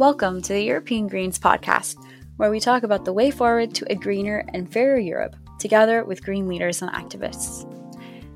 Welcome 0.00 0.40
to 0.40 0.54
the 0.54 0.62
European 0.62 1.08
Greens 1.08 1.38
podcast, 1.38 2.02
where 2.38 2.50
we 2.50 2.58
talk 2.58 2.84
about 2.84 3.04
the 3.04 3.12
way 3.12 3.30
forward 3.30 3.74
to 3.74 3.92
a 3.92 3.94
greener 3.94 4.46
and 4.54 4.72
fairer 4.72 4.98
Europe, 4.98 5.36
together 5.58 6.04
with 6.06 6.24
green 6.24 6.48
leaders 6.48 6.80
and 6.80 6.90
activists. 6.92 7.70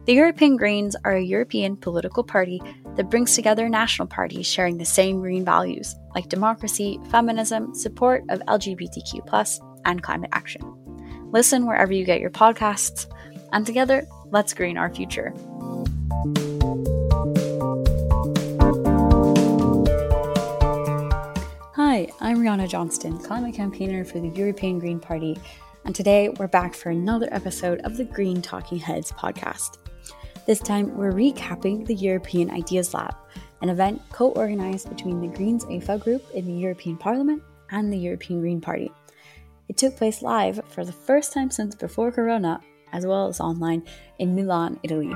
The 0.04 0.12
European 0.12 0.58
Greens 0.58 0.94
are 1.06 1.16
a 1.16 1.22
European 1.22 1.78
political 1.78 2.22
party 2.22 2.60
that 2.96 3.08
brings 3.08 3.34
together 3.34 3.66
national 3.70 4.08
parties 4.08 4.46
sharing 4.46 4.76
the 4.76 4.84
same 4.84 5.20
green 5.20 5.42
values, 5.42 5.96
like 6.14 6.28
democracy, 6.28 7.00
feminism, 7.10 7.74
support 7.74 8.24
of 8.28 8.40
LGBTQ, 8.40 9.58
and 9.86 10.02
climate 10.02 10.30
action. 10.34 10.60
Listen 11.30 11.64
wherever 11.64 11.94
you 11.94 12.04
get 12.04 12.20
your 12.20 12.28
podcasts, 12.28 13.06
and 13.54 13.64
together, 13.64 14.06
let's 14.32 14.52
green 14.52 14.76
our 14.76 14.92
future. 14.92 15.32
Hi, 21.94 22.08
I'm 22.20 22.38
Rihanna 22.38 22.68
Johnston, 22.68 23.18
climate 23.18 23.54
campaigner 23.54 24.04
for 24.04 24.18
the 24.18 24.30
European 24.30 24.80
Green 24.80 24.98
Party, 24.98 25.38
and 25.84 25.94
today 25.94 26.28
we're 26.28 26.48
back 26.48 26.74
for 26.74 26.90
another 26.90 27.28
episode 27.30 27.78
of 27.82 27.96
the 27.96 28.04
Green 28.04 28.42
Talking 28.42 28.78
Heads 28.78 29.12
podcast. 29.12 29.78
This 30.44 30.58
time, 30.58 30.96
we're 30.96 31.12
recapping 31.12 31.86
the 31.86 31.94
European 31.94 32.50
Ideas 32.50 32.94
Lab, 32.94 33.14
an 33.62 33.68
event 33.68 34.02
co 34.10 34.30
organized 34.30 34.88
between 34.88 35.20
the 35.20 35.28
Greens 35.36 35.64
EFA 35.66 36.02
group 36.02 36.28
in 36.34 36.46
the 36.46 36.52
European 36.52 36.96
Parliament 36.96 37.44
and 37.70 37.92
the 37.92 37.98
European 37.98 38.40
Green 38.40 38.60
Party. 38.60 38.90
It 39.68 39.76
took 39.76 39.96
place 39.96 40.20
live 40.20 40.60
for 40.66 40.84
the 40.84 40.90
first 40.90 41.32
time 41.32 41.52
since 41.52 41.76
before 41.76 42.10
Corona, 42.10 42.60
as 42.92 43.06
well 43.06 43.28
as 43.28 43.38
online, 43.38 43.84
in 44.18 44.34
Milan, 44.34 44.80
Italy. 44.82 45.10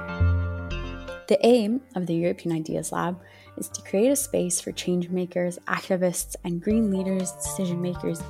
The 1.26 1.38
aim 1.42 1.80
of 1.96 2.06
the 2.06 2.14
European 2.14 2.54
Ideas 2.54 2.92
Lab 2.92 3.20
is 3.58 3.68
to 3.68 3.82
create 3.82 4.10
a 4.10 4.16
space 4.16 4.60
for 4.60 4.72
change 4.72 5.10
makers, 5.10 5.58
activists, 5.66 6.36
and 6.44 6.62
green 6.62 6.90
leaders, 6.90 7.32
decision 7.32 7.82
makers 7.82 8.22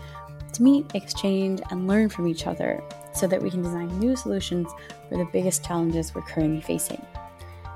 to 0.53 0.63
meet, 0.63 0.87
exchange, 0.95 1.61
and 1.71 1.87
learn 1.87 2.09
from 2.09 2.27
each 2.27 2.47
other 2.47 2.83
so 3.15 3.27
that 3.27 3.43
we 3.43 3.51
can 3.51 3.63
design 3.63 3.99
new 3.99 4.17
solutions 4.17 4.69
for 5.09 5.19
the 5.19 5.29
biggest 5.33 5.65
challenges 5.65 6.15
we're 6.15 6.23
currently 6.23 6.61
facing. 6.61 7.05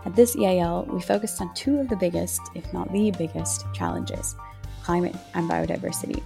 At 0.04 0.16
this 0.16 0.36
EIL, 0.36 0.86
we 0.90 1.00
focused 1.00 1.40
on 1.40 1.54
two 1.54 1.78
of 1.78 1.88
the 1.88 1.96
biggest, 1.96 2.40
if 2.54 2.72
not 2.72 2.92
the 2.92 3.10
biggest, 3.12 3.64
challenges 3.72 4.34
climate 4.82 5.14
and 5.34 5.48
biodiversity. 5.48 6.20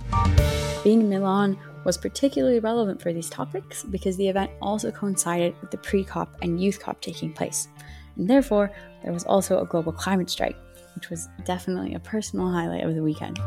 Being 0.83 1.03
in 1.03 1.11
Milan 1.11 1.59
was 1.85 1.99
particularly 1.99 2.59
relevant 2.59 3.01
for 3.01 3.13
these 3.13 3.29
topics 3.29 3.85
because 3.85 4.17
the 4.17 4.29
event 4.29 4.51
also 4.63 4.91
coincided 4.91 5.55
with 5.61 5.71
the 5.71 5.77
pre 5.79 6.05
COP 6.05 6.37
and 6.43 6.61
Youth 6.61 6.81
COP 6.81 7.01
taking 7.01 7.33
place. 7.33 7.69
And 8.17 8.29
therefore, 8.29 8.73
there 9.03 9.13
was 9.13 9.25
also 9.25 9.61
a 9.61 9.67
global 9.67 9.93
climate 9.93 10.31
strike, 10.31 10.57
which 10.97 11.11
was 11.11 11.29
definitely 11.45 11.95
a 11.95 12.01
personal 12.01 12.51
highlight 12.51 12.83
of 12.83 12.97
the 12.97 13.03
weekend. 13.03 13.39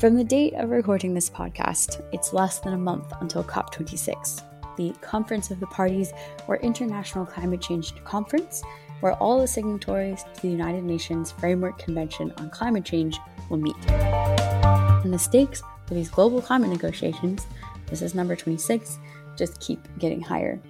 From 0.00 0.14
the 0.14 0.24
date 0.24 0.54
of 0.54 0.70
recording 0.70 1.12
this 1.12 1.28
podcast, 1.28 2.02
it's 2.12 2.32
less 2.32 2.60
than 2.60 2.72
a 2.72 2.78
month 2.78 3.12
until 3.20 3.44
COP26, 3.44 4.42
the 4.76 4.92
Conference 5.00 5.50
of 5.50 5.60
the 5.60 5.66
Parties 5.66 6.12
or 6.48 6.56
International 6.58 7.26
Climate 7.26 7.60
Change 7.60 7.94
Conference, 8.04 8.62
where 9.00 9.14
all 9.14 9.40
the 9.40 9.46
signatories 9.46 10.24
to 10.34 10.42
the 10.42 10.48
United 10.48 10.84
Nations 10.84 11.32
Framework 11.32 11.78
Convention 11.78 12.32
on 12.38 12.50
Climate 12.50 12.84
Change 12.84 13.18
will 13.50 13.58
meet. 13.58 13.76
And 13.90 15.12
the 15.12 15.18
stakes 15.18 15.62
for 15.86 15.94
these 15.94 16.08
global 16.08 16.40
climate 16.40 16.70
negotiations, 16.70 17.46
this 17.86 18.02
is 18.02 18.14
number 18.14 18.36
26, 18.36 18.98
just 19.36 19.60
keep 19.60 19.80
getting 19.98 20.20
higher. 20.20 20.60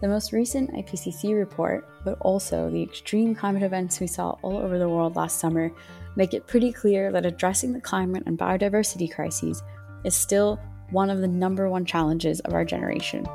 The 0.00 0.06
most 0.06 0.32
recent 0.32 0.72
IPCC 0.72 1.36
report, 1.36 1.88
but 2.04 2.18
also 2.20 2.70
the 2.70 2.82
extreme 2.82 3.34
climate 3.34 3.64
events 3.64 3.98
we 3.98 4.06
saw 4.06 4.36
all 4.42 4.56
over 4.56 4.78
the 4.78 4.88
world 4.88 5.16
last 5.16 5.40
summer, 5.40 5.72
make 6.14 6.34
it 6.34 6.46
pretty 6.46 6.72
clear 6.72 7.10
that 7.10 7.26
addressing 7.26 7.72
the 7.72 7.80
climate 7.80 8.22
and 8.26 8.38
biodiversity 8.38 9.12
crises 9.12 9.60
is 10.04 10.14
still 10.14 10.60
one 10.90 11.10
of 11.10 11.20
the 11.20 11.26
number 11.26 11.68
one 11.68 11.84
challenges 11.84 12.38
of 12.40 12.54
our 12.54 12.64
generation. 12.64 13.26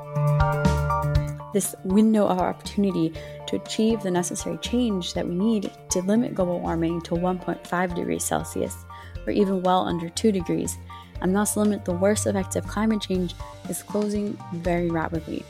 This 1.53 1.75
window 1.83 2.25
of 2.27 2.39
opportunity 2.39 3.13
to 3.47 3.57
achieve 3.57 4.01
the 4.01 4.09
necessary 4.09 4.57
change 4.59 5.13
that 5.15 5.27
we 5.27 5.35
need 5.35 5.69
to 5.89 6.01
limit 6.01 6.33
global 6.33 6.61
warming 6.61 7.01
to 7.01 7.15
1.5 7.15 7.95
degrees 7.95 8.23
Celsius, 8.23 8.85
or 9.27 9.33
even 9.33 9.63
well 9.63 9.85
under 9.85 10.07
2 10.07 10.31
degrees, 10.31 10.77
and 11.21 11.35
thus 11.35 11.57
limit 11.57 11.83
the 11.83 11.91
worst 11.91 12.25
effects 12.25 12.55
of 12.55 12.65
climate 12.65 13.01
change, 13.01 13.35
is 13.67 13.83
closing 13.83 14.37
very 14.53 14.89
rapidly. 14.89 15.43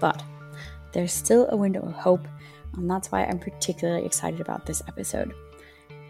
But 0.00 0.22
there's 0.92 1.12
still 1.12 1.48
a 1.50 1.56
window 1.56 1.80
of 1.80 1.92
hope, 1.92 2.26
and 2.74 2.90
that's 2.90 3.10
why 3.10 3.24
I'm 3.24 3.38
particularly 3.38 4.04
excited 4.04 4.40
about 4.40 4.66
this 4.66 4.82
episode. 4.88 5.32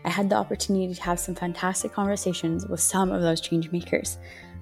I 0.04 0.10
had 0.10 0.28
the 0.28 0.36
opportunity 0.36 0.92
to 0.92 1.02
have 1.02 1.20
some 1.20 1.34
fantastic 1.34 1.92
conversations 1.92 2.66
with 2.66 2.80
some 2.80 3.10
of 3.10 3.22
those 3.22 3.40
change 3.40 3.70
makers, 3.70 4.18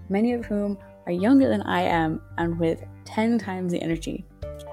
many 0.09 0.33
of 0.33 0.45
whom 0.45 0.79
are 1.07 1.13
younger 1.13 1.49
than 1.49 1.63
I 1.63 1.81
am 1.81 2.21
and 2.37 2.59
with 2.59 2.85
10 3.07 3.39
times 3.39 3.73
the 3.73 3.83
energy. 3.83 4.25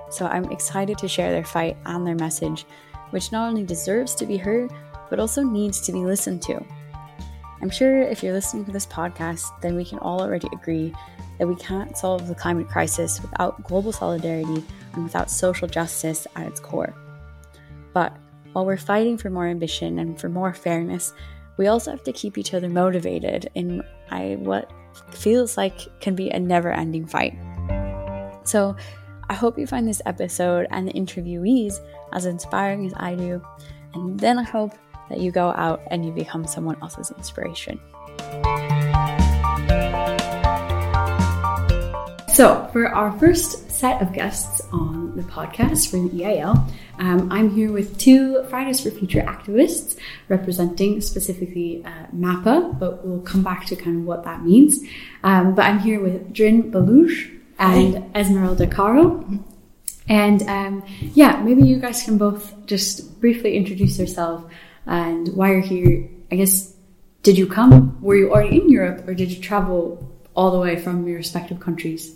So 0.09 0.25
I'm 0.25 0.52
excited 0.52 0.97
to 0.97 1.08
share 1.08 1.31
their 1.31 1.46
fight 1.46 1.78
and 1.85 2.06
their 2.06 2.16
message, 2.16 2.66
which 3.12 3.31
not 3.31 3.47
only 3.47 3.64
deserves 3.64 4.14
to 4.16 4.25
be 4.25 4.38
heard, 4.38 4.72
but 5.09 5.19
also 5.19 5.41
needs 5.41 5.79
to 5.81 5.91
be 5.91 6.00
listened 6.00 6.41
to. 6.44 6.64
I'm 7.62 7.69
sure 7.69 8.02
if 8.02 8.22
you're 8.22 8.34
listening 8.34 8.66
to 8.66 8.72
this 8.72 8.85
podcast, 8.85 9.46
then 9.62 9.75
we 9.75 9.85
can 9.85 10.00
all 10.00 10.22
already 10.22 10.47
agree 10.53 10.94
that 11.37 11.47
we 11.47 11.55
can't 11.55 11.97
solve 11.97 12.27
the 12.27 12.35
climate 12.35 12.67
crisis 12.67 13.21
without 13.21 13.63
global 13.63 13.91
solidarity 13.91 14.63
and 14.93 15.03
without 15.03 15.29
social 15.29 15.67
justice 15.67 16.27
at 16.35 16.47
its 16.47 16.59
core. 16.59 16.93
But 17.93 18.15
while 18.53 18.65
we're 18.65 18.77
fighting 18.77 19.17
for 19.17 19.29
more 19.29 19.47
ambition 19.47 19.99
and 19.99 20.19
for 20.19 20.29
more 20.29 20.53
fairness, 20.53 21.13
we 21.57 21.67
also 21.67 21.91
have 21.91 22.03
to 22.03 22.13
keep 22.13 22.37
each 22.37 22.53
other 22.53 22.69
motivated 22.69 23.49
in 23.55 23.83
what 24.09 24.71
feels 25.11 25.57
like 25.57 25.79
can 25.99 26.15
be 26.15 26.29
a 26.29 26.39
never 26.39 26.71
ending 26.71 27.05
fight. 27.05 27.37
So, 28.43 28.75
I 29.29 29.33
hope 29.33 29.59
you 29.59 29.67
find 29.67 29.85
this 29.87 30.01
episode 30.05 30.67
and 30.71 30.87
the 30.87 30.93
interviewees 30.93 31.79
as 32.13 32.25
inspiring 32.25 32.85
as 32.85 32.93
I 32.95 33.13
do, 33.15 33.45
and 33.93 34.17
then 34.17 34.39
I 34.39 34.43
hope 34.43 34.71
that 35.09 35.19
you 35.19 35.31
go 35.31 35.49
out 35.49 35.81
and 35.91 36.05
you 36.05 36.11
become 36.11 36.47
someone 36.47 36.77
else's 36.81 37.11
inspiration. 37.11 37.79
So, 42.37 42.69
for 42.71 42.87
our 42.87 43.17
first 43.17 43.71
set 43.71 43.99
of 43.99 44.13
guests 44.13 44.61
on 44.71 45.15
the 45.15 45.23
podcast 45.23 45.89
for 45.89 45.97
the 45.97 46.23
EIL, 46.23 46.53
um, 46.99 47.31
I'm 47.31 47.49
here 47.49 47.71
with 47.71 47.97
two 47.97 48.43
Fridays 48.43 48.79
for 48.79 48.91
Future 48.91 49.21
activists 49.21 49.97
representing 50.29 51.01
specifically 51.01 51.83
uh, 51.83 52.05
MAPA, 52.15 52.77
but 52.77 53.03
we'll 53.03 53.21
come 53.21 53.41
back 53.41 53.65
to 53.65 53.75
kind 53.75 54.01
of 54.01 54.03
what 54.05 54.23
that 54.25 54.43
means. 54.43 54.77
Um, 55.23 55.55
but 55.55 55.65
I'm 55.65 55.79
here 55.79 55.99
with 55.99 56.31
Drin 56.31 56.69
Baloch 56.69 57.09
and. 57.57 58.15
Esmeralda 58.15 58.67
Caro. 58.67 59.27
And 60.07 60.43
um, 60.43 60.83
yeah, 61.15 61.41
maybe 61.41 61.63
you 61.63 61.79
guys 61.79 62.03
can 62.03 62.19
both 62.19 62.53
just 62.67 63.19
briefly 63.19 63.57
introduce 63.57 63.97
yourself 63.97 64.45
and 64.85 65.27
why 65.29 65.53
you're 65.53 65.61
here. 65.61 66.07
I 66.31 66.35
guess, 66.35 66.71
did 67.23 67.35
you 67.35 67.47
come? 67.47 67.99
Were 67.99 68.15
you 68.15 68.29
already 68.29 68.61
in 68.61 68.69
Europe 68.69 69.07
or 69.07 69.15
did 69.15 69.31
you 69.31 69.41
travel 69.41 70.07
all 70.35 70.51
the 70.51 70.59
way 70.59 70.75
from 70.75 71.07
your 71.07 71.17
respective 71.17 71.59
countries? 71.59 72.13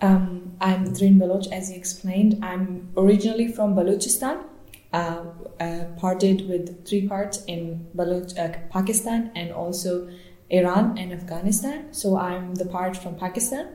Um, 0.00 0.56
I'm 0.60 0.92
Drin 0.92 1.18
Baloch, 1.18 1.50
as 1.52 1.70
you 1.70 1.76
explained. 1.76 2.38
I'm 2.44 2.88
originally 2.96 3.48
from 3.48 3.74
Balochistan, 3.74 4.44
uh, 4.92 5.24
uh, 5.60 5.84
parted 5.96 6.48
with 6.48 6.86
three 6.86 7.08
parts 7.08 7.44
in 7.46 7.88
Baloch, 7.94 8.38
uh, 8.38 8.52
Pakistan 8.70 9.32
and 9.34 9.52
also 9.52 10.08
Iran 10.50 10.96
and 10.98 11.12
Afghanistan. 11.12 11.92
So 11.92 12.16
I'm 12.16 12.54
the 12.54 12.66
part 12.66 12.96
from 12.96 13.16
Pakistan. 13.16 13.74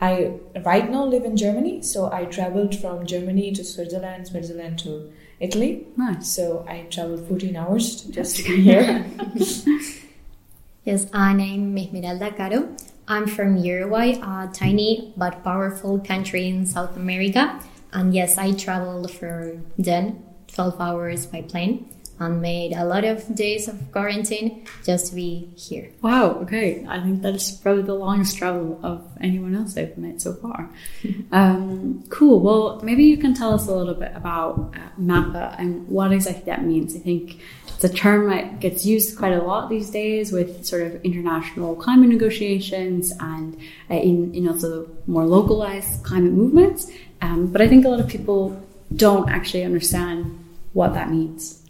I 0.00 0.32
right 0.64 0.90
now 0.90 1.04
live 1.04 1.24
in 1.24 1.36
Germany, 1.36 1.82
so 1.82 2.10
I 2.10 2.24
traveled 2.24 2.74
from 2.74 3.06
Germany 3.06 3.52
to 3.52 3.62
Switzerland, 3.62 4.28
Switzerland 4.28 4.78
to 4.80 5.12
Italy. 5.38 5.86
Nice. 5.96 6.34
So 6.34 6.64
I 6.68 6.86
traveled 6.90 7.28
14 7.28 7.54
hours 7.54 8.02
just 8.06 8.36
to 8.38 8.42
be 8.44 8.62
here. 8.62 9.04
yes, 10.84 11.06
I'm 11.12 11.78
Esmeralda 11.78 12.32
Caro. 12.32 12.74
I'm 13.10 13.26
from 13.26 13.56
Uruguay, 13.56 14.20
a 14.22 14.48
tiny 14.52 15.12
but 15.16 15.42
powerful 15.42 15.98
country 15.98 16.46
in 16.46 16.64
South 16.64 16.96
America. 16.96 17.60
And 17.92 18.14
yes, 18.14 18.38
I 18.38 18.52
traveled 18.52 19.10
for 19.10 19.60
then 19.76 20.22
12 20.46 20.80
hours 20.80 21.26
by 21.26 21.42
plane 21.42 21.90
and 22.20 22.40
made 22.40 22.72
a 22.72 22.84
lot 22.84 23.02
of 23.02 23.34
days 23.34 23.66
of 23.66 23.90
quarantine 23.90 24.64
just 24.84 25.08
to 25.08 25.16
be 25.16 25.50
here. 25.56 25.90
Wow, 26.02 26.34
okay. 26.42 26.86
I 26.88 27.00
think 27.00 27.22
that's 27.22 27.50
probably 27.50 27.82
the 27.82 27.94
longest 27.94 28.38
travel 28.38 28.78
of 28.84 29.04
anyone 29.20 29.56
else 29.56 29.76
I've 29.76 29.98
met 29.98 30.20
so 30.20 30.34
far. 30.34 30.70
um, 31.32 32.04
cool. 32.10 32.38
Well, 32.38 32.80
maybe 32.84 33.02
you 33.02 33.16
can 33.16 33.34
tell 33.34 33.54
us 33.54 33.66
a 33.66 33.74
little 33.74 33.94
bit 33.94 34.12
about 34.14 34.74
uh, 34.76 35.00
MAPA 35.00 35.56
and 35.58 35.88
what 35.88 36.12
exactly 36.12 36.44
that 36.44 36.64
means. 36.64 36.94
I 36.94 37.00
think 37.00 37.40
it's 37.82 37.94
a 37.94 37.96
term 37.96 38.28
that 38.28 38.60
gets 38.60 38.84
used 38.84 39.16
quite 39.16 39.32
a 39.32 39.42
lot 39.42 39.70
these 39.70 39.88
days 39.88 40.32
with 40.32 40.66
sort 40.66 40.82
of 40.82 41.02
international 41.02 41.74
climate 41.74 42.10
negotiations 42.10 43.10
and 43.20 43.56
uh, 43.90 43.94
in, 43.94 44.34
in 44.34 44.46
also 44.46 44.86
more 45.06 45.24
localized 45.24 46.04
climate 46.04 46.32
movements. 46.32 46.90
Um, 47.22 47.46
but 47.46 47.62
I 47.62 47.68
think 47.68 47.86
a 47.86 47.88
lot 47.88 47.98
of 47.98 48.06
people 48.06 48.62
don't 48.94 49.30
actually 49.30 49.64
understand 49.64 50.38
what 50.74 50.92
that 50.92 51.10
means. 51.10 51.62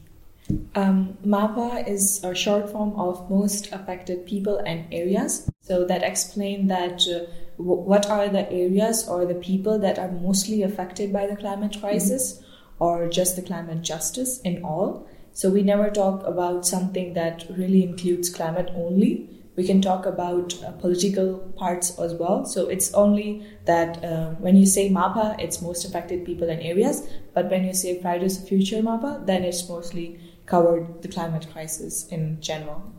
Um, 0.75 1.17
MAPA 1.25 1.87
is 1.87 2.25
a 2.25 2.35
short 2.35 2.71
form 2.71 2.99
of 2.99 3.31
most 3.31 3.71
affected 3.71 4.27
people 4.27 4.59
and 4.59 4.93
areas. 4.93 5.49
So 5.61 5.85
that 5.85 6.03
explain 6.03 6.67
that 6.67 7.07
uh, 7.07 7.31
w- 7.57 7.83
what 7.83 8.07
are 8.07 8.29
the 8.29 8.51
areas 8.51 9.07
or 9.07 9.27
the 9.27 9.37
people 9.37 9.79
that 9.79 9.97
are 9.97 10.11
mostly 10.11 10.65
affected 10.65 11.13
by 11.13 11.29
the 11.29 11.37
climate 11.37 11.77
crisis 11.81 12.33
mm-hmm. 12.33 12.83
or 12.83 13.09
just 13.09 13.37
the 13.37 13.43
climate 13.43 13.83
justice 13.83 14.41
in 14.41 14.65
all. 14.65 15.07
So 15.41 15.49
we 15.49 15.63
never 15.63 15.89
talk 15.89 16.23
about 16.27 16.67
something 16.67 17.15
that 17.15 17.47
really 17.49 17.83
includes 17.83 18.29
climate 18.29 18.69
only. 18.75 19.27
We 19.57 19.67
can 19.67 19.81
talk 19.81 20.05
about 20.05 20.53
uh, 20.63 20.73
political 20.73 21.39
parts 21.57 21.99
as 21.99 22.13
well. 22.13 22.45
So 22.45 22.69
it's 22.69 22.93
only 22.93 23.47
that 23.65 24.05
uh, 24.05 24.33
when 24.33 24.55
you 24.55 24.67
say 24.67 24.91
MAPA, 24.91 25.41
it's 25.41 25.63
most 25.63 25.87
affected 25.87 26.27
people 26.27 26.51
and 26.51 26.61
areas. 26.61 27.09
But 27.33 27.49
when 27.49 27.65
you 27.65 27.73
say 27.73 28.03
Fridays 28.03 28.39
for 28.39 28.49
Future 28.49 28.83
MAPA, 28.83 29.25
then 29.25 29.43
it's 29.43 29.67
mostly 29.67 30.21
covered 30.45 31.01
the 31.01 31.09
climate 31.09 31.47
crisis 31.51 32.07
in 32.09 32.39
general. 32.43 32.93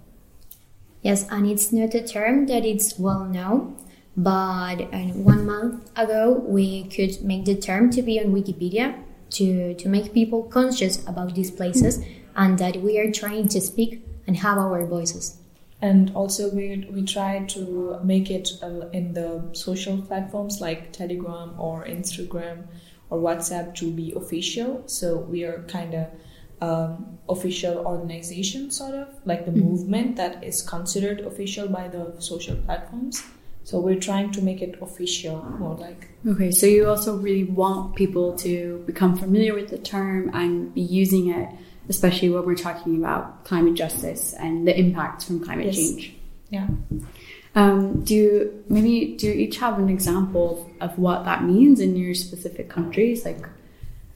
Yes, 1.03 1.27
and 1.29 1.45
it's 1.45 1.71
not 1.71 1.93
a 1.93 2.01
term 2.01 2.47
that 2.47 2.65
it's 2.65 2.97
well 2.97 3.25
known, 3.25 3.77
but 4.17 4.81
uh, 4.81 5.13
one 5.13 5.45
month 5.45 5.91
ago 5.95 6.31
we 6.31 6.85
could 6.85 7.21
make 7.21 7.45
the 7.45 7.55
term 7.55 7.91
to 7.91 8.01
be 8.01 8.19
on 8.19 8.33
Wikipedia 8.33 8.95
to, 9.31 9.75
to 9.75 9.87
make 9.87 10.11
people 10.13 10.43
conscious 10.43 11.07
about 11.07 11.35
these 11.35 11.51
places 11.51 12.03
and 12.35 12.57
that 12.59 12.77
we 12.77 12.99
are 12.99 13.11
trying 13.11 13.47
to 13.49 13.61
speak 13.61 14.05
and 14.27 14.37
have 14.37 14.57
our 14.57 14.85
voices. 14.85 15.37
And 15.81 16.11
also, 16.15 16.53
we, 16.53 16.87
we 16.91 17.03
try 17.03 17.43
to 17.49 17.99
make 18.03 18.29
it 18.29 18.51
uh, 18.61 18.87
in 18.89 19.13
the 19.13 19.49
social 19.53 19.99
platforms 20.01 20.61
like 20.61 20.93
Telegram 20.93 21.59
or 21.59 21.85
Instagram 21.85 22.67
or 23.09 23.19
WhatsApp 23.19 23.73
to 23.75 23.91
be 23.91 24.13
official. 24.15 24.83
So 24.85 25.17
we 25.17 25.43
are 25.43 25.63
kind 25.63 25.95
of 25.95 26.07
um, 26.61 27.17
official 27.27 27.79
organization, 27.79 28.69
sort 28.69 28.93
of 28.93 29.07
like 29.25 29.45
the 29.45 29.51
mm-hmm. 29.51 29.69
movement 29.69 30.15
that 30.17 30.43
is 30.43 30.61
considered 30.61 31.21
official 31.21 31.67
by 31.67 31.87
the 31.87 32.15
social 32.19 32.55
platforms. 32.57 33.23
So 33.63 33.79
we're 33.79 33.99
trying 33.99 34.31
to 34.31 34.41
make 34.41 34.61
it 34.61 34.77
official, 34.81 35.43
more 35.59 35.75
like. 35.75 36.09
Okay, 36.27 36.51
so 36.51 36.65
you 36.65 36.87
also 36.87 37.17
really 37.17 37.43
want 37.43 37.95
people 37.95 38.35
to 38.37 38.83
become 38.85 39.15
familiar 39.15 39.53
with 39.53 39.69
the 39.69 39.77
term 39.77 40.31
and 40.33 40.73
be 40.73 40.81
using 40.81 41.29
it, 41.29 41.49
especially 41.89 42.29
when 42.29 42.45
we're 42.45 42.55
talking 42.55 42.97
about 42.97 43.43
climate 43.45 43.75
justice 43.75 44.33
and 44.33 44.67
the 44.67 44.77
impacts 44.77 45.25
from 45.25 45.43
climate 45.43 45.67
yes. 45.67 45.75
change. 45.75 46.13
Yeah. 46.49 46.67
Um, 47.53 48.03
do 48.03 48.15
you, 48.15 48.63
maybe 48.69 49.15
do 49.17 49.27
you 49.27 49.33
each 49.33 49.57
have 49.57 49.77
an 49.77 49.89
example 49.89 50.69
of 50.79 50.97
what 50.97 51.25
that 51.25 51.43
means 51.43 51.79
in 51.79 51.95
your 51.95 52.13
specific 52.13 52.69
countries? 52.69 53.25
Like, 53.25 53.45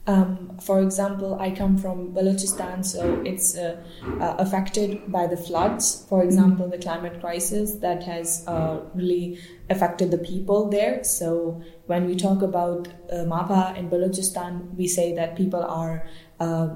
um, 0.08 0.58
for 0.62 0.82
example, 0.82 1.38
I 1.40 1.50
come 1.50 1.78
from 1.78 2.14
Balochistan, 2.14 2.86
so 2.86 3.22
it's 3.26 3.58
uh, 3.58 3.82
uh, 4.22 4.36
affected 4.38 5.12
by 5.12 5.26
the 5.26 5.36
floods. 5.36 6.06
For 6.08 6.24
example, 6.24 6.70
the 6.70 6.78
climate 6.78 7.20
crisis 7.20 7.76
that 7.78 8.04
has 8.04 8.46
uh, 8.48 8.82
really 8.94 9.40
affected 9.70 10.12
the 10.12 10.20
people 10.20 10.70
there. 10.70 11.04
So 11.04 11.64
when 11.88 12.06
we 12.06 12.16
talk 12.16 12.44
about 12.44 12.88
uh, 13.12 13.26
MAPA 13.26 13.76
in 13.78 13.90
Balochistan, 13.90 14.76
we 14.76 14.88
say 14.88 15.16
that 15.16 15.36
people 15.36 15.64
are 15.64 16.08
uh, 16.40 16.70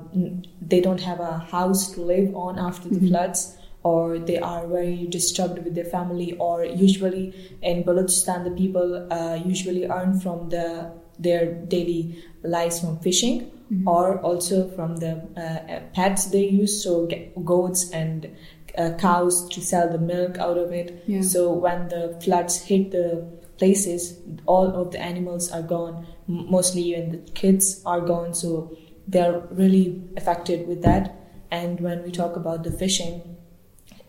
they 0.61 0.79
don't 0.79 1.01
have 1.01 1.19
a 1.19 1.39
house 1.39 1.91
to 1.91 2.01
live 2.01 2.35
on 2.35 2.57
after 2.57 2.89
the 2.89 2.95
mm-hmm. 2.95 3.07
floods 3.07 3.57
or 3.83 4.19
they 4.19 4.37
are 4.39 4.67
very 4.67 5.07
disturbed 5.07 5.63
with 5.63 5.73
their 5.75 5.85
family 5.85 6.33
or 6.33 6.65
usually 6.65 7.33
in 7.61 7.83
balochistan 7.83 8.43
the 8.43 8.51
people 8.51 9.07
uh, 9.11 9.35
usually 9.45 9.85
earn 9.85 10.19
from 10.19 10.49
the 10.49 10.91
their 11.17 11.53
daily 11.75 12.23
lives 12.43 12.79
from 12.79 12.97
fishing 12.99 13.41
mm-hmm. 13.41 13.87
or 13.87 14.19
also 14.19 14.69
from 14.69 14.97
the 14.97 15.13
uh, 15.37 15.79
pets 15.93 16.25
they 16.25 16.47
use 16.47 16.83
so 16.83 17.07
goats 17.43 17.89
and 17.91 18.29
uh, 18.77 18.91
cows 18.97 19.47
to 19.49 19.61
sell 19.61 19.91
the 19.91 19.97
milk 19.97 20.37
out 20.37 20.57
of 20.57 20.71
it 20.71 21.03
yeah. 21.07 21.21
so 21.21 21.51
when 21.51 21.87
the 21.89 22.17
floods 22.23 22.61
hit 22.61 22.91
the 22.91 23.25
places 23.57 24.19
all 24.45 24.67
of 24.81 24.91
the 24.91 24.99
animals 24.99 25.51
are 25.51 25.61
gone 25.61 26.07
mostly 26.27 26.81
even 26.81 27.11
the 27.11 27.31
kids 27.31 27.81
are 27.85 27.99
gone 27.99 28.33
so 28.33 28.71
they're 29.09 29.39
really 29.51 30.01
affected 30.17 30.67
with 30.67 30.81
that 30.81 31.15
and 31.51 31.79
when 31.79 32.03
we 32.03 32.11
talk 32.11 32.35
about 32.35 32.63
the 32.63 32.71
fishing 32.71 33.21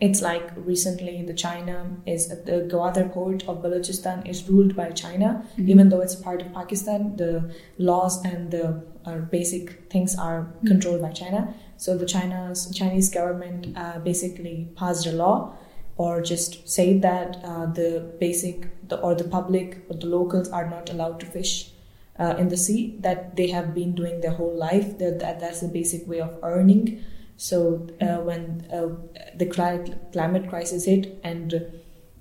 it's 0.00 0.23
like 0.23 0.50
recently 0.56 1.23
the 1.23 1.35
China 1.35 1.97
is 2.06 2.29
the 2.29 2.67
Gwadar 2.73 3.12
port 3.12 3.47
of 3.47 3.62
Balochistan 3.62 4.26
is 4.26 4.49
ruled 4.49 4.75
by 4.75 4.91
China, 4.91 5.44
mm-hmm. 5.52 5.69
even 5.69 5.91
though 5.91 6.00
it's 6.00 6.14
part 6.14 6.41
of 6.41 6.52
Pakistan. 6.55 7.17
The 7.17 7.55
laws 7.76 8.25
and 8.25 8.50
the 8.50 8.82
uh, 9.05 9.19
basic 9.19 9.91
things 9.91 10.17
are 10.17 10.41
mm-hmm. 10.41 10.69
controlled 10.69 11.02
by 11.02 11.12
China. 11.12 11.55
So 11.76 11.99
the 11.99 12.06
China's 12.06 12.70
Chinese 12.75 13.11
government 13.11 13.76
uh, 13.76 13.99
basically 13.99 14.69
passed 14.75 15.06
a 15.06 15.12
law, 15.12 15.55
or 15.99 16.23
just 16.23 16.67
said 16.67 17.02
that 17.02 17.37
uh, 17.44 17.67
the 17.67 18.11
basic 18.19 18.88
the, 18.88 18.99
or 19.00 19.14
the 19.14 19.25
public 19.25 19.85
or 19.91 19.97
the 19.97 20.06
locals 20.06 20.49
are 20.49 20.69
not 20.69 20.88
allowed 20.88 21.20
to 21.20 21.26
fish. 21.26 21.73
Uh, 22.19 22.35
in 22.37 22.49
the 22.49 22.57
sea 22.57 22.99
that 23.01 23.35
they 23.37 23.47
have 23.49 23.73
been 23.75 23.95
doing 23.95 24.21
their 24.21 24.33
whole 24.33 24.55
life 24.55 24.99
that, 24.99 25.21
that 25.21 25.41
that's 25.41 25.61
the 25.61 25.69
basic 25.69 26.07
way 26.07 26.21
of 26.21 26.39
earning 26.43 27.03
so 27.41 27.89
uh, 28.03 28.19
when 28.19 28.67
uh, 28.71 28.89
the 29.35 29.47
climate 29.47 30.51
crisis 30.51 30.85
hit 30.85 31.19
and 31.25 31.73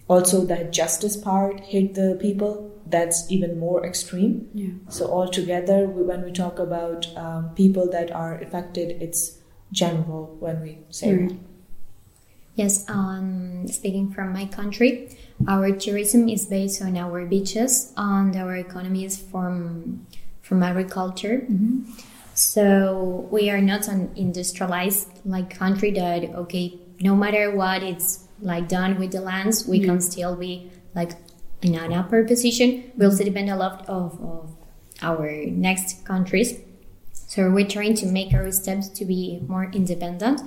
also 0.08 0.46
that 0.46 0.72
justice 0.72 1.18
part 1.18 1.60
hit 1.60 1.94
the 1.96 2.18
people, 2.22 2.72
that's 2.86 3.30
even 3.30 3.60
more 3.60 3.86
extreme. 3.86 4.50
Yeah. 4.54 4.70
So 4.88 5.08
altogether, 5.08 5.88
when 5.88 6.24
we 6.24 6.32
talk 6.32 6.58
about 6.58 7.06
um, 7.18 7.50
people 7.54 7.90
that 7.92 8.12
are 8.12 8.36
affected, 8.40 9.02
it's 9.02 9.40
general 9.74 10.38
when 10.40 10.62
we 10.62 10.80
say 10.90 11.10
mm. 11.10 11.40
Yes, 12.56 12.86
um, 12.90 13.68
speaking 13.68 14.12
from 14.12 14.34
my 14.34 14.46
country, 14.46 15.18
our 15.48 15.72
tourism 15.72 16.28
is 16.28 16.46
based 16.46 16.82
on 16.82 16.98
our 16.98 17.26
beaches 17.26 17.94
and 17.96 18.36
our 18.36 18.56
economy 18.56 19.06
is 19.06 19.18
from 19.18 20.06
from 20.42 20.64
agriculture. 20.64 21.46
Mm-hmm. 21.50 21.92
So 22.34 23.28
we 23.32 23.50
are 23.50 23.62
not 23.62 23.88
an 23.88 24.12
industrialized 24.16 25.10
like 25.26 25.50
country 25.50 25.92
that 25.92 26.24
okay, 26.36 26.80
no 27.00 27.16
matter 27.16 27.56
what 27.56 27.84
it's 27.84 28.28
like 28.42 28.68
done 28.68 28.98
with 29.00 29.12
the 29.12 29.22
lands, 29.22 29.68
we 29.68 29.80
mm-hmm. 29.80 29.90
can 29.90 30.02
still 30.02 30.36
be 30.36 30.72
like 30.96 31.12
in 31.62 31.76
an 31.76 31.94
upper 31.94 32.24
position. 32.24 32.92
We 32.98 33.06
also 33.06 33.24
depend 33.24 33.50
a 33.50 33.56
lot 33.56 33.88
of, 33.88 34.20
of 34.22 34.56
our 35.02 35.30
next 35.46 36.06
countries. 36.06 36.60
So 37.14 37.52
we're 37.52 37.68
trying 37.68 37.96
to 37.96 38.06
make 38.08 38.34
our 38.34 38.52
steps 38.52 38.90
to 38.90 39.06
be 39.06 39.42
more 39.48 39.70
independent. 39.72 40.42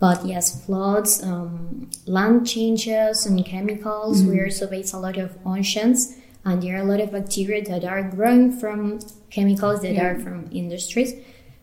But 0.00 0.24
yes, 0.24 0.64
floods, 0.64 1.22
um, 1.22 1.90
land 2.06 2.48
changes, 2.48 3.26
and 3.26 3.44
chemicals. 3.44 4.22
Mm-hmm. 4.22 4.30
We 4.30 4.44
also 4.44 4.66
base 4.66 4.92
a 4.92 4.98
lot 4.98 5.18
of 5.18 5.36
oceans 5.44 6.16
and 6.44 6.62
there 6.62 6.76
are 6.76 6.80
a 6.80 6.84
lot 6.84 7.00
of 7.00 7.12
bacteria 7.12 7.64
that 7.64 7.84
are 7.84 8.02
growing 8.02 8.52
from 8.52 9.00
chemicals 9.30 9.82
that 9.82 9.92
yeah. 9.92 10.06
are 10.06 10.18
from 10.18 10.48
industries. 10.52 11.14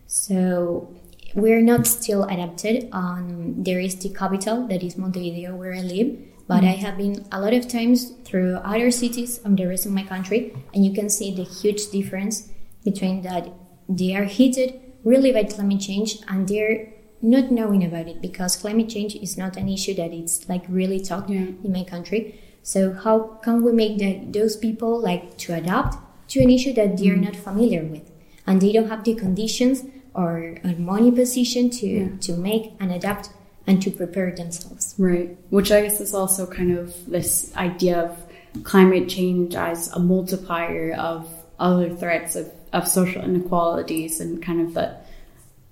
So 0.06 0.94
we're 1.34 1.60
not 1.60 1.86
still 1.86 2.24
adapted. 2.24 2.88
Um, 2.92 3.62
there 3.62 3.80
is 3.80 3.96
the 3.96 4.10
capital 4.10 4.66
that 4.68 4.82
is 4.82 4.96
Montevideo 4.96 5.54
where 5.56 5.74
I 5.74 5.80
live, 5.80 6.16
but 6.46 6.62
mm. 6.62 6.68
I 6.68 6.76
have 6.76 6.96
been 6.96 7.26
a 7.32 7.40
lot 7.40 7.52
of 7.52 7.68
times 7.68 8.12
through 8.24 8.56
other 8.56 8.90
cities 8.90 9.38
of 9.38 9.56
the 9.56 9.66
rest 9.66 9.84
of 9.84 9.92
my 9.92 10.04
country, 10.04 10.54
and 10.72 10.84
you 10.84 10.92
can 10.92 11.10
see 11.10 11.34
the 11.34 11.44
huge 11.44 11.90
difference 11.90 12.48
between 12.84 13.22
that 13.22 13.48
they 13.88 14.14
are 14.14 14.24
heated 14.24 14.80
really 15.04 15.32
by 15.32 15.44
climate 15.44 15.80
change 15.80 16.18
and 16.28 16.48
they're 16.48 16.92
not 17.20 17.50
knowing 17.50 17.84
about 17.84 18.06
it 18.06 18.20
because 18.20 18.56
climate 18.56 18.88
change 18.88 19.16
is 19.16 19.36
not 19.36 19.56
an 19.56 19.68
issue 19.68 19.94
that 19.94 20.12
it's 20.12 20.48
like 20.48 20.64
really 20.68 21.00
talked 21.00 21.30
yeah. 21.30 21.40
in 21.64 21.72
my 21.72 21.84
country 21.84 22.40
so 22.62 22.92
how 22.92 23.38
can 23.42 23.62
we 23.62 23.72
make 23.72 23.98
the, 23.98 24.20
those 24.38 24.56
people 24.56 25.00
like 25.00 25.38
to 25.38 25.54
adapt 25.54 25.96
to 26.28 26.40
an 26.40 26.50
issue 26.50 26.72
that 26.74 26.98
they're 26.98 27.16
mm. 27.16 27.24
not 27.24 27.36
familiar 27.36 27.82
with, 27.82 28.10
and 28.46 28.60
they 28.60 28.72
don't 28.72 28.88
have 28.88 29.04
the 29.04 29.14
conditions 29.14 29.84
or 30.14 30.58
a 30.64 30.74
money 30.74 31.10
position 31.10 31.70
to 31.70 31.86
yeah. 31.86 32.08
to 32.20 32.32
make 32.36 32.74
and 32.80 32.92
adapt 32.92 33.30
and 33.66 33.82
to 33.82 33.90
prepare 33.90 34.34
themselves. 34.34 34.94
Right. 34.98 35.36
Which 35.50 35.72
I 35.72 35.82
guess 35.82 36.00
is 36.00 36.14
also 36.14 36.46
kind 36.46 36.76
of 36.76 36.94
this 37.06 37.54
idea 37.56 38.00
of 38.00 38.64
climate 38.64 39.08
change 39.08 39.54
as 39.54 39.88
a 39.88 39.98
multiplier 39.98 40.92
of 40.94 41.28
other 41.58 41.94
threats 41.94 42.36
of, 42.36 42.52
of 42.72 42.86
social 42.86 43.22
inequalities 43.22 44.20
and 44.20 44.42
kind 44.42 44.60
of 44.60 44.74
the 44.74 44.94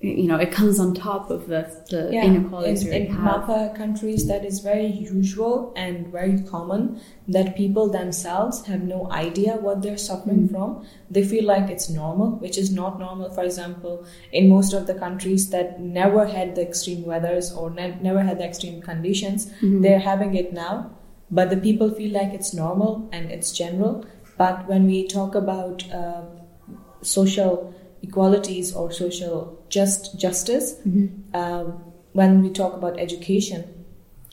you 0.06 0.26
know 0.28 0.36
it 0.36 0.52
comes 0.52 0.78
on 0.78 0.94
top 0.94 1.30
of 1.30 1.48
the, 1.48 1.62
the 1.90 2.10
yeah, 2.12 2.24
inequalities 2.24 2.86
in, 2.86 3.06
in 3.06 3.16
MAPA 3.16 3.76
countries 3.76 4.26
that 4.28 4.44
is 4.44 4.60
very 4.60 4.86
usual 4.86 5.72
and 5.76 6.06
very 6.08 6.40
common 6.42 7.00
that 7.28 7.56
people 7.56 7.90
themselves 7.90 8.64
have 8.66 8.82
no 8.82 9.10
idea 9.10 9.56
what 9.56 9.82
they're 9.82 9.98
suffering 9.98 10.48
mm. 10.48 10.50
from. 10.50 10.86
They 11.10 11.24
feel 11.24 11.44
like 11.44 11.70
it's 11.70 11.90
normal 11.90 12.32
which 12.38 12.56
is 12.56 12.72
not 12.72 12.98
normal. 12.98 13.30
For 13.30 13.44
example 13.44 14.06
in 14.32 14.48
most 14.48 14.72
of 14.72 14.86
the 14.86 14.94
countries 14.94 15.50
that 15.50 15.80
never 15.80 16.26
had 16.26 16.54
the 16.54 16.62
extreme 16.62 17.04
weathers 17.04 17.52
or 17.52 17.70
ne- 17.70 17.98
never 18.00 18.22
had 18.22 18.38
the 18.38 18.44
extreme 18.44 18.80
conditions 18.80 19.46
mm-hmm. 19.46 19.82
they're 19.82 19.98
having 19.98 20.34
it 20.34 20.52
now. 20.52 20.90
But 21.30 21.50
the 21.50 21.56
people 21.56 21.90
feel 21.90 22.12
like 22.12 22.32
it's 22.32 22.54
normal 22.54 23.08
and 23.12 23.32
it's 23.32 23.50
general. 23.50 24.06
But 24.38 24.68
when 24.68 24.86
we 24.86 25.08
talk 25.08 25.34
about 25.34 25.90
uh, 25.90 26.22
social 27.02 27.74
equalities 28.08 28.74
or 28.74 28.92
social 28.92 29.62
just 29.68 30.18
justice. 30.18 30.74
Mm-hmm. 30.86 31.36
Um, 31.36 31.82
when 32.12 32.42
we 32.42 32.50
talk 32.50 32.74
about 32.74 32.98
education, 32.98 33.84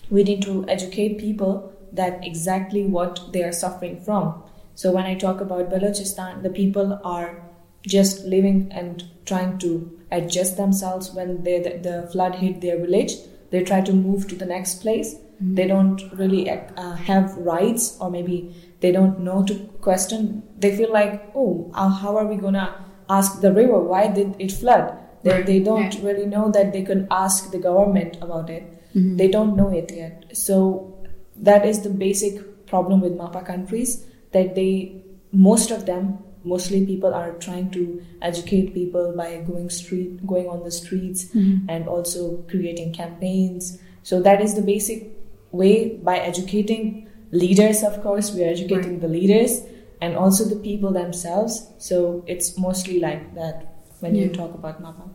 we 0.09 0.23
need 0.23 0.41
to 0.43 0.65
educate 0.67 1.17
people 1.17 1.73
that 1.91 2.25
exactly 2.25 2.85
what 2.85 3.31
they 3.33 3.43
are 3.43 3.51
suffering 3.51 4.01
from. 4.01 4.43
So 4.75 4.91
when 4.91 5.05
I 5.05 5.15
talk 5.15 5.41
about 5.41 5.69
Balochistan, 5.69 6.43
the 6.43 6.49
people 6.49 6.99
are 7.03 7.43
just 7.85 8.25
living 8.25 8.71
and 8.71 9.03
trying 9.25 9.57
to 9.59 9.99
adjust 10.11 10.57
themselves 10.57 11.11
when 11.11 11.43
they, 11.43 11.59
the, 11.59 11.77
the 11.77 12.09
flood 12.11 12.35
hit 12.35 12.61
their 12.61 12.79
village. 12.79 13.13
They 13.51 13.63
try 13.63 13.81
to 13.81 13.93
move 13.93 14.27
to 14.29 14.35
the 14.35 14.45
next 14.45 14.81
place. 14.81 15.13
Mm-hmm. 15.13 15.55
They 15.55 15.67
don't 15.67 16.01
really 16.13 16.49
uh, 16.49 16.93
have 16.93 17.35
rights, 17.37 17.97
or 17.99 18.09
maybe 18.09 18.55
they 18.79 18.91
don't 18.91 19.19
know 19.19 19.43
to 19.43 19.55
question. 19.81 20.43
They 20.57 20.75
feel 20.75 20.91
like, 20.91 21.31
oh, 21.35 21.71
uh, 21.73 21.89
how 21.89 22.17
are 22.17 22.25
we 22.25 22.37
gonna 22.37 22.82
ask 23.09 23.41
the 23.41 23.51
river 23.51 23.79
why 23.79 24.07
did 24.07 24.35
it 24.39 24.51
flood? 24.51 24.93
They, 25.23 25.31
Right. 25.31 25.45
they 25.45 25.59
don't 25.59 25.93
Yeah. 25.95 26.05
really 26.07 26.25
know 26.25 26.51
that 26.51 26.73
they 26.73 26.81
can 26.83 27.07
ask 27.09 27.51
the 27.51 27.57
government 27.59 28.17
about 28.21 28.49
it. 28.49 28.63
Mhm. 28.95 29.17
They 29.17 29.27
don't 29.27 29.55
know 29.55 29.69
it 29.69 29.91
yet. 29.95 30.25
So 30.33 30.93
that 31.41 31.65
is 31.65 31.81
the 31.81 31.89
basic 31.89 32.65
problem 32.67 33.01
with 33.01 33.17
MAPA 33.17 33.45
countries 33.45 34.05
that 34.31 34.55
they, 34.55 34.95
most 35.31 35.71
of 35.71 35.85
them, 35.85 36.17
mostly 36.43 36.85
people 36.85 37.13
are 37.13 37.31
trying 37.39 37.69
to 37.71 38.01
educate 38.21 38.73
people 38.73 39.13
by 39.15 39.37
going 39.47 39.69
street, 39.69 40.25
going 40.27 40.47
on 40.47 40.63
the 40.63 40.71
streets, 40.71 41.25
Mhm. 41.33 41.59
and 41.69 41.87
also 41.87 42.39
creating 42.49 42.91
campaigns. 42.91 43.77
So 44.03 44.21
that 44.21 44.41
is 44.41 44.55
the 44.55 44.61
basic 44.61 45.11
way 45.51 45.97
by 46.03 46.17
educating 46.17 47.07
leaders. 47.31 47.83
Of 47.83 48.01
course, 48.03 48.33
we 48.35 48.43
are 48.43 48.47
educating 48.49 48.99
the 48.99 49.07
leaders 49.07 49.63
and 50.03 50.17
also 50.17 50.43
the 50.43 50.59
people 50.69 50.91
themselves. 50.91 51.67
So 51.77 52.23
it's 52.27 52.57
mostly 52.57 52.99
like 52.99 53.33
that 53.35 53.55
when 54.01 54.15
you 54.15 54.27
talk 54.27 54.53
about 54.53 54.83
MAPA. 54.83 55.07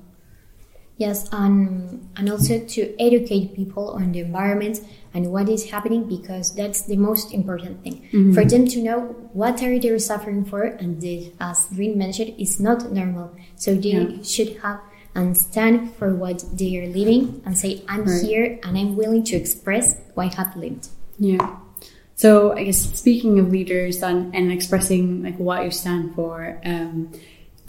Yes, 0.96 1.28
and 1.30 2.08
and 2.16 2.26
also 2.34 2.58
to 2.74 2.80
educate 2.98 3.54
people 3.54 3.90
on 4.00 4.10
the 4.12 4.20
environment 4.20 4.80
and 5.14 5.30
what 5.30 5.48
is 5.48 5.70
happening 5.70 6.02
because 6.16 6.46
that's 6.60 6.80
the 6.90 6.96
most 6.96 7.32
important 7.32 7.84
thing 7.84 7.96
Mhm. 8.12 8.34
for 8.34 8.44
them 8.52 8.64
to 8.74 8.78
know 8.82 8.98
what 9.32 9.62
are 9.62 9.78
they 9.78 9.92
suffering 9.98 10.42
for 10.44 10.62
and 10.80 11.00
this, 11.04 11.28
as 11.38 11.66
Drin 11.74 11.94
mentioned, 12.04 12.34
is 12.44 12.58
not 12.58 12.90
normal. 12.90 13.28
So 13.54 13.68
they 13.84 13.94
Yeah. 13.94 14.22
should 14.34 14.50
have 14.64 14.80
and 15.14 15.36
stand 15.36 15.76
for 15.98 16.14
what 16.14 16.38
they 16.60 16.72
are 16.80 16.88
living 17.00 17.22
and 17.44 17.52
say, 17.62 17.82
"I'm 17.92 18.04
Right. 18.04 18.22
here 18.26 18.44
and 18.64 18.72
I'm 18.80 18.92
willing 18.96 19.24
to 19.30 19.34
express 19.42 19.86
what 20.14 20.26
I 20.26 20.34
have 20.40 20.52
lived." 20.64 20.84
Yeah. 21.30 21.46
So 22.18 22.52
I 22.52 22.64
guess 22.64 22.78
speaking 22.98 23.38
of 23.38 23.50
leaders 23.50 24.02
and, 24.02 24.34
and 24.34 24.50
expressing 24.50 25.22
like 25.22 25.38
what 25.38 25.62
you 25.62 25.70
stand 25.70 26.16
for, 26.16 26.60
um, 26.64 27.12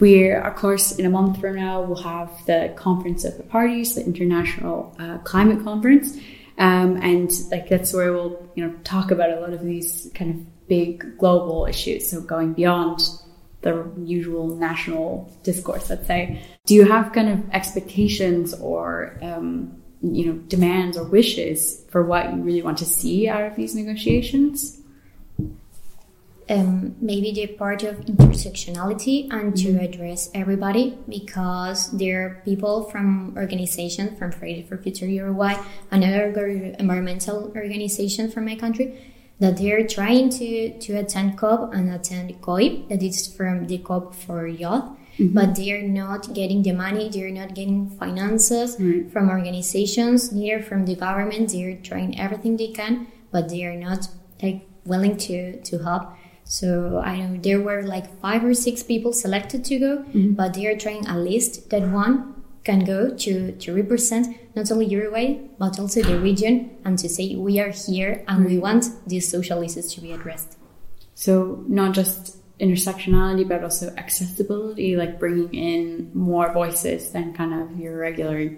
we're 0.00 0.40
of 0.40 0.56
course 0.56 0.90
in 0.98 1.06
a 1.06 1.08
month 1.08 1.40
from 1.40 1.54
now 1.54 1.82
we'll 1.82 2.02
have 2.02 2.32
the 2.46 2.72
conference 2.74 3.24
of 3.24 3.36
the 3.36 3.44
parties, 3.44 3.94
the 3.94 4.04
international 4.04 4.96
uh, 4.98 5.18
climate 5.18 5.62
conference, 5.62 6.16
um, 6.58 6.96
and 6.96 7.30
like 7.52 7.68
that's 7.68 7.92
where 7.92 8.12
we'll 8.12 8.50
you 8.56 8.66
know 8.66 8.74
talk 8.82 9.12
about 9.12 9.30
a 9.30 9.38
lot 9.38 9.52
of 9.52 9.62
these 9.62 10.10
kind 10.16 10.34
of 10.34 10.66
big 10.68 11.16
global 11.16 11.66
issues. 11.66 12.10
So 12.10 12.20
going 12.20 12.54
beyond 12.54 13.02
the 13.62 13.88
usual 14.02 14.56
national 14.56 15.30
discourse, 15.44 15.90
let's 15.90 16.08
say. 16.08 16.42
Do 16.66 16.74
you 16.74 16.90
have 16.90 17.12
kind 17.12 17.28
of 17.28 17.50
expectations 17.50 18.52
or 18.54 19.16
um, 19.22 19.79
you 20.02 20.26
know 20.26 20.32
demands 20.48 20.96
or 20.96 21.04
wishes 21.04 21.84
for 21.90 22.02
what 22.02 22.32
you 22.32 22.42
really 22.42 22.62
want 22.62 22.78
to 22.78 22.86
see 22.86 23.28
out 23.28 23.42
of 23.42 23.56
these 23.56 23.74
negotiations? 23.74 24.80
um, 26.50 26.96
maybe 27.00 27.32
the 27.32 27.46
part 27.46 27.84
of 27.84 27.96
intersectionality 28.00 29.32
and 29.32 29.56
to 29.56 29.78
address 29.78 30.28
everybody 30.34 30.98
because 31.08 31.90
there 31.92 32.26
are 32.26 32.42
people 32.44 32.84
from 32.90 33.34
organizations 33.36 34.18
from 34.18 34.32
Friday 34.32 34.62
for 34.68 34.76
Future 34.76 35.06
Uruguay 35.06 35.54
another 35.92 36.24
environmental 36.78 37.52
organization 37.54 38.30
from 38.30 38.44
my 38.46 38.56
country 38.56 39.00
that 39.38 39.56
they're 39.56 39.86
trying 39.86 40.28
to, 40.28 40.78
to 40.80 40.94
attend 40.94 41.38
COP 41.38 41.72
and 41.72 41.90
attend 41.94 42.42
COIP 42.42 42.88
that 42.88 43.02
is 43.02 43.32
from 43.34 43.68
the 43.68 43.78
COP 43.78 44.14
for 44.14 44.46
youth 44.46 44.84
but 45.34 45.54
they 45.54 45.72
are 45.72 45.82
not 45.82 46.32
getting 46.34 46.62
the 46.62 46.72
money 46.72 47.08
they're 47.08 47.30
not 47.30 47.54
getting 47.54 47.90
finances 47.90 48.76
Right. 48.78 49.10
from 49.12 49.28
organizations 49.28 50.32
neither 50.32 50.62
from 50.62 50.86
the 50.86 50.94
government 50.94 51.52
they're 51.52 51.76
trying 51.76 52.18
everything 52.18 52.56
they 52.56 52.68
can 52.68 53.06
but 53.30 53.48
they 53.48 53.64
are 53.64 53.76
not 53.76 54.08
like 54.42 54.66
willing 54.84 55.16
to 55.28 55.60
to 55.60 55.78
help 55.78 56.04
so 56.50 56.98
I 56.98 57.20
know 57.20 57.38
there 57.40 57.60
were 57.60 57.82
like 57.84 58.20
five 58.20 58.44
or 58.44 58.54
six 58.54 58.82
people 58.82 59.12
selected 59.12 59.64
to 59.66 59.78
go, 59.78 59.98
mm-hmm. 59.98 60.32
but 60.32 60.54
they 60.54 60.66
are 60.66 60.76
trying 60.76 61.06
a 61.06 61.16
list 61.16 61.70
that 61.70 61.88
one 61.88 62.42
can 62.64 62.80
go 62.84 63.14
to 63.16 63.52
to 63.52 63.74
represent 63.74 64.36
not 64.56 64.70
only 64.72 64.86
Uruguay 64.86 65.38
but 65.58 65.78
also 65.78 66.02
the 66.02 66.18
region 66.18 66.70
and 66.84 66.98
to 66.98 67.08
say 67.08 67.36
we 67.36 67.60
are 67.60 67.70
here 67.70 68.24
and 68.26 68.44
we 68.44 68.58
want 68.58 68.86
these 69.06 69.30
social 69.30 69.62
issues 69.62 69.94
to 69.94 70.00
be 70.00 70.10
addressed. 70.10 70.58
So 71.14 71.64
not 71.68 71.94
just 71.94 72.36
intersectionality, 72.60 73.48
but 73.48 73.62
also 73.62 73.92
accessibility, 73.96 74.96
like 74.96 75.18
bringing 75.18 75.54
in 75.54 76.10
more 76.14 76.52
voices 76.52 77.10
than 77.12 77.32
kind 77.32 77.54
of 77.54 77.78
your 77.78 77.96
regular 77.98 78.56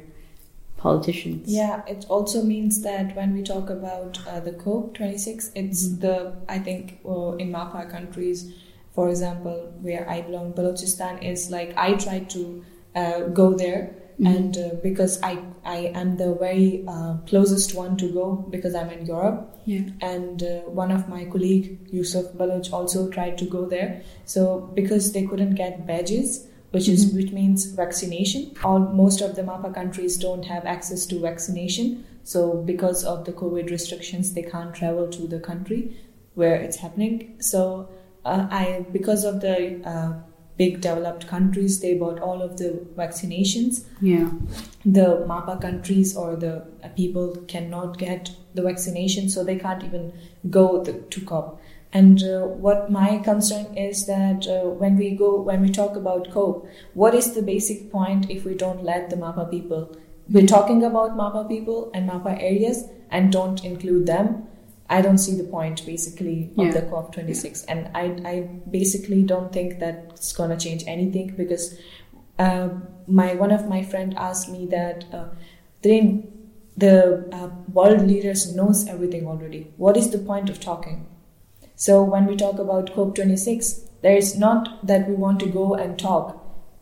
politicians. 0.76 1.48
Yeah, 1.48 1.82
it 1.86 2.04
also 2.08 2.42
means 2.42 2.82
that 2.82 3.14
when 3.14 3.32
we 3.32 3.42
talk 3.42 3.70
about 3.70 4.18
uh, 4.26 4.40
the 4.40 4.52
COP 4.52 4.94
26, 4.94 5.52
it's 5.54 5.96
the, 5.98 6.36
I 6.48 6.58
think, 6.58 6.98
uh, 7.06 7.32
in 7.36 7.52
MAPA 7.52 7.90
countries, 7.90 8.52
for 8.92 9.08
example, 9.08 9.72
where 9.80 10.08
I 10.10 10.22
belong, 10.22 10.52
Balochistan 10.52 11.22
is 11.22 11.50
like 11.50 11.72
I 11.76 11.94
try 11.94 12.20
to 12.20 12.64
uh, 12.94 13.20
go 13.28 13.54
there. 13.54 13.94
And 14.18 14.56
uh, 14.56 14.70
because 14.82 15.20
I, 15.22 15.38
I 15.64 15.90
am 15.94 16.16
the 16.16 16.34
very 16.34 16.84
uh, 16.86 17.16
closest 17.26 17.74
one 17.74 17.96
to 17.96 18.08
go 18.08 18.46
because 18.50 18.74
I'm 18.74 18.90
in 18.90 19.06
Europe, 19.06 19.48
Yeah. 19.64 19.82
and 20.00 20.42
uh, 20.42 20.60
one 20.82 20.90
of 20.90 21.08
my 21.08 21.24
colleague 21.24 21.78
Yusuf 21.90 22.26
Baloch 22.36 22.72
also 22.72 23.08
tried 23.10 23.38
to 23.38 23.44
go 23.46 23.66
there. 23.66 24.02
So 24.24 24.70
because 24.74 25.12
they 25.12 25.24
couldn't 25.26 25.54
get 25.54 25.86
badges 25.86 26.46
which 26.72 26.88
is 26.88 27.12
which 27.12 27.30
means 27.32 27.66
vaccination 27.66 28.50
all 28.64 28.78
most 28.78 29.20
of 29.20 29.36
the 29.36 29.42
mapa 29.42 29.70
countries 29.74 30.16
don't 30.16 30.44
have 30.46 30.64
access 30.64 31.04
to 31.06 31.18
vaccination. 31.20 32.04
So 32.24 32.62
because 32.62 33.04
of 33.04 33.24
the 33.26 33.32
covid 33.32 33.70
restrictions 33.70 34.32
they 34.32 34.42
can't 34.42 34.74
travel 34.74 35.06
to 35.08 35.26
the 35.26 35.38
country 35.38 35.96
where 36.34 36.54
it's 36.56 36.76
happening. 36.76 37.36
So 37.40 37.88
uh, 38.24 38.46
i 38.50 38.86
because 38.92 39.24
of 39.24 39.40
the 39.42 39.56
uh, 39.86 40.12
big 40.62 40.80
developed 40.86 41.26
countries 41.34 41.80
they 41.84 41.94
bought 42.02 42.20
all 42.28 42.42
of 42.48 42.56
the 42.62 42.70
vaccinations 43.02 43.80
Yeah. 44.12 44.28
the 45.00 45.08
MAPA 45.32 45.54
countries 45.66 46.16
or 46.22 46.30
the 46.44 46.54
people 46.96 47.28
cannot 47.52 47.98
get 47.98 48.30
the 48.54 48.62
vaccination, 48.62 49.28
so 49.34 49.42
they 49.44 49.56
can't 49.56 49.84
even 49.84 50.12
go 50.50 50.82
the, 50.84 50.92
to 51.14 51.20
COP. 51.22 51.58
And 52.00 52.22
uh, 52.22 52.40
what 52.66 52.90
my 52.90 53.18
concern 53.18 53.76
is 53.76 54.06
that 54.06 54.46
uh, 54.46 54.68
when 54.82 54.96
we 54.96 55.10
go, 55.22 55.40
when 55.40 55.60
we 55.62 55.70
talk 55.70 55.96
about 55.96 56.30
COP, 56.34 56.66
what 56.94 57.14
is 57.14 57.32
the 57.34 57.42
basic 57.42 57.90
point 57.90 58.30
if 58.30 58.44
we 58.44 58.54
don't 58.54 58.82
let 58.84 59.10
the 59.10 59.16
MAPA 59.16 59.50
people? 59.50 59.94
We're 60.30 60.46
talking 60.46 60.82
about 60.84 61.16
MAPA 61.16 61.48
people 61.48 61.90
and 61.94 62.08
MAPA 62.10 62.34
areas 62.50 62.84
and 63.10 63.32
don't 63.32 63.64
include 63.64 64.06
them. 64.06 64.46
I 64.96 65.00
don't 65.00 65.18
see 65.18 65.34
the 65.36 65.44
point 65.44 65.84
basically 65.86 66.50
of 66.58 66.66
Yeah. 66.66 66.72
the 66.72 66.82
COP26, 66.82 67.64
and 67.68 67.88
I, 67.94 68.04
I 68.32 68.34
basically 68.70 69.22
don't 69.22 69.52
think 69.52 69.78
that 69.80 70.10
it's 70.14 70.32
gonna 70.32 70.58
change 70.64 70.84
anything 70.86 71.34
because 71.36 71.78
uh, 72.38 72.68
my 73.06 73.34
one 73.34 73.52
of 73.52 73.68
my 73.68 73.82
friend 73.82 74.14
asked 74.16 74.50
me 74.50 74.66
that 74.66 75.04
uh, 75.12 75.24
the 76.76 77.28
uh, 77.32 77.48
world 77.72 78.06
leaders 78.06 78.54
knows 78.54 78.86
everything 78.88 79.26
already. 79.26 79.72
What 79.76 79.96
is 79.96 80.10
the 80.10 80.18
point 80.18 80.50
of 80.50 80.60
talking? 80.60 81.06
So 81.76 82.02
when 82.02 82.26
we 82.26 82.36
talk 82.36 82.58
about 82.58 82.92
COP26, 82.94 83.88
there 84.02 84.16
is 84.16 84.38
not 84.38 84.86
that 84.86 85.08
we 85.08 85.14
want 85.14 85.40
to 85.40 85.46
go 85.46 85.74
and 85.74 85.98
talk 85.98 86.38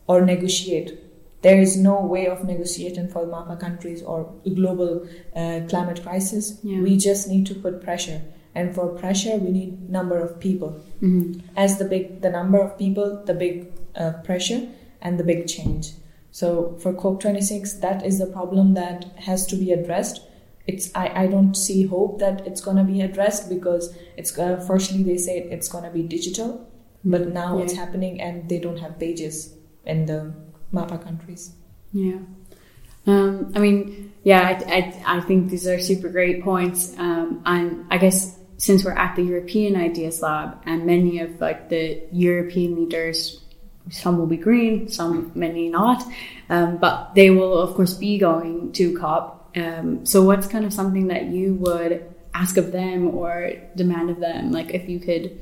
or 0.07 0.21
negotiate. 0.21 0.97
There 1.41 1.59
is 1.59 1.75
no 1.77 2.05
way 2.05 2.27
of 2.27 2.43
negotiating 2.43 3.07
for 3.09 3.25
MAPA 3.25 3.59
countries 3.59 4.03
or 4.03 4.31
global 4.55 5.07
uh, 5.35 5.61
climate 5.67 6.01
crisis. 6.03 6.59
Yeah. 6.63 6.81
We 6.81 6.97
just 6.97 7.27
need 7.27 7.47
to 7.47 7.55
put 7.55 7.81
pressure, 7.83 8.21
and 8.53 8.75
for 8.75 8.89
pressure, 8.89 9.37
we 9.37 9.51
need 9.51 9.89
number 9.89 10.19
of 10.19 10.39
people. 10.39 10.71
hmm 10.99 11.33
As 11.55 11.77
the 11.79 11.85
big, 11.85 12.21
the 12.21 12.29
number 12.29 12.59
of 12.59 12.77
people, 12.77 13.23
the 13.25 13.33
big 13.33 13.67
uh, 13.95 14.11
pressure, 14.23 14.67
and 15.01 15.19
the 15.19 15.23
big 15.23 15.47
change. 15.47 15.93
So 16.31 16.77
for 16.79 16.93
COP26, 16.93 17.81
that 17.81 18.05
is 18.05 18.19
the 18.19 18.27
problem 18.27 18.73
that 18.75 19.05
has 19.29 19.45
to 19.47 19.55
be 19.55 19.71
addressed. 19.71 20.21
It's 20.67 20.91
I, 20.95 21.23
I 21.23 21.27
don't 21.27 21.55
see 21.55 21.87
hope 21.87 22.19
that 22.19 22.45
it's 22.47 22.61
gonna 22.61 22.83
be 22.83 23.01
addressed 23.01 23.49
because 23.49 23.93
it's 24.15 24.37
uh, 24.37 24.63
firstly 24.67 25.01
they 25.03 25.17
say 25.17 25.39
it's 25.39 25.67
gonna 25.67 25.89
be 25.91 26.03
digital, 26.03 26.69
but 27.03 27.29
now 27.33 27.57
it's 27.57 27.73
happening 27.73 28.21
and 28.21 28.47
they 28.47 28.59
don't 28.59 28.77
have 28.77 28.99
pages 28.99 29.55
in 29.85 30.05
the 30.05 30.33
MAPA 30.73 31.03
countries. 31.03 31.53
Yeah. 31.93 32.19
Um, 33.07 33.51
I 33.55 33.59
mean, 33.59 34.13
yeah, 34.23 34.41
I, 34.41 34.73
I, 34.75 35.17
I 35.17 35.21
think 35.21 35.49
these 35.49 35.67
are 35.67 35.79
super 35.79 36.09
great 36.09 36.43
points. 36.43 36.95
Um, 36.97 37.41
and 37.45 37.85
I 37.89 37.97
guess 37.97 38.37
since 38.57 38.85
we're 38.85 38.93
at 38.93 39.15
the 39.15 39.23
European 39.23 39.75
Ideas 39.75 40.21
Lab 40.21 40.61
and 40.65 40.85
many 40.85 41.19
of 41.19 41.41
like 41.41 41.69
the 41.69 42.03
European 42.11 42.75
leaders 42.75 43.41
some 43.89 44.17
will 44.17 44.27
be 44.27 44.37
green, 44.37 44.87
some 44.87 45.31
many 45.33 45.67
not, 45.69 46.03
um, 46.49 46.77
but 46.77 47.15
they 47.15 47.31
will 47.31 47.57
of 47.57 47.73
course 47.73 47.95
be 47.95 48.19
going 48.19 48.71
to 48.73 48.97
COP. 48.97 49.51
Um, 49.55 50.05
so 50.05 50.21
what's 50.23 50.47
kind 50.47 50.65
of 50.65 50.71
something 50.71 51.07
that 51.07 51.25
you 51.25 51.55
would 51.55 52.05
ask 52.33 52.57
of 52.57 52.71
them 52.71 53.07
or 53.07 53.53
demand 53.75 54.11
of 54.11 54.19
them? 54.19 54.51
Like 54.51 54.75
if 54.75 54.87
you 54.87 54.99
could 54.99 55.39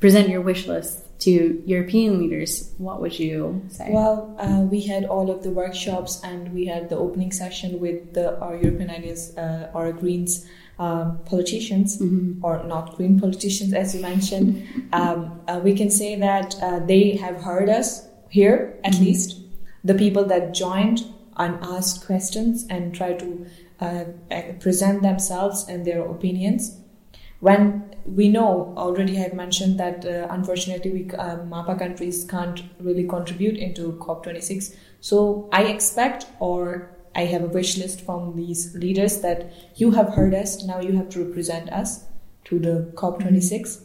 present 0.00 0.28
your 0.28 0.40
wish 0.40 0.66
list 0.66 1.05
to 1.18 1.62
European 1.64 2.18
leaders, 2.18 2.72
what 2.78 3.00
would 3.00 3.18
you 3.18 3.62
say? 3.68 3.88
Well, 3.90 4.36
uh, 4.38 4.62
we 4.70 4.82
had 4.82 5.04
all 5.04 5.30
of 5.30 5.42
the 5.42 5.50
workshops 5.50 6.20
and 6.22 6.52
we 6.52 6.66
had 6.66 6.88
the 6.88 6.96
opening 6.96 7.32
session 7.32 7.80
with 7.80 8.12
the, 8.12 8.38
our 8.40 8.56
European 8.56 8.90
Ideas 8.90 9.36
uh, 9.36 9.70
or 9.72 9.92
Greens 9.92 10.46
um, 10.78 11.20
politicians, 11.24 11.98
mm-hmm. 11.98 12.44
or 12.44 12.62
not 12.64 12.96
green 12.96 13.18
politicians, 13.18 13.72
as 13.72 13.94
you 13.94 14.02
mentioned. 14.02 14.66
Um, 14.92 15.40
uh, 15.48 15.60
we 15.62 15.74
can 15.74 15.90
say 15.90 16.16
that 16.16 16.54
uh, 16.62 16.80
they 16.80 17.16
have 17.16 17.42
heard 17.42 17.68
us 17.68 18.06
here, 18.28 18.78
at 18.84 18.92
mm-hmm. 18.92 19.04
least. 19.04 19.40
The 19.84 19.94
people 19.94 20.24
that 20.26 20.52
joined 20.52 21.00
and 21.36 21.58
asked 21.62 22.04
questions 22.06 22.66
and 22.68 22.94
try 22.94 23.14
to 23.14 23.46
uh, 23.80 24.04
present 24.60 25.02
themselves 25.02 25.66
and 25.68 25.84
their 25.84 26.02
opinions 26.02 26.78
when 27.40 27.94
we 28.04 28.28
know 28.28 28.72
already 28.76 29.18
I 29.18 29.22
have 29.22 29.34
mentioned 29.34 29.78
that 29.80 30.04
uh, 30.04 30.28
unfortunately 30.30 30.90
we 30.92 31.10
uh, 31.16 31.38
MAPA 31.38 31.78
countries 31.78 32.24
can't 32.28 32.62
really 32.80 33.06
contribute 33.06 33.56
into 33.56 33.92
COP26. 33.94 34.74
So 35.00 35.48
I 35.52 35.64
expect 35.64 36.26
or 36.38 36.90
I 37.14 37.24
have 37.24 37.42
a 37.42 37.48
wish 37.48 37.78
list 37.78 38.02
from 38.02 38.36
these 38.36 38.74
leaders 38.74 39.20
that 39.22 39.52
you 39.74 39.90
have 39.92 40.14
heard 40.14 40.34
us, 40.34 40.62
now 40.64 40.80
you 40.80 40.96
have 40.96 41.08
to 41.10 41.24
represent 41.24 41.70
us 41.70 42.04
to 42.44 42.58
the 42.58 42.92
COP26. 42.94 43.50
Mm-hmm. 43.50 43.84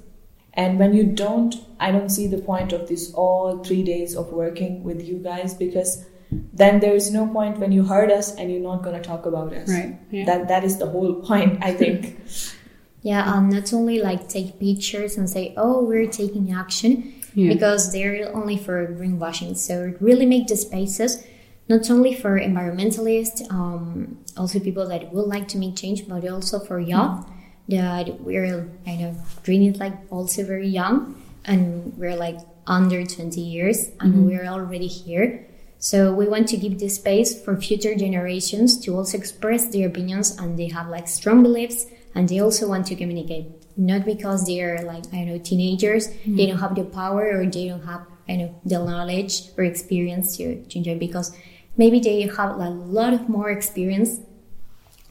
And 0.54 0.80
when 0.80 0.94
you 0.94 1.06
don't, 1.06 1.56
I 1.80 1.92
don't 1.92 2.10
see 2.10 2.28
the 2.28 2.38
point 2.38 2.74
of 2.74 2.90
this 2.90 3.14
all 3.14 3.64
three 3.64 3.84
days 3.84 4.16
of 4.18 4.34
working 4.34 4.84
with 4.84 5.02
you 5.02 5.18
guys 5.18 5.54
because 5.54 6.06
then 6.54 6.82
there 6.82 6.94
is 6.94 7.12
no 7.12 7.26
point 7.26 7.58
when 7.58 7.72
you 7.72 7.84
heard 7.84 8.12
us 8.12 8.36
and 8.36 8.52
you're 8.52 8.62
not 8.62 8.84
going 8.84 9.02
to 9.02 9.08
talk 9.08 9.26
about 9.26 9.54
us. 9.54 9.70
Right. 9.70 9.98
Yeah. 10.12 10.26
That 10.26 10.50
that 10.50 10.64
is 10.66 10.78
the 10.78 10.88
whole 10.88 11.16
point, 11.22 11.60
I 11.62 11.74
think. 11.74 12.20
Yeah, 13.02 13.26
um, 13.32 13.50
not 13.50 13.74
only 13.74 14.00
like 14.00 14.30
take 14.30 14.60
pictures 14.60 15.18
and 15.18 15.30
say, 15.30 15.54
oh, 15.58 15.84
we're 15.84 16.08
taking 16.08 16.52
action, 16.54 17.14
yeah. 17.34 17.52
because 17.54 17.92
they're 17.92 18.34
only 18.36 18.58
for 18.58 18.86
greenwashing. 18.88 19.58
So 19.58 19.94
really 20.00 20.26
make 20.26 20.48
the 20.48 20.56
spaces 20.56 21.26
not 21.72 21.90
only 21.90 22.14
for 22.14 22.40
environmentalists, 22.40 23.50
um, 23.50 24.20
also 24.38 24.60
people 24.60 24.88
that 24.90 25.14
would 25.14 25.28
like 25.28 25.48
to 25.50 25.58
make 25.58 25.76
change, 25.76 26.08
but 26.08 26.28
also 26.28 26.60
for 26.60 26.80
youth 26.80 27.26
that 27.70 28.20
we're, 28.22 28.70
I 28.86 28.96
know, 28.98 29.16
Drin 29.44 29.64
is 29.64 29.80
like 29.80 29.94
also 30.10 30.44
very 30.44 30.68
young 30.68 31.22
and 31.46 31.98
we're 31.98 32.18
like 32.18 32.40
under 32.68 33.06
20 33.06 33.40
years 33.40 33.90
and 34.00 34.14
mm-hmm. 34.14 34.26
we're 34.26 34.46
already 34.46 34.88
here. 34.88 35.48
So 35.80 36.14
we 36.14 36.28
want 36.28 36.48
to 36.50 36.58
give 36.58 36.80
this 36.80 36.96
space 36.96 37.42
for 37.42 37.56
future 37.56 37.96
generations 37.96 38.80
to 38.82 38.96
also 38.98 39.18
express 39.18 39.68
their 39.68 39.88
opinions 39.88 40.38
and 40.38 40.60
they 40.60 40.68
have 40.68 40.90
like 40.90 41.08
strong 41.08 41.42
beliefs 41.42 41.86
and 42.16 42.30
they 42.30 42.40
also 42.40 42.68
want 42.68 42.86
to 42.88 42.96
communicate 42.96 43.46
not 43.78 44.06
because 44.06 44.46
they're 44.46 44.82
like 44.84 45.04
i 45.14 45.24
know 45.24 45.38
teenagers 45.38 46.10
mm-hmm. 46.10 46.36
they 46.36 46.46
don't 46.46 46.60
have 46.60 46.76
the 46.76 46.84
power 46.84 47.40
or 47.40 47.46
they 47.46 47.68
don't 47.68 47.86
have 47.86 48.06
i 48.30 48.36
know 48.36 48.54
the 48.66 48.78
knowledge 48.78 49.44
or 49.58 49.64
experience 49.64 50.38
to, 50.38 50.64
to 50.66 50.78
enjoy 50.78 50.98
because 50.98 51.36
maybe 51.78 52.00
they 52.00 52.22
have 52.22 52.58
a 52.60 52.70
lot 52.70 53.14
of 53.14 53.30
more 53.30 53.50
experience 53.50 54.20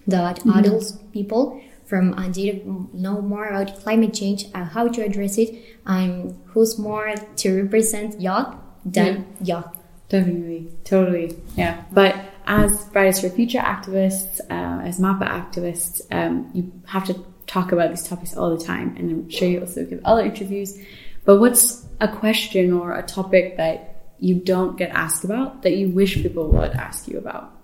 that 0.07 0.37
mm-hmm. 0.37 0.59
adults 0.59 0.93
people 1.13 1.61
from 1.87 2.15
and 2.15 2.35
they 2.35 2.63
know 2.93 3.21
more 3.21 3.47
about 3.47 3.77
climate 3.81 4.15
change 4.15 4.45
and 4.55 4.69
how 4.69 4.87
to 4.87 5.03
address 5.03 5.39
it 5.39 5.51
and 5.87 6.41
who's 6.47 6.79
more 6.79 7.15
to 7.37 7.63
represent 7.63 8.21
youth 8.21 8.55
than 8.85 9.27
yeah. 9.41 9.57
youth 9.57 9.71
definitely 10.09 10.69
totally 10.85 11.37
yeah 11.57 11.83
but 11.93 12.15
as 12.47 12.89
Fridays 12.91 13.21
for 13.21 13.29
Future 13.29 13.59
activists, 13.59 14.41
uh, 14.51 14.83
as 14.83 14.99
MAPA 14.99 15.27
activists, 15.27 16.01
um, 16.11 16.51
you 16.55 16.73
have 16.87 17.05
to 17.07 17.25
talk 17.47 17.73
about 17.73 17.91
these 17.91 18.07
topics 18.07 18.37
all 18.37 18.57
the 18.57 18.65
time, 18.65 18.95
and 18.97 19.11
I'm 19.11 19.31
sure 19.31 19.49
you 19.49 19.61
also 19.61 19.85
give 19.85 20.01
other 20.05 20.23
interviews. 20.23 20.79
But 21.25 21.41
what's 21.41 21.87
a 22.01 22.09
question 22.09 22.73
or 22.73 22.93
a 22.93 23.03
topic 23.03 23.57
that 23.57 24.15
you 24.19 24.35
don't 24.35 24.77
get 24.77 24.91
asked 24.91 25.25
about 25.25 25.63
that 25.63 25.77
you 25.77 25.89
wish 25.91 26.15
people 26.23 26.49
would 26.49 26.73
ask 26.73 27.09
you 27.09 27.19
about? 27.19 27.57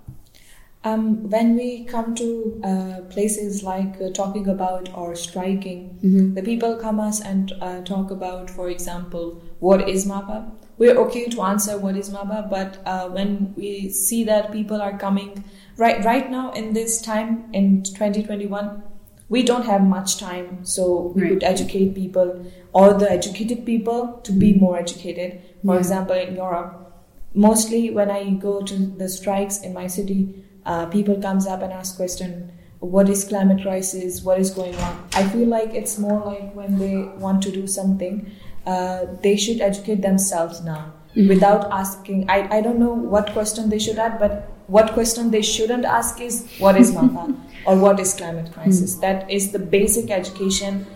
Um, 0.85 1.29
when 1.31 1.57
we 1.57 1.85
come 1.85 2.15
to 2.15 2.61
uh, 2.63 3.01
places 3.11 3.65
like 3.65 4.01
uh, 4.01 4.11
talking 4.11 4.47
about 4.49 4.89
or 4.97 5.17
striking, 5.17 5.99
mm-hmm. 6.03 6.35
the 6.35 6.43
people 6.43 6.77
come 6.77 7.01
us 7.01 7.21
and 7.21 7.53
uh, 7.61 7.81
talk 7.83 8.13
about, 8.13 8.49
for 8.51 8.71
example, 8.71 9.43
what 9.59 9.89
is 9.89 10.07
MAPA? 10.07 10.49
We're 10.79 10.97
okay 10.99 11.27
to 11.27 11.43
answer 11.43 11.79
what 11.79 11.97
is 11.97 12.11
MAPA 12.11 12.51
but 12.51 12.79
uh, 12.85 13.09
when 13.09 13.55
we 13.57 13.89
see 13.89 14.25
that 14.25 14.53
people 14.53 14.83
are 14.83 14.99
coming 14.99 15.45
right 15.77 16.05
right 16.05 16.31
now 16.31 16.53
in 16.53 16.73
this 16.75 17.01
time 17.01 17.49
in 17.53 17.83
2021, 17.83 18.83
we 19.29 19.43
don't 19.43 19.65
have 19.67 19.83
much 19.83 20.19
time, 20.19 20.65
so 20.65 21.13
we 21.15 21.23
right. 21.23 21.31
could 21.31 21.43
educate 21.43 21.95
people 21.95 22.47
or 22.73 22.95
the 22.95 23.11
educated 23.11 23.67
people 23.67 24.21
to 24.23 24.33
be 24.33 24.55
more 24.55 24.79
educated. 24.79 25.41
For 25.65 25.75
yeah. 25.75 25.79
example, 25.79 26.15
in 26.15 26.37
Europe, 26.37 26.93
mostly 27.35 27.91
when 27.91 28.11
I 28.11 28.31
go 28.35 28.63
to 28.63 28.77
the 28.77 29.09
strikes 29.09 29.63
in 29.63 29.73
my 29.73 29.89
city, 29.89 30.45
uh, 30.65 30.87
people 30.87 31.21
comes 31.21 31.47
up 31.47 31.63
and 31.63 31.73
ask 31.73 31.97
question 31.97 32.53
what 32.81 33.09
is 33.09 33.25
climate 33.25 33.63
crisis 33.63 34.23
what 34.23 34.39
is 34.39 34.51
going 34.51 34.75
on 34.77 35.09
i 35.15 35.27
feel 35.29 35.49
like 35.49 35.71
it's 35.73 35.99
more 35.99 36.21
like 36.27 36.53
when 36.55 36.79
they 36.79 36.97
want 37.19 37.43
to 37.43 37.51
do 37.51 37.67
something 37.67 38.31
uh, 38.67 39.07
they 39.23 39.37
should 39.37 39.61
educate 39.61 40.03
themselves 40.03 40.63
now 40.63 40.93
mm-hmm. 41.15 41.29
without 41.29 41.71
asking. 41.71 42.29
I, 42.29 42.59
I 42.59 42.61
don't 42.61 42.79
know 42.79 42.93
what 42.93 43.33
question 43.33 43.71
they 43.71 43.79
should 43.79 43.99
add, 43.99 44.19
but 44.19 44.49
what 44.67 44.93
question 44.93 45.31
they 45.31 45.43
shouldn't 45.43 45.85
ask 45.85 46.21
is 46.21 46.49
what 46.59 46.77
is 46.77 46.93
MAPA 46.97 47.37
or 47.67 47.79
what 47.79 48.01
is 48.01 48.15
climate 48.15 48.53
crisis? 48.53 48.93
Mm-hmm. 48.93 49.01
That 49.03 49.31
is 49.31 49.53
the 49.53 49.59
basic 49.59 50.11
education 50.11 50.87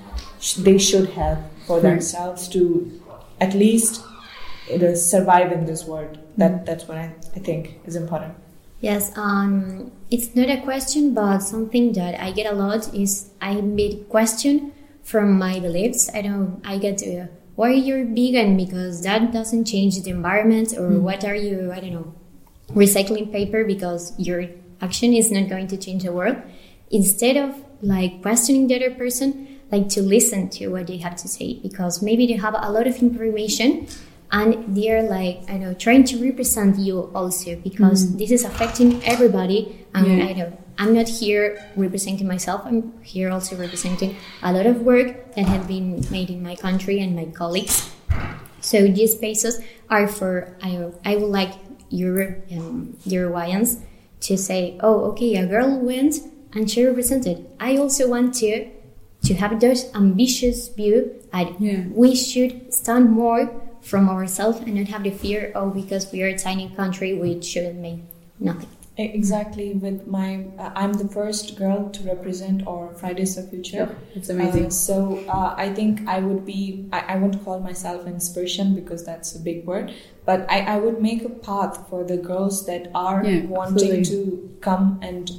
they 0.59 0.79
should 0.79 1.11
have 1.11 1.39
for 1.67 1.79
mm-hmm. 1.79 1.89
themselves 1.89 2.49
to 2.49 3.01
at 3.41 3.55
least 3.55 4.03
uh, 4.73 4.95
survive 4.95 5.53
in 5.53 5.65
this 5.67 5.85
world. 5.85 6.19
That 6.37 6.53
mm-hmm. 6.53 6.65
that's 6.65 6.89
what 6.89 6.99
I, 6.99 7.15
I 7.37 7.39
think 7.39 7.81
is 7.87 7.97
important. 7.97 8.35
Yes, 8.81 9.13
um, 9.17 9.93
it's 10.11 10.35
not 10.35 10.49
a 10.49 10.61
question, 10.63 11.13
but 11.13 11.41
something 11.41 11.93
that 11.93 12.19
I 12.19 12.33
get 12.33 12.51
a 12.51 12.55
lot 12.55 12.95
is 12.95 13.31
I 13.41 13.61
made 13.61 14.09
question 14.09 14.73
from 15.03 15.39
my 15.39 15.61
beliefs. 15.61 16.11
I 16.15 16.23
don't. 16.23 16.63
I 16.65 16.79
get 16.79 16.99
to 16.99 17.29
why 17.61 17.71
you're 17.87 18.05
vegan 18.19 18.57
because 18.57 19.03
that 19.03 19.33
doesn't 19.33 19.67
change 19.67 20.01
the 20.03 20.11
environment 20.11 20.73
or 20.79 20.89
mm. 20.89 21.01
what 21.09 21.25
are 21.31 21.35
you 21.35 21.71
i 21.75 21.81
don't 21.81 21.93
know 21.93 22.15
recycling 22.83 23.31
paper 23.31 23.65
because 23.65 24.13
your 24.19 24.47
action 24.81 25.13
is 25.13 25.31
not 25.31 25.49
going 25.49 25.67
to 25.73 25.77
change 25.77 26.05
the 26.05 26.13
world 26.19 26.37
instead 26.91 27.37
of 27.37 27.55
like 27.83 28.23
questioning 28.23 28.67
the 28.67 28.77
other 28.77 28.95
person 29.03 29.61
like 29.71 29.89
to 29.89 30.01
listen 30.01 30.49
to 30.49 30.69
what 30.69 30.87
they 30.87 30.97
have 30.97 31.17
to 31.17 31.29
say 31.29 31.49
because 31.63 32.01
maybe 32.03 32.27
they 32.27 32.39
have 32.47 32.57
a 32.59 32.71
lot 32.77 32.87
of 32.87 32.97
information 33.09 33.87
and 34.33 34.77
they're 34.77 35.03
like 35.03 35.39
i 35.49 35.59
know 35.59 35.75
trying 35.75 36.05
to 36.05 36.17
represent 36.25 36.79
you 36.79 37.11
also 37.15 37.57
because 37.57 38.07
mm. 38.07 38.19
this 38.19 38.31
is 38.31 38.45
affecting 38.45 39.05
everybody 39.05 39.61
and 39.95 40.07
yeah. 40.07 40.25
i 40.25 40.33
know 40.33 40.51
I'm 40.81 40.95
not 40.95 41.09
here 41.09 41.63
representing 41.77 42.27
myself. 42.27 42.63
I'm 42.65 42.95
here 43.03 43.31
also 43.31 43.55
representing 43.55 44.17
a 44.43 44.51
lot 44.51 44.65
of 44.65 44.81
work 44.81 45.35
that 45.35 45.45
has 45.45 45.67
been 45.67 46.07
made 46.11 46.31
in 46.31 46.43
my 46.43 46.57
country 46.57 47.01
and 47.01 47.15
my 47.15 47.27
colleagues. 47.27 47.93
So 48.63 48.89
these 48.89 49.13
spaces 49.13 49.61
are 49.91 50.09
for 50.09 50.57
I, 50.63 50.89
I 51.05 51.17
would 51.17 51.31
like 51.31 51.53
Euro, 51.91 52.43
um, 52.53 52.97
Uruguayans 53.07 53.83
to 54.21 54.39
say, 54.39 54.79
oh, 54.81 55.13
okay, 55.13 55.37
a 55.37 55.47
girl 55.47 55.79
went 55.79 56.17
and 56.55 56.71
she 56.71 56.83
represented. 56.87 57.47
I 57.61 57.77
also 57.77 58.09
want 58.09 58.33
to 58.37 58.71
to 59.25 59.35
have 59.35 59.61
those 59.61 59.95
ambitious 59.95 60.69
view 60.69 61.13
that 61.31 61.61
yeah. 61.61 61.85
we 61.93 62.17
should 62.17 62.73
stand 62.73 63.11
more 63.11 63.53
from 63.83 64.09
ourselves 64.09 64.61
and 64.61 64.77
not 64.77 64.89
have 64.89 65.03
the 65.03 65.11
fear, 65.11 65.53
oh, 65.55 65.69
because 65.69 66.11
we 66.11 66.23
are 66.23 66.29
a 66.29 66.39
tiny 66.39 66.71
country, 66.71 67.13
we 67.13 67.43
shouldn't 67.43 67.77
make 67.77 68.01
nothing. 68.39 68.80
Exactly. 68.97 69.73
With 69.75 70.07
my, 70.07 70.47
uh, 70.59 70.73
I'm 70.75 70.93
the 70.93 71.09
first 71.09 71.57
girl 71.57 71.89
to 71.91 72.03
represent 72.03 72.67
our 72.67 72.93
Fridays 72.95 73.37
for 73.37 73.43
Future. 73.43 73.97
It's 74.15 74.29
amazing. 74.29 74.67
Uh, 74.67 74.71
so 74.71 75.25
uh, 75.29 75.55
I 75.57 75.73
think 75.73 76.07
I 76.07 76.21
would 76.21 76.45
be, 76.45 76.89
I, 76.93 77.01
I 77.01 77.17
won't 77.17 77.43
call 77.45 77.61
myself 77.61 78.07
inspiration 78.07 78.75
because 78.75 79.05
that's 79.05 79.35
a 79.35 79.39
big 79.39 79.65
word, 79.65 79.95
but 80.25 80.51
I, 80.51 80.61
I 80.61 80.77
would 80.79 81.01
make 81.01 81.25
a 81.25 81.29
path 81.29 81.89
for 81.89 82.05
the 82.05 82.17
girls 82.17 82.67
that 82.67 82.91
are 82.95 83.25
yeah, 83.25 83.45
wanting 83.47 84.03
to 84.05 84.59
come 84.61 84.99
and 85.03 85.31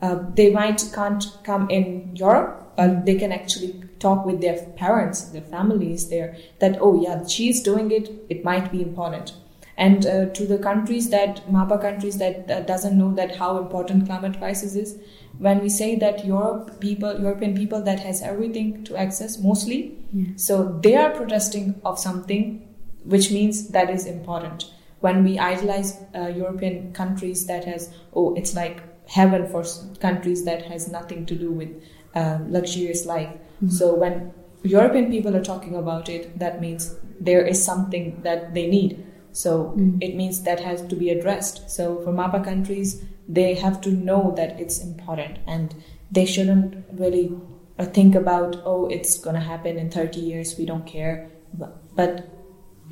uh, 0.00 0.18
they 0.34 0.50
might 0.50 0.90
can't 0.94 1.24
come 1.44 1.68
in 1.68 2.16
Europe, 2.16 2.72
but 2.76 3.04
they 3.04 3.16
can 3.16 3.32
actually 3.32 3.84
talk 3.98 4.24
with 4.24 4.40
their 4.40 4.64
parents, 4.76 5.24
their 5.24 5.42
families 5.42 6.08
there 6.08 6.36
that, 6.58 6.78
oh 6.80 7.02
yeah, 7.02 7.26
she's 7.26 7.62
doing 7.62 7.90
it, 7.90 8.08
it 8.30 8.42
might 8.44 8.72
be 8.72 8.80
important 8.80 9.34
and 9.80 10.06
uh, 10.06 10.26
to 10.38 10.46
the 10.46 10.58
countries 10.58 11.08
that 11.08 11.40
MAPA 11.50 11.80
countries 11.80 12.18
that 12.18 12.50
uh, 12.50 12.60
doesn't 12.60 12.98
know 12.98 13.14
that 13.14 13.36
how 13.36 13.56
important 13.56 14.06
climate 14.06 14.38
crisis 14.38 14.74
is. 14.74 14.98
When 15.38 15.60
we 15.60 15.70
say 15.70 15.96
that 15.96 16.26
Europe 16.26 16.80
people, 16.80 17.18
European 17.18 17.56
people 17.56 17.82
that 17.84 18.00
has 18.00 18.20
everything 18.20 18.84
to 18.84 18.96
access 18.96 19.38
mostly, 19.38 19.96
yeah. 20.12 20.26
so 20.36 20.78
they 20.82 20.96
are 20.96 21.10
protesting 21.10 21.80
of 21.82 21.98
something 21.98 22.68
which 23.04 23.30
means 23.30 23.68
that 23.68 23.88
is 23.88 24.04
important. 24.04 24.70
When 25.00 25.24
we 25.24 25.38
idolize 25.38 25.96
uh, 26.14 26.26
European 26.26 26.92
countries, 26.92 27.46
that 27.46 27.64
has 27.64 27.90
oh, 28.12 28.34
it's 28.34 28.54
like 28.54 28.82
heaven 29.08 29.48
for 29.48 29.64
countries 29.98 30.44
that 30.44 30.66
has 30.66 30.88
nothing 30.92 31.24
to 31.26 31.34
do 31.34 31.50
with 31.50 31.70
um, 32.14 32.52
luxurious 32.52 33.06
life. 33.06 33.30
Mm-hmm. 33.30 33.68
So 33.68 33.94
when 33.94 34.34
European 34.62 35.10
people 35.10 35.34
are 35.34 35.44
talking 35.44 35.74
about 35.74 36.10
it, 36.10 36.38
that 36.38 36.60
means 36.60 36.96
there 37.18 37.46
is 37.46 37.64
something 37.64 38.20
that 38.24 38.52
they 38.52 38.66
need. 38.66 39.06
So 39.32 39.74
mm. 39.76 39.98
it 40.02 40.16
means 40.16 40.42
that 40.42 40.60
has 40.60 40.82
to 40.82 40.96
be 40.96 41.10
addressed. 41.10 41.70
So 41.70 42.00
for 42.02 42.12
MAPA 42.12 42.44
countries, 42.44 43.02
they 43.28 43.54
have 43.54 43.80
to 43.82 43.90
know 43.90 44.32
that 44.36 44.60
it's 44.60 44.82
important 44.82 45.38
and 45.46 45.74
they 46.10 46.26
shouldn't 46.26 46.84
really 46.92 47.36
uh, 47.78 47.84
think 47.84 48.14
about, 48.14 48.56
oh, 48.64 48.88
it's 48.88 49.18
going 49.18 49.34
to 49.36 49.40
happen 49.42 49.78
in 49.78 49.90
30 49.90 50.20
years, 50.20 50.56
we 50.58 50.66
don't 50.66 50.86
care. 50.86 51.30
But, 51.54 51.96
but 51.96 52.28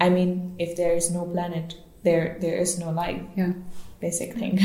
I 0.00 0.08
mean, 0.08 0.54
if 0.58 0.76
there 0.76 0.92
is 0.92 1.10
no 1.10 1.24
planet, 1.24 1.74
there 2.04 2.38
there 2.40 2.56
is 2.56 2.78
no 2.78 2.90
life. 2.90 3.20
Yeah. 3.36 3.52
Basic 4.00 4.34
thing. 4.34 4.60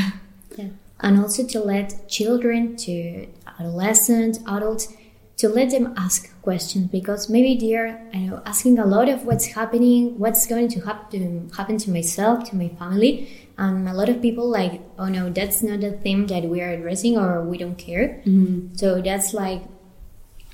Yeah. 0.56 0.68
And 1.00 1.20
also 1.20 1.44
to 1.44 1.58
let 1.58 2.08
children, 2.08 2.76
to 2.76 3.26
adolescents, 3.58 4.38
adults, 4.46 4.94
to 5.36 5.48
let 5.48 5.70
them 5.70 5.92
ask 5.96 6.30
questions 6.42 6.88
because 6.90 7.28
maybe 7.28 7.56
they're 7.56 8.08
you 8.12 8.30
know 8.30 8.42
asking 8.46 8.78
a 8.78 8.86
lot 8.86 9.08
of 9.08 9.24
what's 9.24 9.46
happening, 9.46 10.18
what's 10.18 10.46
going 10.46 10.68
to 10.68 10.80
happen 10.80 11.50
happen 11.56 11.78
to 11.78 11.90
myself, 11.90 12.48
to 12.50 12.56
my 12.56 12.68
family, 12.68 13.28
and 13.58 13.88
a 13.88 13.94
lot 13.94 14.08
of 14.08 14.20
people 14.20 14.48
like, 14.48 14.80
oh 14.98 15.08
no, 15.08 15.30
that's 15.30 15.62
not 15.62 15.80
the 15.80 15.92
theme 15.92 16.26
that 16.28 16.44
we 16.44 16.60
are 16.60 16.70
addressing 16.70 17.18
or 17.18 17.42
we 17.42 17.58
don't 17.58 17.76
care. 17.76 18.22
Mm-hmm. 18.26 18.74
So 18.74 19.00
that's 19.00 19.34
like 19.34 19.62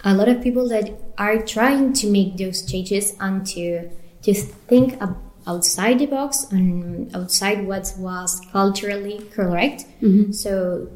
a 0.04 0.14
lot 0.14 0.28
of 0.28 0.42
people 0.42 0.68
that 0.68 0.90
are 1.18 1.42
trying 1.42 1.92
to 1.94 2.10
make 2.10 2.36
those 2.36 2.64
changes 2.70 3.14
and 3.20 3.46
to 3.48 3.90
to 4.22 4.34
think 4.34 5.00
outside 5.46 5.98
the 5.98 6.06
box 6.06 6.44
and 6.50 7.14
outside 7.16 7.66
what 7.66 7.92
was 7.98 8.40
culturally 8.52 9.18
correct. 9.32 9.84
Mm-hmm. 10.02 10.32
So 10.32 10.88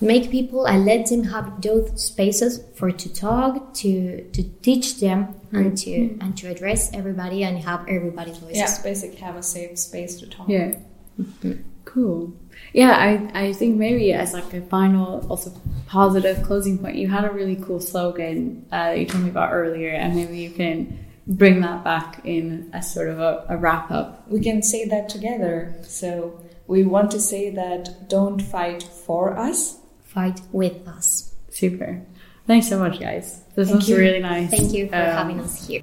make 0.00 0.30
people 0.30 0.66
and 0.66 0.84
let 0.84 1.06
them 1.06 1.24
have 1.24 1.60
those 1.60 2.04
spaces 2.04 2.62
for 2.74 2.90
to 2.92 3.12
talk 3.12 3.74
to 3.74 4.22
to 4.30 4.42
teach 4.62 5.00
them 5.00 5.34
and 5.52 5.76
to 5.76 5.90
mm-hmm. 5.90 6.20
and 6.20 6.36
to 6.36 6.48
address 6.48 6.92
everybody 6.92 7.42
and 7.42 7.58
have 7.58 7.86
everybody's 7.88 8.38
voices. 8.38 8.58
Yeah 8.58 8.82
basically 8.82 9.18
have 9.18 9.36
a 9.36 9.42
safe 9.42 9.78
space 9.78 10.18
to 10.20 10.26
talk. 10.26 10.48
Yeah. 10.48 10.74
Mm-hmm. 11.20 11.54
cool. 11.84 12.32
Yeah 12.72 12.92
I, 12.92 13.46
I 13.46 13.52
think 13.52 13.76
maybe 13.76 14.12
as 14.12 14.32
like 14.32 14.52
a 14.54 14.60
final 14.62 15.26
also 15.28 15.50
positive 15.86 16.44
closing 16.44 16.78
point 16.78 16.96
you 16.96 17.08
had 17.08 17.24
a 17.24 17.30
really 17.30 17.56
cool 17.56 17.80
slogan 17.80 18.66
uh, 18.70 18.90
that 18.90 18.98
you 18.98 19.06
told 19.06 19.24
me 19.24 19.30
about 19.30 19.52
earlier 19.52 19.90
and 19.90 20.14
maybe 20.14 20.38
you 20.38 20.50
can 20.50 21.06
bring 21.26 21.60
that 21.60 21.82
back 21.82 22.20
in 22.24 22.70
as 22.72 22.92
sort 22.92 23.08
of 23.08 23.18
a, 23.18 23.44
a 23.48 23.56
wrap 23.56 23.90
up 23.90 24.28
we 24.28 24.40
can 24.40 24.62
say 24.62 24.84
that 24.86 25.08
together. 25.08 25.74
So 25.82 26.40
we 26.68 26.84
want 26.84 27.10
to 27.12 27.20
say 27.20 27.50
that 27.50 28.08
don't 28.08 28.40
fight 28.40 28.82
for 28.82 29.36
us 29.36 29.77
fight 30.18 30.40
with 30.50 30.76
us. 30.88 31.32
Super. 31.48 32.02
Thanks 32.48 32.66
so 32.68 32.76
much, 32.84 32.98
guys. 32.98 33.26
This 33.54 33.68
Thank 33.68 33.80
was 33.80 33.88
you. 33.88 33.96
really 33.98 34.22
nice. 34.32 34.50
Thank 34.50 34.72
you 34.72 34.88
for 34.88 34.96
um, 34.96 35.14
having 35.20 35.38
us 35.38 35.54
here. 35.64 35.82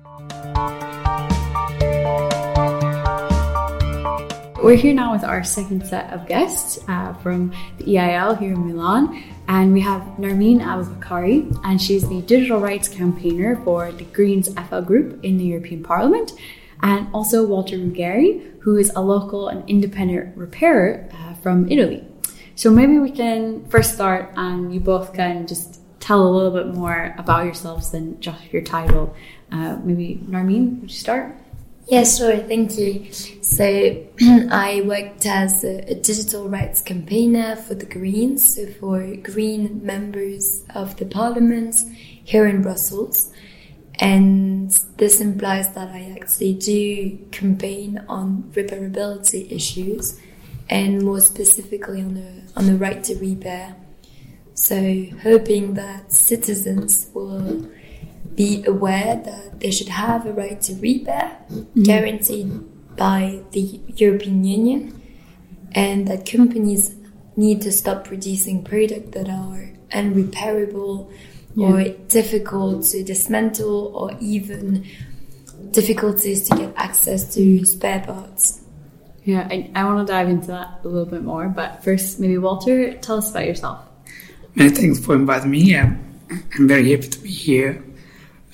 We're 4.61 4.81
here 4.85 4.93
now 4.93 5.13
with 5.15 5.23
our 5.23 5.41
second 5.45 5.85
set 5.87 6.11
of 6.11 6.27
guests 6.27 6.79
uh, 6.89 7.13
from 7.23 7.53
the 7.77 7.85
EIL 7.97 8.35
here 8.35 8.53
in 8.53 8.67
Milan. 8.67 9.23
And 9.47 9.71
we 9.71 9.79
have 9.81 10.01
Narmeen 10.23 10.59
Abubakari, 10.59 11.37
and 11.63 11.79
she's 11.79 12.03
the 12.09 12.21
digital 12.23 12.59
rights 12.59 12.89
campaigner 12.89 13.51
for 13.63 13.91
the 13.93 14.05
Greens 14.05 14.49
EFA 14.49 14.85
group 14.85 15.23
in 15.23 15.37
the 15.37 15.45
European 15.45 15.81
Parliament. 15.81 16.33
And 16.81 17.07
also 17.13 17.45
Walter 17.45 17.77
Ruggeri, 17.77 18.59
who 18.63 18.75
is 18.75 18.91
a 18.95 19.01
local 19.01 19.47
and 19.47 19.63
independent 19.69 20.35
repairer 20.35 21.07
uh, 21.13 21.35
from 21.35 21.71
Italy. 21.71 22.03
So 22.55 22.71
maybe 22.71 22.99
we 22.99 23.11
can 23.11 23.65
first 23.67 23.93
start 23.95 24.31
and 24.37 24.73
you 24.73 24.79
both 24.79 25.13
can 25.13 25.45
just 25.45 25.81
tell 25.99 26.25
a 26.25 26.29
little 26.29 26.51
bit 26.51 26.73
more 26.73 27.13
about 27.17 27.45
yourselves 27.45 27.91
than 27.91 28.19
just 28.21 28.51
your 28.53 28.61
title. 28.61 29.13
Uh, 29.51 29.77
maybe 29.83 30.21
Narmeen, 30.29 30.81
would 30.81 30.91
you 30.91 30.97
start? 30.97 31.35
Yes, 31.87 32.17
sure, 32.17 32.37
thank 32.37 32.77
you. 32.79 33.11
So 33.43 33.63
I 34.51 34.81
worked 34.85 35.25
as 35.25 35.63
a, 35.63 35.91
a, 35.91 35.95
digital 35.95 36.49
rights 36.49 36.81
campaigner 36.81 37.55
for 37.55 37.75
the 37.75 37.85
Greens, 37.85 38.55
so 38.55 38.65
for 38.65 39.15
Green 39.17 39.85
members 39.85 40.63
of 40.73 40.97
the 40.97 41.05
parliament 41.05 41.75
here 42.23 42.47
in 42.47 42.63
Brussels. 42.63 43.31
And 43.99 44.71
this 44.97 45.21
implies 45.21 45.73
that 45.73 45.89
I 45.89 46.15
actually 46.19 46.53
do 46.53 47.17
campaign 47.31 48.03
on 48.09 48.51
repairability 48.55 49.51
issues 49.51 50.19
and 50.69 51.03
more 51.03 51.21
specifically 51.21 52.01
on 52.01 52.13
the 52.15 52.41
on 52.55 52.65
the 52.67 52.75
right 52.75 53.03
to 53.03 53.15
repair. 53.15 53.75
So 54.53 55.05
hoping 55.21 55.73
that 55.73 56.11
citizens 56.11 57.09
will 57.13 57.69
be 58.35 58.63
aware 58.65 59.15
that 59.15 59.59
they 59.59 59.71
should 59.71 59.89
have 59.89 60.25
a 60.25 60.33
right 60.33 60.59
to 60.61 60.73
repair 60.75 61.37
mm-hmm. 61.49 61.83
guaranteed 61.83 62.95
by 62.95 63.41
the 63.51 63.79
European 63.95 64.43
Union 64.43 65.01
and 65.73 66.07
that 66.07 66.25
companies 66.25 66.95
need 67.35 67.61
to 67.61 67.71
stop 67.71 68.05
producing 68.05 68.63
products 68.63 69.11
that 69.11 69.29
are 69.29 69.69
unrepairable 69.91 71.11
yeah. 71.55 71.67
or 71.67 71.89
difficult 72.07 72.85
to 72.85 73.03
dismantle 73.03 73.91
or 73.95 74.11
even 74.19 74.85
difficulties 75.71 76.47
to 76.47 76.55
get 76.55 76.73
access 76.77 77.33
to 77.35 77.65
spare 77.65 77.99
parts. 78.01 78.61
Yeah, 79.25 79.47
I, 79.49 79.71
I 79.73 79.83
want 79.85 80.07
to 80.07 80.13
dive 80.13 80.29
into 80.29 80.47
that 80.47 80.81
a 80.83 80.87
little 80.87 81.09
bit 81.09 81.23
more, 81.23 81.49
but 81.49 81.83
first, 81.83 82.19
maybe 82.19 82.37
Walter, 82.37 82.93
tell 82.93 83.17
us 83.17 83.31
about 83.31 83.47
yourself. 83.47 83.79
Many 84.53 84.69
thanks 84.69 85.03
for 85.03 85.15
inviting 85.15 85.49
me. 85.49 85.75
I'm, 85.75 86.21
I'm 86.53 86.67
very 86.67 86.91
happy 86.91 87.07
to 87.07 87.19
be 87.19 87.29
here. 87.29 87.83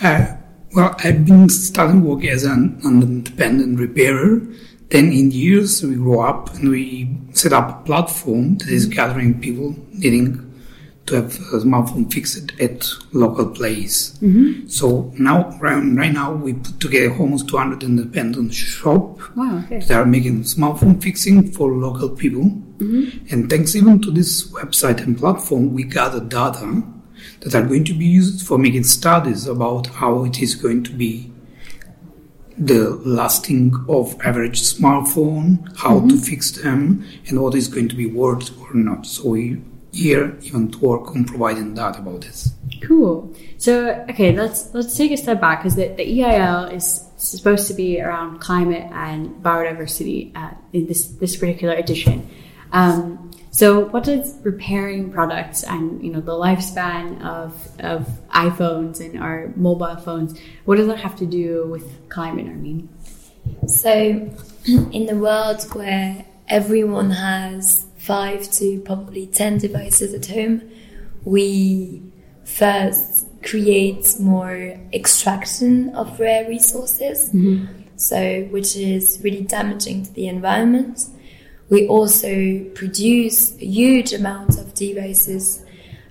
Uh, 0.01 0.37
well, 0.73 0.95
I've 1.03 1.25
been 1.25 1.49
starting 1.49 2.05
work 2.05 2.23
as 2.23 2.45
an, 2.45 2.79
an 2.85 3.03
independent 3.03 3.79
repairer. 3.79 4.41
Then, 4.89 5.11
in 5.11 5.31
years, 5.31 5.83
we 5.83 5.95
grew 5.95 6.21
up 6.21 6.53
and 6.53 6.69
we 6.69 7.17
set 7.33 7.51
up 7.51 7.81
a 7.81 7.85
platform 7.85 8.57
that 8.59 8.69
is 8.69 8.85
gathering 8.85 9.41
people 9.41 9.75
needing 9.91 10.50
to 11.07 11.15
have 11.15 11.35
a 11.35 11.57
smartphone 11.57 12.11
fixed 12.11 12.51
at 12.59 12.87
local 13.11 13.49
place. 13.49 14.17
Mm-hmm. 14.21 14.67
So 14.67 15.11
now, 15.17 15.57
right, 15.59 15.81
right, 15.95 16.13
now, 16.13 16.33
we 16.33 16.53
put 16.53 16.79
together 16.79 17.15
almost 17.17 17.49
200 17.49 17.83
independent 17.83 18.53
shop 18.53 19.19
wow, 19.35 19.63
okay. 19.65 19.79
that 19.79 19.91
are 19.91 20.05
making 20.05 20.43
smartphone 20.43 21.01
fixing 21.01 21.51
for 21.51 21.71
local 21.71 22.09
people. 22.09 22.43
Mm-hmm. 22.43 23.33
And 23.33 23.49
thanks 23.49 23.75
even 23.75 24.01
to 24.01 24.11
this 24.11 24.49
website 24.51 25.01
and 25.01 25.17
platform, 25.17 25.73
we 25.73 25.83
gather 25.83 26.19
data 26.19 26.83
that 27.41 27.55
are 27.55 27.65
going 27.65 27.83
to 27.85 27.93
be 27.93 28.05
used 28.05 28.45
for 28.45 28.57
making 28.57 28.83
studies 28.83 29.47
about 29.47 29.87
how 29.87 30.23
it 30.23 30.41
is 30.41 30.55
going 30.55 30.83
to 30.83 30.91
be 30.91 31.31
the 32.57 32.91
lasting 33.05 33.73
of 33.89 34.15
average 34.21 34.61
smartphone, 34.61 35.67
how 35.77 35.97
mm-hmm. 35.97 36.09
to 36.09 36.17
fix 36.17 36.51
them, 36.51 37.03
and 37.27 37.41
what 37.41 37.55
is 37.55 37.67
going 37.67 37.89
to 37.89 37.95
be 37.95 38.05
worth 38.05 38.51
or 38.61 38.73
not. 38.75 39.05
So 39.05 39.29
we 39.29 39.61
here 39.91 40.37
even 40.41 40.71
to 40.71 40.77
work 40.79 41.09
on 41.09 41.25
providing 41.25 41.73
data 41.73 41.99
about 41.99 42.21
this. 42.21 42.53
Cool. 42.81 43.33
So 43.57 44.05
okay, 44.09 44.35
let's 44.35 44.73
let's 44.73 44.95
take 44.95 45.11
a 45.11 45.17
step 45.17 45.41
back 45.41 45.59
because 45.59 45.75
the, 45.75 45.89
the 45.89 46.23
EIL 46.23 46.65
is 46.65 47.05
supposed 47.17 47.67
to 47.67 47.73
be 47.73 48.01
around 48.01 48.39
climate 48.39 48.89
and 48.91 49.43
biodiversity 49.43 50.35
uh, 50.35 50.51
in 50.73 50.87
this 50.87 51.07
this 51.07 51.35
particular 51.35 51.75
edition. 51.75 52.29
Um, 52.71 53.31
so 53.51 53.85
what 53.89 54.05
does 54.05 54.37
repairing 54.43 55.11
products 55.11 55.63
and 55.63 56.03
you 56.03 56.11
know 56.11 56.21
the 56.21 56.31
lifespan 56.31 57.21
of 57.21 57.53
of 57.79 58.07
iPhones 58.29 59.01
and 59.01 59.21
our 59.21 59.51
mobile 59.55 59.97
phones, 59.97 60.39
what 60.65 60.77
does 60.77 60.87
that 60.87 60.99
have 60.99 61.17
to 61.17 61.25
do 61.25 61.67
with 61.67 62.09
climate? 62.09 62.47
I 62.47 62.53
mean, 62.53 62.89
so 63.67 63.91
in 64.65 65.05
the 65.05 65.17
world 65.17 65.61
where 65.73 66.25
everyone 66.47 67.11
has 67.11 67.85
five 68.01 68.49
to 68.51 68.81
probably 68.81 69.27
10 69.27 69.59
devices 69.59 70.13
at 70.13 70.25
home, 70.25 70.69
we 71.23 72.01
first 72.43 73.27
create 73.43 74.15
more 74.19 74.75
extraction 74.91 75.89
of 75.95 76.19
rare 76.19 76.47
resources, 76.47 77.29
mm-hmm. 77.29 77.65
so 77.97 78.41
which 78.45 78.75
is 78.75 79.19
really 79.23 79.43
damaging 79.43 80.03
to 80.03 80.11
the 80.13 80.27
environment. 80.27 80.99
We 81.69 81.87
also 81.87 82.65
produce 82.73 83.55
a 83.61 83.65
huge 83.65 84.13
amount 84.13 84.57
of 84.57 84.73
devices 84.73 85.63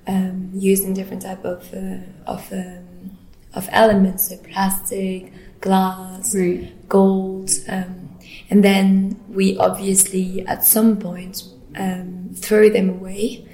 um, 0.06 0.50
using 0.54 0.94
different 0.94 1.22
type 1.22 1.44
of 1.44 1.74
uh, 1.74 1.98
of 2.26 2.52
um, 2.52 3.18
of 3.52 3.68
elements, 3.72 4.28
so 4.28 4.36
plastic, 4.38 5.32
glass, 5.60 6.36
right. 6.36 6.88
gold, 6.88 7.50
um, 7.68 8.16
and 8.48 8.62
then 8.62 9.20
we 9.28 9.58
obviously 9.58 10.46
at 10.46 10.64
some 10.64 10.96
point 10.96 11.42
um, 11.76 12.30
throw 12.34 12.68
them 12.68 12.88
away, 12.90 13.48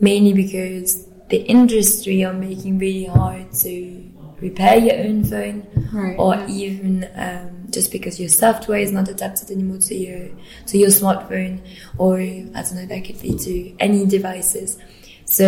mainly 0.00 0.32
because 0.32 1.06
the 1.28 1.38
industry 1.38 2.24
are 2.24 2.32
making 2.32 2.78
really 2.78 3.06
hard 3.06 3.52
to 3.52 4.10
repair 4.40 4.76
your 4.76 4.96
own 5.06 5.24
phone 5.24 5.66
right, 5.92 6.16
or 6.18 6.34
yeah. 6.34 6.48
even 6.48 7.08
um, 7.14 7.66
just 7.70 7.92
because 7.92 8.18
your 8.18 8.28
software 8.28 8.80
is 8.80 8.90
not 8.90 9.08
adapted 9.08 9.50
anymore 9.50 9.78
to 9.78 9.94
your 9.94 10.28
to 10.66 10.78
your 10.78 10.90
smartphone, 10.90 11.60
or 11.96 12.18
I 12.18 12.62
don't 12.62 12.74
know, 12.74 12.86
that 12.86 13.04
could 13.04 13.20
be 13.22 13.38
to 13.38 13.76
any 13.78 14.04
devices. 14.06 14.78
So 15.24 15.46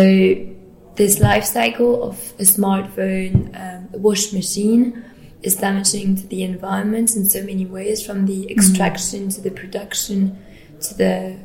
this 0.95 1.19
life 1.19 1.43
cycle 1.43 2.03
of 2.03 2.17
a 2.39 2.43
smartphone, 2.43 3.53
um, 3.59 3.89
a 3.93 3.97
wash 3.97 4.31
machine, 4.31 5.03
is 5.43 5.57
damaging 5.57 6.15
to 6.15 6.27
the 6.27 6.43
environment 6.43 7.15
in 7.15 7.25
so 7.25 7.43
many 7.43 7.65
ways, 7.65 8.03
from 8.03 8.25
the 8.25 8.49
extraction 8.49 9.29
to 9.29 9.41
the 9.41 9.51
production 9.51 10.41
to 10.81 10.93
the 10.93 11.37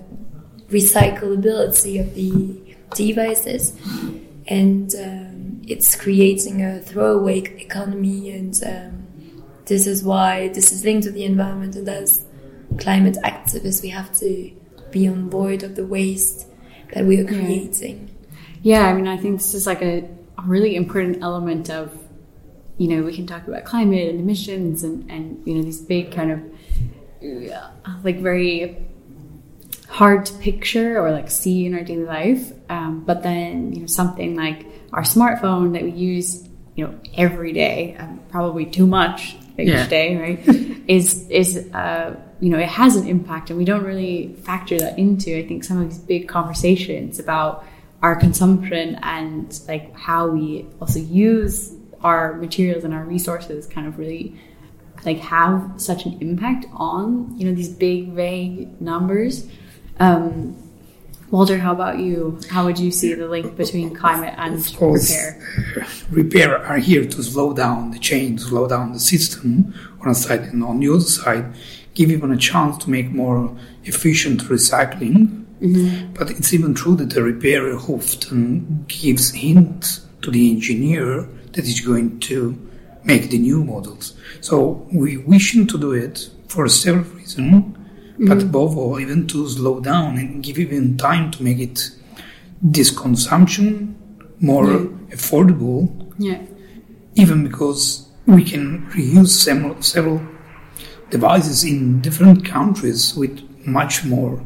recyclability 0.71 2.01
of 2.01 2.15
the 2.15 2.77
devices, 2.95 3.77
and 4.47 4.95
um, 4.97 5.63
it's 5.67 5.95
creating 5.95 6.63
a 6.63 6.81
throwaway 6.81 7.39
economy. 7.39 8.31
And 8.31 8.61
um, 8.65 9.45
this 9.67 9.87
is 9.87 10.03
why 10.03 10.49
this 10.49 10.73
is 10.73 10.85
linked 10.85 11.05
to 11.05 11.13
the 11.13 11.25
environment. 11.25 11.77
And 11.77 11.89
as 11.89 12.25
climate 12.79 13.19
activists, 13.23 13.83
we 13.83 13.91
have 13.91 14.13
to 14.19 14.51
be 14.91 15.07
on 15.07 15.29
board 15.29 15.63
of 15.63 15.77
the 15.77 15.87
waste 15.87 16.47
that 16.93 17.05
we 17.05 17.21
are 17.21 17.25
creating. 17.25 18.11
Yeah, 18.63 18.87
I 18.87 18.93
mean, 18.93 19.07
I 19.07 19.17
think 19.17 19.39
this 19.39 19.55
is 19.55 19.67
like 19.67 19.83
a, 19.83 20.09
a 20.39 20.43
really 20.45 20.75
important 20.75 21.23
element 21.23 21.71
of, 21.71 21.97
you 22.77 22.89
know, 22.89 23.03
we 23.03 23.15
can 23.15 23.27
talk 23.27 23.47
about 23.47 23.65
climate 23.65 24.09
and 24.11 24.21
emissions 24.21 24.83
and, 24.83 25.09
and 25.11 25.47
you 25.47 25.55
know, 25.55 25.63
these 25.63 25.81
big 25.81 26.13
kind 26.13 26.33
of, 26.33 26.41
uh, 27.53 27.71
like 28.03 28.21
very 28.21 28.77
hard 29.91 30.25
to 30.25 30.33
picture 30.35 30.99
or 31.05 31.11
like 31.11 31.29
see 31.31 31.67
in 31.67 31.75
our 31.75 31.83
daily 31.83 32.05
life. 32.05 32.53
Um, 32.69 33.03
but 33.05 33.23
then, 33.23 33.73
you 33.73 33.81
know, 33.81 33.87
something 33.87 34.37
like 34.37 34.65
our 34.93 35.03
smartphone 35.03 35.73
that 35.75 35.83
we 35.83 35.91
use, 35.91 36.49
you 36.77 36.87
know, 36.87 36.95
every 37.17 37.53
day, 37.53 37.97
um, 37.99 38.21
probably 38.31 38.65
too 38.67 38.87
much 38.87 39.37
each 39.59 39.69
Yeah. 39.69 39.87
day, 39.89 40.17
right? 40.17 40.39
is 40.89 41.29
is 41.29 41.57
uh, 41.75 42.17
you 42.41 42.49
know 42.51 42.59
it 42.59 42.69
has 42.69 42.97
an 42.97 43.07
impact, 43.07 43.51
and 43.51 43.59
we 43.59 43.65
don't 43.65 43.85
really 43.85 44.35
factor 44.45 44.79
that 44.79 44.99
into. 44.99 45.37
I 45.37 45.47
think 45.47 45.65
some 45.65 45.79
of 45.83 45.89
these 45.91 45.99
big 45.99 46.29
conversations 46.29 47.19
about 47.19 47.65
our 48.03 48.17
consumption 48.17 48.99
and 49.03 49.61
like 49.69 49.95
how 49.95 50.29
we 50.29 50.67
also 50.81 51.01
use 51.01 51.75
our 52.03 52.35
materials 52.35 52.85
and 52.85 52.95
our 52.95 53.05
resources 53.05 53.67
kind 53.67 53.87
of 53.87 53.99
really 53.99 54.35
like 55.05 55.19
have 55.19 55.75
such 55.77 56.07
an 56.07 56.17
impact 56.23 56.65
on 56.73 57.37
you 57.37 57.45
know 57.47 57.55
these 57.55 57.69
big 57.69 58.13
vague 58.13 58.81
numbers. 58.81 59.47
Um, 60.01 60.57
Walter, 61.31 61.59
how 61.59 61.73
about 61.73 62.01
you? 62.01 62.41
How 62.51 62.65
would 62.65 62.79
you 62.79 62.91
see 62.91 63.15
the 63.15 63.29
link 63.29 63.57
between 63.57 63.95
climate 63.95 64.35
and 64.37 64.55
course, 64.77 65.15
repair? 65.15 65.87
repair 66.11 66.59
are 66.67 66.79
here 66.79 67.05
to 67.05 67.23
slow 67.23 67.53
down 67.53 67.93
the 67.93 68.01
chain, 68.01 68.37
to 68.39 68.43
slow 68.43 68.67
down 68.67 68.93
the 68.93 68.99
system 68.99 69.73
on 70.01 70.07
one 70.07 70.15
side, 70.15 70.41
and 70.41 70.65
on 70.65 70.81
the 70.81 70.89
other 70.89 71.01
side, 71.01 71.55
give 71.95 72.11
even 72.11 72.33
a 72.33 72.37
chance 72.37 72.79
to 72.79 72.91
make 72.91 73.13
more 73.13 73.57
efficient 73.85 74.43
recycling. 74.45 75.45
But 76.15 76.31
it's 76.31 76.55
even 76.55 76.75
true 76.75 76.97
that 76.97 77.11
the 77.11 77.23
repairer 77.23 77.77
often 77.77 78.87
gives 78.89 79.31
hints 79.31 80.07
to 80.23 80.31
the 80.31 80.51
engineer 80.51 81.29
that 81.53 81.65
is 81.65 81.81
going 81.81 82.19
to 82.21 82.59
make 83.05 83.31
the 83.31 83.39
new 83.39 83.63
models. 83.63 84.15
So 84.41 84.89
we 84.91 85.19
wishing 85.19 85.67
to 85.69 85.79
do 85.79 85.93
it 85.93 86.31
for 86.49 86.67
several 86.69 87.05
reasons, 87.15 87.77
but 88.21 88.39
mm. 88.39 88.43
above 88.43 88.77
all, 88.77 89.01
even 89.01 89.27
to 89.29 89.49
slow 89.49 89.81
down 89.81 90.19
and 90.19 90.43
give 90.43 90.59
even 90.59 90.97
time 90.99 91.31
to 91.31 91.43
make 91.43 91.59
it 91.59 91.91
this 92.63 92.91
consumption 92.91 93.97
more 94.41 94.67
affordable, 95.11 96.13
Yeah. 96.19 96.43
even 97.15 97.45
because 97.45 98.09
we 98.27 98.45
can 98.45 98.87
reuse 98.91 99.29
several, 99.29 99.81
several 99.83 100.21
devices 101.11 101.65
in 101.65 102.01
different 102.01 102.45
countries 102.45 103.15
with 103.17 103.41
much 103.67 104.05
more 104.05 104.43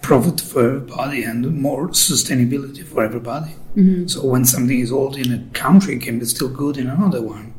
profit 0.00 0.40
for 0.40 0.60
everybody 0.66 1.24
and 1.24 1.60
more 1.60 1.88
sustainability 1.88 2.84
for 2.84 3.04
everybody. 3.04 3.52
Mm-hmm. 3.76 4.06
So 4.06 4.24
when 4.24 4.44
something 4.44 4.78
is 4.78 4.92
old 4.92 5.16
in 5.16 5.32
a 5.32 5.44
country, 5.52 5.96
it 5.96 6.02
can 6.02 6.18
be 6.18 6.26
still 6.26 6.48
good 6.48 6.76
in 6.76 6.88
another 6.88 7.22
one. 7.22 7.54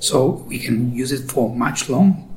So 0.00 0.44
we 0.48 0.58
can 0.58 0.92
use 0.92 1.12
it 1.12 1.30
for 1.30 1.54
much 1.54 1.88
long. 1.88 2.29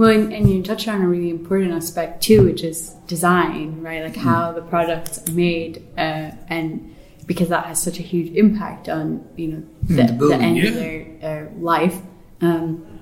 Well, 0.00 0.08
and, 0.08 0.32
and 0.32 0.48
you 0.48 0.62
touched 0.62 0.88
on 0.88 1.02
a 1.02 1.06
really 1.06 1.28
important 1.28 1.74
aspect 1.74 2.22
too, 2.22 2.46
which 2.46 2.64
is 2.64 2.92
design, 3.06 3.82
right? 3.82 4.02
Like 4.02 4.16
how 4.16 4.50
the 4.50 4.62
products 4.62 5.28
are 5.28 5.32
made, 5.32 5.86
uh, 5.98 6.30
and 6.48 6.96
because 7.26 7.50
that 7.50 7.66
has 7.66 7.82
such 7.82 7.98
a 7.98 8.02
huge 8.02 8.34
impact 8.34 8.88
on 8.88 9.28
you 9.36 9.48
know 9.48 9.62
the, 9.82 10.04
the 10.04 10.28
the, 10.28 10.34
end 10.36 10.56
yeah. 10.56 10.68
of 10.68 10.74
their 10.74 11.50
uh, 11.52 11.60
life. 11.60 12.00
Um, 12.40 12.98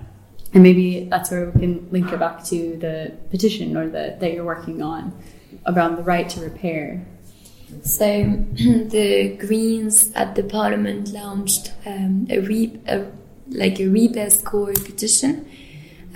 and 0.52 0.64
maybe 0.64 1.04
that's 1.04 1.30
where 1.30 1.50
we 1.50 1.60
can 1.60 1.88
link 1.92 2.12
it 2.12 2.18
back 2.18 2.42
to 2.46 2.76
the 2.78 3.16
petition 3.30 3.76
or 3.76 3.88
the 3.88 4.16
that 4.18 4.32
you're 4.32 4.44
working 4.44 4.82
on 4.82 5.16
around 5.66 5.98
the 5.98 6.02
right 6.02 6.28
to 6.30 6.40
repair. 6.40 7.06
So 7.84 8.04
the 8.54 9.36
Greens 9.38 10.10
at 10.16 10.34
the 10.34 10.42
Parliament 10.42 11.12
launched 11.12 11.70
um, 11.86 12.26
a, 12.28 12.40
re- 12.40 12.80
a 12.88 13.06
like 13.50 13.78
a 13.78 13.86
repair 13.86 14.30
score 14.30 14.72
petition. 14.72 15.48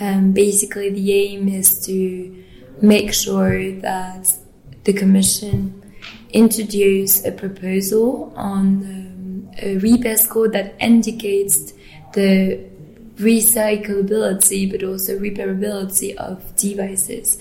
Um, 0.00 0.33
basically, 0.33 0.90
the 0.90 1.12
aim 1.12 1.48
is 1.48 1.85
to 1.87 2.44
make 2.81 3.12
sure 3.12 3.72
that 3.81 4.33
the 4.85 4.92
Commission 4.92 5.83
introduce 6.31 7.24
a 7.24 7.33
proposal 7.33 8.33
on 8.37 8.64
um, 8.64 9.50
a 9.61 9.78
repair 9.78 10.16
score 10.16 10.48
that 10.48 10.74
indicates 10.81 11.72
the 12.14 12.64
recyclability 13.16 14.70
but 14.70 14.83
also 14.83 15.18
repairability 15.18 16.16
of 16.16 16.57
devices. 16.57 17.38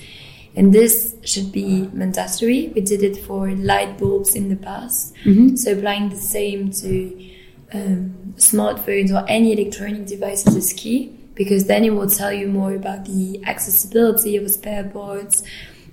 And 0.55 0.73
this 0.73 1.15
should 1.23 1.51
be 1.51 1.87
mandatory. 1.93 2.67
We 2.75 2.81
did 2.81 3.03
it 3.03 3.17
for 3.23 3.49
light 3.51 3.97
bulbs 3.97 4.35
in 4.35 4.49
the 4.49 4.57
past. 4.57 5.13
So 5.57 5.71
applying 5.71 6.09
the 6.09 6.17
same 6.17 6.71
to 6.71 7.29
um, 7.73 8.33
smartphones 8.35 9.11
or 9.11 9.25
any 9.29 9.53
electronic 9.53 10.07
devices 10.07 10.55
is 10.55 10.73
key 10.73 11.17
because 11.35 11.65
then 11.65 11.83
it 11.83 11.91
will 11.91 12.09
tell 12.09 12.31
you 12.31 12.47
more 12.47 12.73
about 12.73 13.05
the 13.05 13.43
accessibility 13.45 14.35
of 14.37 14.49
spare 14.49 14.83
parts, 14.83 15.43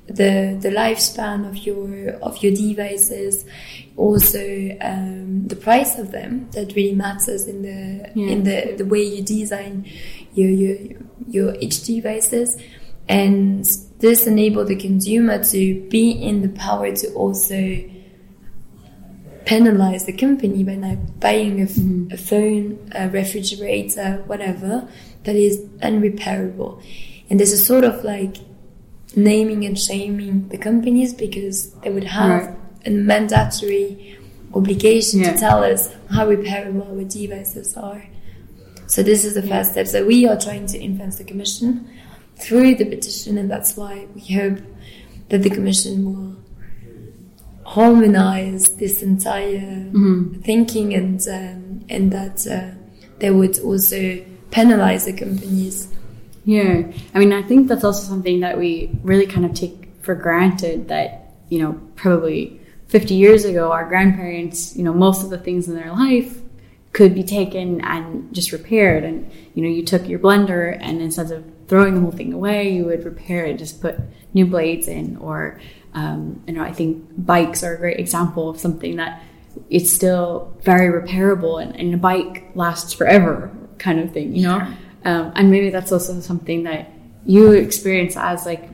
the 0.07 0.59
the 0.61 0.71
lifespan 0.71 1.49
of 1.49 1.57
your 1.59 2.11
of 2.23 2.43
your 2.43 2.55
devices, 2.55 3.45
also 3.97 4.41
um, 4.81 5.47
the 5.47 5.57
price 5.57 5.99
of 5.99 6.13
them 6.13 6.49
that 6.53 6.75
really 6.75 6.95
matters 6.95 7.47
in 7.47 7.63
the 7.63 8.11
Yeah. 8.15 8.29
in 8.33 8.45
the, 8.45 8.75
the 8.77 8.85
way 8.85 9.03
you 9.03 9.23
design 9.23 9.87
your 10.35 10.51
your 10.51 10.77
your 11.29 11.55
each 11.61 11.85
devices, 11.85 12.57
and 13.09 13.65
this 13.99 14.27
enable 14.27 14.65
the 14.65 14.77
consumer 14.77 15.43
to 15.45 15.89
be 15.89 16.11
in 16.11 16.43
the 16.43 16.49
power 16.49 16.91
to 16.95 17.13
also 17.15 17.85
penalize 19.45 20.05
the 20.05 20.13
company 20.13 20.63
by 20.63 20.75
not 20.75 21.21
buying 21.21 21.63
a 21.63 22.17
phone, 22.17 22.79
a 22.95 23.09
refrigerator, 23.09 24.23
whatever 24.27 24.87
that 25.25 25.37
is 25.37 25.59
unrepairable. 25.83 26.83
And 27.31 27.39
this 27.39 27.53
is 27.53 27.65
sort 27.67 27.85
of 27.85 28.05
like 28.05 28.37
naming 29.17 29.65
and 29.65 29.79
shaming 29.79 30.49
the 30.49 30.59
companies 30.59 31.13
because 31.15 31.71
they 31.83 31.91
would 31.91 32.05
have 32.05 32.43
Right. 32.47 32.55
a 32.87 32.91
mandatory 32.91 34.17
obligation 34.55 35.21
Yeah. 35.21 35.33
to 35.33 35.39
tell 35.39 35.63
us 35.65 35.91
how 36.11 36.27
repairable 36.29 36.89
our 36.91 37.05
devices 37.05 37.77
are. 37.77 38.05
So 38.87 39.03
this 39.03 39.25
is 39.25 39.35
the 39.35 39.43
first 39.43 39.73
step. 39.73 39.87
So 39.87 40.07
we 40.07 40.27
are 40.27 40.39
trying 40.39 40.67
to 40.69 40.79
influence 40.79 41.17
the 41.19 41.25
commission 41.25 41.87
through 42.37 42.77
the 42.77 42.85
petition, 42.87 43.37
and 43.37 43.51
that's 43.51 43.77
why 43.77 44.07
we 44.15 44.23
hope 44.35 44.61
that 45.29 45.43
the 45.43 45.51
commission 45.51 46.05
will 46.07 46.37
harmonize 47.65 48.71
this 48.77 49.03
entire 49.03 49.91
thinking 50.43 50.95
and 50.95 51.21
um, 51.29 51.85
and 51.91 52.13
that 52.13 52.47
uh, 52.47 52.71
they 53.19 53.31
would 53.31 53.59
also 53.61 54.25
penalize 54.51 55.05
the 55.05 55.13
companies. 55.13 55.93
Yeah, 56.45 56.91
I 57.15 57.19
mean, 57.19 57.33
I 57.33 57.43
think 57.43 57.69
that's 57.69 57.85
also 57.85 58.09
something 58.09 58.41
that 58.41 58.57
we 58.57 58.91
really 59.03 59.27
kind 59.27 59.45
of 59.45 59.55
take 59.55 59.89
for 60.01 60.15
granted 60.15 60.89
that, 60.89 61.35
you 61.51 61.61
know, 61.61 61.79
probably 61.95 62.61
50 62.87 63.15
years 63.15 63.45
ago, 63.45 63.71
our 63.71 63.87
grandparents, 63.87 64.75
you 64.75 64.83
know, 64.83 64.95
most 64.95 65.23
of 65.23 65.31
the 65.31 65.39
things 65.39 65.69
in 65.69 65.75
their 65.75 65.93
life 65.93 66.41
could 66.93 67.15
be 67.15 67.23
taken 67.23 67.83
and 67.83 68.35
just 68.35 68.53
repaired. 68.53 69.05
And, 69.05 69.31
you 69.55 69.63
know, 69.63 69.69
you 69.69 69.85
took 69.85 70.09
your 70.09 70.19
blender 70.19 70.77
and 70.81 71.03
instead 71.03 71.31
of 71.31 71.45
throwing 71.69 71.95
the 71.95 72.01
whole 72.01 72.13
thing 72.13 72.33
away, 72.33 72.73
you 72.73 72.87
would 72.87 73.05
repair 73.05 73.45
it, 73.45 73.59
just 73.59 73.83
put 73.83 73.97
new 74.33 74.47
blades 74.47 74.89
in. 74.89 75.19
Or, 75.19 75.61
um, 75.93 76.43
you 76.47 76.55
know, 76.55 76.63
I 76.63 76.73
think 76.73 77.05
bikes 77.19 77.63
are 77.63 77.75
a 77.75 77.79
great 77.79 78.01
example 78.01 78.49
of 78.49 78.59
something 78.59 78.97
that 78.97 79.23
it's 79.69 79.93
still 79.93 80.57
very 80.63 80.89
repairable 80.89 81.63
and, 81.63 81.77
and 81.77 81.93
a 81.93 81.99
bike 81.99 82.51
lasts 82.55 82.95
forever 82.95 83.53
kind 83.79 84.01
of 84.01 84.13
thing, 84.13 84.35
you 84.35 84.47
know? 84.49 84.61
Um, 85.05 85.33
and 85.37 85.51
maybe 85.51 85.71
that's 85.71 85.93
also 85.93 86.21
something 86.21 86.65
that 86.65 86.91
you 87.25 87.53
experience 87.53 88.17
as 88.17 88.45
like, 88.47 88.69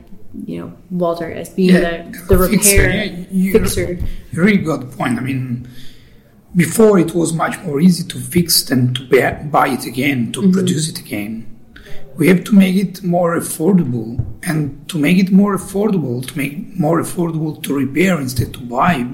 you 0.45 0.59
know, 0.59 0.73
Walter, 0.91 1.31
as 1.31 1.49
being 1.49 1.73
Yeah, 1.75 2.09
the, 2.11 2.35
the 2.35 2.47
fixer, 2.49 2.81
repair 2.81 3.05
yeah, 3.05 3.25
you- 3.31 3.51
fixer. 3.53 3.93
You 4.31 4.41
really 4.43 4.57
got 4.57 4.79
the 4.81 4.97
point. 4.97 5.17
I 5.17 5.21
mean, 5.21 5.67
before 6.55 6.99
it 6.99 7.13
was 7.13 7.33
much 7.33 7.59
more 7.63 7.79
easy 7.79 8.03
to 8.07 8.17
fix 8.19 8.63
than 8.63 8.93
to 8.95 9.01
buy, 9.09 9.31
buy 9.43 9.67
it 9.69 9.85
again, 9.85 10.31
to 10.33 10.51
produce 10.51 10.89
it 10.89 10.99
again. 10.99 11.45
we 12.17 12.29
have 12.29 12.43
to 12.45 12.53
make 12.55 12.77
it 12.77 13.03
more 13.03 13.37
affordable, 13.37 14.17
and 14.43 14.87
to 14.87 14.97
make 14.97 15.17
it 15.17 15.31
more 15.31 15.53
affordable, 15.57 16.25
to 16.25 16.37
make 16.37 16.55
more 16.79 17.01
affordable 17.01 17.61
to 17.61 17.73
repair 17.75 18.21
instead 18.21 18.53
to 18.53 18.61
buy, 18.61 19.05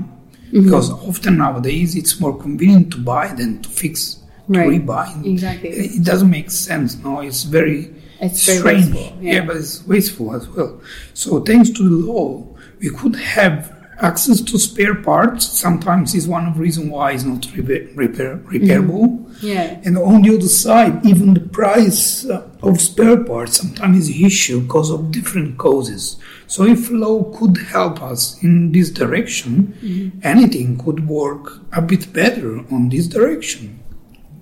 because 0.51 0.91
often 0.91 1.37
nowadays 1.37 1.95
it's 1.95 2.19
more 2.19 2.37
convenient 2.37 2.91
to 2.91 2.99
buy 2.99 3.27
than 3.29 3.59
to 3.63 3.69
fix, 3.69 4.20
to 4.47 4.59
Right. 4.59 4.85
rebuy. 4.85 5.25
Exactly. 5.25 5.69
It 5.69 6.03
doesn't 6.03 6.29
make 6.29 6.49
sense. 6.51 6.97
No, 7.03 7.21
it's 7.21 7.43
very 7.43 7.89
It's 8.21 8.45
very 8.45 8.59
strange. 8.59 8.85
wasteful, 8.93 9.17
Yeah. 9.21 9.33
yeah. 9.33 9.45
but 9.45 9.55
it's 9.57 9.87
wasteful 9.87 10.35
as 10.35 10.47
well. 10.49 10.79
So 11.13 11.39
thanks 11.39 11.69
to 11.71 11.83
the 11.83 11.95
law, 12.11 12.45
we 12.79 12.89
could 12.89 13.15
have 13.15 13.71
access 13.99 14.41
to 14.41 14.57
spare 14.57 14.95
parts. 14.95 15.45
Sometimes 15.45 16.15
is 16.15 16.27
one 16.27 16.47
of 16.47 16.55
the 16.55 16.59
reasons 16.61 16.89
why 16.89 17.11
it's 17.11 17.23
not 17.23 17.45
repair, 17.55 17.87
repair, 17.95 18.37
repairable. 18.51 19.19
Yeah. 19.43 19.79
And 19.83 19.95
on 19.97 20.23
the 20.23 20.35
other 20.35 20.47
side, 20.47 21.05
even 21.05 21.35
the 21.35 21.39
price 21.41 22.25
uh, 22.25 22.41
of 22.63 22.81
spare 22.81 23.17
parts 23.23 23.57
sometimes 23.57 24.09
is 24.09 24.15
an 24.15 24.25
issue 24.25 24.61
because 24.61 24.89
of 24.89 25.11
different 25.11 25.57
causes. 25.59 26.17
So 26.47 26.65
if 26.65 26.89
law 26.89 27.23
could 27.37 27.57
help 27.57 28.01
us 28.01 28.41
in 28.41 28.71
this 28.71 28.89
direction, 28.89 30.19
anything 30.23 30.77
could 30.77 31.07
work 31.07 31.59
a 31.71 31.81
bit 31.81 32.11
better 32.11 32.59
on 32.71 32.89
this 32.89 33.05
direction. 33.07 33.79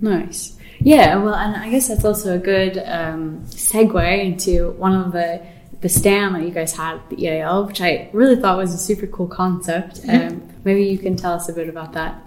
Nice. 0.00 0.56
Yeah, 0.80 1.16
well, 1.16 1.34
and 1.34 1.56
I 1.56 1.68
guess 1.70 1.88
that's 1.88 2.04
also 2.04 2.36
a 2.36 2.38
good 2.38 2.78
um, 2.78 3.44
segue 3.46 4.24
into 4.24 4.70
one 4.72 4.94
of 4.94 5.12
the 5.12 5.42
the 5.80 5.88
stand 5.88 6.34
that 6.34 6.42
you 6.42 6.50
guys 6.50 6.74
had 6.74 6.96
at 6.96 7.08
the 7.08 7.26
EIL, 7.26 7.66
which 7.66 7.80
I 7.80 8.10
really 8.12 8.36
thought 8.36 8.58
was 8.58 8.74
a 8.74 8.78
super 8.78 9.06
cool 9.06 9.26
concept. 9.26 10.00
Um, 10.06 10.46
maybe 10.62 10.84
you 10.84 10.98
can 10.98 11.16
tell 11.16 11.32
us 11.32 11.48
a 11.48 11.54
bit 11.54 11.70
about 11.70 11.94
that. 11.94 12.22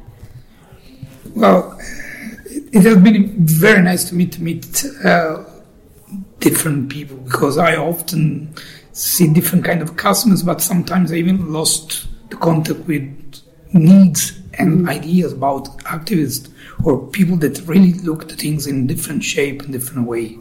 Well, 1.36 1.80
it, 2.46 2.64
it 2.74 2.84
has 2.84 2.98
been 2.98 3.46
very 3.46 3.82
nice 3.84 4.06
to 4.06 4.16
meet 4.16 4.32
to 4.34 4.44
meet 4.44 4.86
uh, 5.04 5.44
different 6.40 6.90
people 6.90 7.18
because 7.18 7.58
I 7.58 7.76
often 7.76 8.54
see 8.92 9.32
different 9.32 9.66
kind 9.66 9.82
of 9.82 9.98
customers, 9.98 10.44
but 10.44 10.62
sometimes 10.62 11.12
I 11.12 11.16
even 11.16 11.54
lost 11.54 12.08
the 12.30 12.38
contact 12.38 12.82
with 12.82 13.42
needs 13.74 14.40
and 14.60 14.88
ideas 14.90 15.34
about 15.34 15.66
activists 15.80 16.50
or 16.84 17.08
people 17.08 17.38
that 17.38 17.62
really 17.66 17.94
look 17.94 18.24
at 18.24 18.32
things 18.32 18.68
in 18.68 18.88
different 18.88 19.24
shape 19.24 19.62
and 19.62 19.72
different 19.72 20.08
way. 20.08 20.38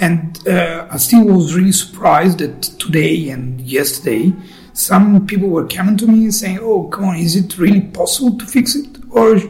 And 0.00 0.46
uh, 0.46 0.86
I 0.90 0.96
still 0.98 1.24
was 1.24 1.54
really 1.56 1.72
surprised 1.72 2.38
that 2.38 2.62
today 2.62 3.30
and 3.30 3.60
yesterday, 3.60 4.32
some 4.72 5.26
people 5.26 5.48
were 5.48 5.66
coming 5.66 5.96
to 5.96 6.06
me 6.06 6.24
and 6.24 6.34
saying, 6.34 6.60
"Oh, 6.60 6.84
come 6.88 7.06
on, 7.06 7.16
is 7.16 7.34
it 7.34 7.58
really 7.58 7.80
possible 7.80 8.38
to 8.38 8.46
fix 8.46 8.76
it, 8.76 8.86
or 9.10 9.40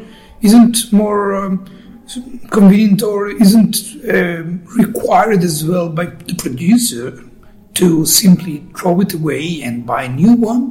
isn't 0.40 0.90
more 0.90 1.34
um, 1.34 1.66
convenient, 2.50 3.02
or 3.02 3.28
isn't 3.28 3.76
um, 4.11 4.64
required 4.78 5.42
as 5.44 5.66
well 5.66 5.90
by 5.90 6.06
the 6.06 6.34
producer 6.34 7.27
to 7.78 8.04
simply 8.06 8.62
throw 8.76 9.00
it 9.00 9.14
away 9.14 9.62
and 9.62 9.86
buy 9.86 10.04
a 10.04 10.08
new 10.22 10.34
one?" 10.34 10.62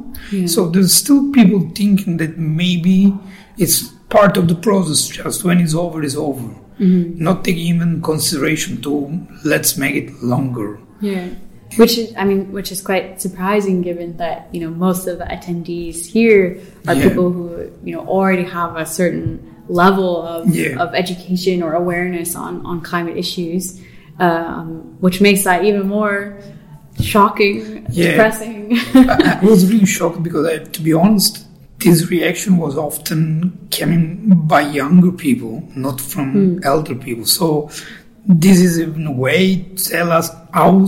So 0.46 0.68
there's 0.68 0.92
still 0.94 1.30
people 1.32 1.60
thinking 1.74 2.16
that 2.18 2.38
maybe 2.38 3.14
it's 3.56 3.88
part 4.08 4.36
of 4.36 4.48
the 4.48 4.54
process. 4.54 5.06
Just 5.08 5.44
when 5.44 5.58
it's 5.60 5.74
over, 5.74 6.02
it's 6.02 6.16
over. 6.16 6.48
Not 6.78 7.44
taking 7.44 7.66
even 7.66 8.00
consideration 8.02 8.80
to 8.82 8.92
let's 9.44 9.76
make 9.76 9.96
it 9.96 10.22
longer. 10.22 10.78
Yeah. 11.00 11.26
Which 11.76 11.98
is, 11.98 12.14
I 12.16 12.24
mean, 12.24 12.52
which 12.52 12.70
is 12.72 12.80
quite 12.80 13.20
surprising 13.20 13.82
given 13.82 14.16
that, 14.16 14.48
you 14.52 14.60
know, 14.62 14.70
most 14.70 15.06
of 15.06 15.18
the 15.18 15.24
attendees 15.24 16.06
here 16.06 16.58
are 16.86 16.94
Yeah. 16.94 17.08
people 17.08 17.30
who, 17.30 17.68
you 17.84 17.92
know, 17.94 18.04
already 18.06 18.44
have 18.44 18.76
a 18.76 18.86
certain 18.86 19.40
level 19.68 20.22
of, 20.22 20.48
Yeah. 20.54 20.78
of 20.82 20.94
education 20.94 21.62
or 21.62 21.74
awareness 21.74 22.34
on, 22.34 22.64
on 22.64 22.80
climate 22.80 23.16
issues, 23.18 23.78
um, 24.18 24.96
which 25.00 25.20
makes 25.20 25.44
that 25.44 25.64
even 25.64 25.86
more 25.88 26.38
shocking, 27.00 27.86
Yeah. 27.90 28.10
depressing. 28.10 28.78
I 28.94 29.40
was 29.42 29.70
really 29.70 29.86
shocked 29.96 30.22
because, 30.22 30.46
I, 30.46 30.58
to 30.58 30.80
be 30.82 30.92
honest, 30.92 31.46
this 31.78 32.10
reaction 32.10 32.56
was 32.56 32.76
often 32.76 33.68
coming 33.70 34.32
by 34.46 34.62
younger 34.62 35.12
people, 35.12 35.62
not 35.76 36.00
from 36.00 36.32
hmm. 36.32 36.64
elder 36.64 36.94
people. 36.94 37.24
So 37.24 37.70
this 38.26 38.60
is 38.60 38.78
in 38.78 39.06
a 39.06 39.12
way 39.12 39.56
to 39.62 39.84
tell 39.88 40.12
us 40.12 40.30
how 40.52 40.86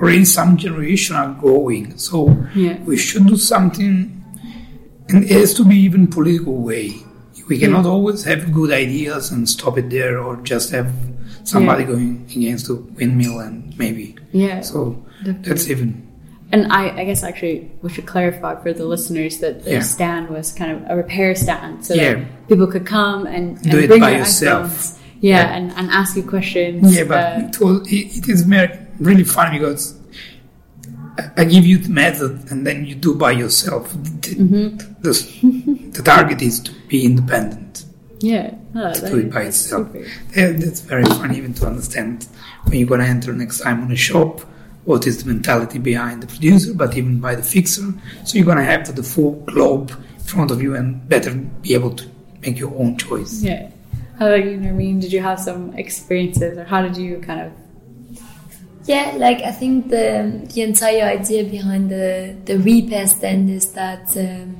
already 0.00 0.24
some 0.24 0.56
generation 0.56 1.16
are 1.16 1.32
growing. 1.34 1.96
So 1.98 2.36
Yeah. 2.54 2.78
we 2.84 2.96
should 2.96 3.26
do 3.26 3.36
something, 3.36 4.22
and 5.08 5.24
it 5.24 5.30
has 5.30 5.54
to 5.54 5.64
be 5.64 5.76
even 5.76 6.06
political 6.08 6.56
way. 6.56 6.96
We 7.48 7.58
cannot 7.58 7.84
always 7.84 8.24
have 8.24 8.54
good 8.54 8.72
ideas 8.72 9.30
and 9.30 9.46
stop 9.46 9.76
it 9.76 9.90
there, 9.90 10.18
or 10.18 10.36
just 10.36 10.70
have 10.70 10.90
somebody 11.44 11.84
Yeah. 11.84 11.90
going 11.90 12.26
against 12.36 12.66
the 12.68 12.74
windmill 12.76 13.38
and 13.40 13.76
maybe. 13.78 14.16
yeah. 14.32 14.60
So 14.60 15.04
that's 15.24 15.68
even. 15.70 16.02
And 16.52 16.70
I, 16.72 17.00
I 17.00 17.04
guess 17.04 17.22
actually 17.24 17.70
we 17.82 17.88
should 17.90 18.06
clarify 18.06 18.54
for 18.62 18.72
the 18.72 18.84
listeners 18.86 19.38
that 19.38 19.64
the 19.64 19.72
Yeah. 19.72 19.80
stand 19.82 20.28
was 20.28 20.52
kind 20.52 20.70
of 20.72 20.78
a 20.90 20.94
repair 20.96 21.34
stand, 21.34 21.84
so 21.86 21.94
Yeah. 21.94 22.14
that 22.14 22.48
people 22.48 22.66
could 22.66 22.86
come 22.86 23.26
and, 23.26 23.56
and 23.62 23.70
Do 23.70 23.78
it 23.78 23.88
bring 23.88 24.00
by 24.00 24.16
yourself. 24.16 24.98
Yeah, 25.20 25.38
Yeah. 25.48 25.56
And, 25.56 25.72
and 25.78 25.90
ask 25.90 26.16
you 26.16 26.22
questions. 26.22 26.94
Yeah, 26.96 27.04
but 27.04 27.18
uh, 27.18 27.48
it, 27.48 27.60
was, 27.60 27.76
it, 27.92 28.06
it 28.18 28.28
is 28.28 28.44
really 29.00 29.24
fun 29.24 29.52
because 29.58 29.94
I- 31.18 31.30
I 31.42 31.44
give 31.44 31.64
you 31.66 31.78
the 31.78 31.88
method 31.90 32.50
and 32.50 32.66
then 32.66 32.84
you 32.86 32.94
do 32.94 33.14
by 33.14 33.32
yourself. 33.32 33.90
The, 33.92 34.34
Mm-hmm. 34.34 34.68
the, 35.02 35.90
the 35.96 36.02
target 36.02 36.42
is 36.42 36.60
to 36.60 36.72
be 36.88 37.04
independent, 37.04 37.63
yeah, 38.20 38.54
no, 38.74 38.92
to 38.92 39.00
that- 39.00 39.10
do 39.12 39.18
it 39.18 39.30
by 39.32 39.42
itself. 39.42 39.88
super. 39.92 40.06
Yeah, 40.36 40.52
that's 40.52 40.80
very 40.80 41.04
fun 41.04 41.34
even 41.34 41.54
to 41.54 41.66
understand 41.66 42.26
when 42.64 42.78
you're 42.78 42.88
going 42.88 43.00
to 43.00 43.06
enter 43.06 43.32
next 43.32 43.60
time 43.60 43.82
on 43.82 43.90
a 43.92 43.96
shop 43.96 44.40
what 44.84 45.06
is 45.06 45.24
the 45.24 45.32
mentality 45.32 45.78
behind 45.78 46.22
the 46.22 46.26
producer, 46.26 46.74
but 46.74 46.94
even 46.96 47.18
by 47.18 47.34
the 47.34 47.42
fixer. 47.42 47.92
So 48.24 48.36
you're 48.36 48.44
going 48.44 48.58
to 48.58 48.64
have 48.64 48.94
the 48.94 49.02
full 49.02 49.32
globe 49.46 49.90
in 49.90 50.20
front 50.20 50.50
of 50.50 50.60
you 50.62 50.74
and 50.76 51.06
better 51.08 51.34
be 51.34 51.72
able 51.72 51.92
to 51.96 52.04
make 52.42 52.58
your 52.58 52.74
own 52.76 52.98
choice. 52.98 53.42
Yeah. 53.42 53.70
How 54.18 54.26
about 54.28 54.44
you, 54.44 54.58
Nermeen? 54.58 55.00
Did 55.00 55.12
you 55.12 55.20
have 55.22 55.40
some 55.40 55.72
experiences, 55.76 56.58
or 56.58 56.64
how 56.64 56.82
did 56.82 56.96
you 56.98 57.18
kind 57.18 57.40
of? 57.46 57.52
Yeah, 58.86 59.14
like 59.16 59.40
I 59.40 59.50
think 59.50 59.88
the 59.88 60.46
the 60.52 60.60
entire 60.60 61.04
idea 61.04 61.44
behind 61.44 61.90
the 61.90 62.36
the 62.44 62.58
repair 62.58 63.06
stand 63.06 63.48
is 63.50 63.72
that 63.72 64.14
um, 64.16 64.56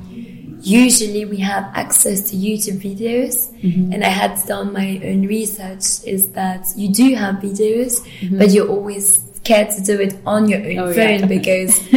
usually 0.66 1.24
we 1.24 1.38
have 1.38 1.64
access 1.74 2.30
to 2.30 2.36
YouTube 2.36 2.80
videos, 2.80 3.52
mm-hmm. 3.60 3.92
and 3.92 4.04
I 4.04 4.08
had 4.08 4.40
done 4.46 4.72
my 4.72 5.00
own 5.04 5.26
research. 5.26 6.04
Is 6.06 6.32
that 6.32 6.66
you 6.76 6.88
do 6.90 7.14
have 7.14 7.36
videos, 7.36 8.00
mm-hmm. 8.00 8.38
but 8.38 8.50
you're 8.50 8.68
always 8.68 9.22
scared 9.44 9.70
to 9.70 9.82
do 9.82 10.00
it 10.00 10.16
on 10.24 10.48
your 10.48 10.60
own 10.60 10.78
Oh, 10.78 10.94
phone 10.94 11.20
yeah. 11.20 11.26
because 11.36 11.92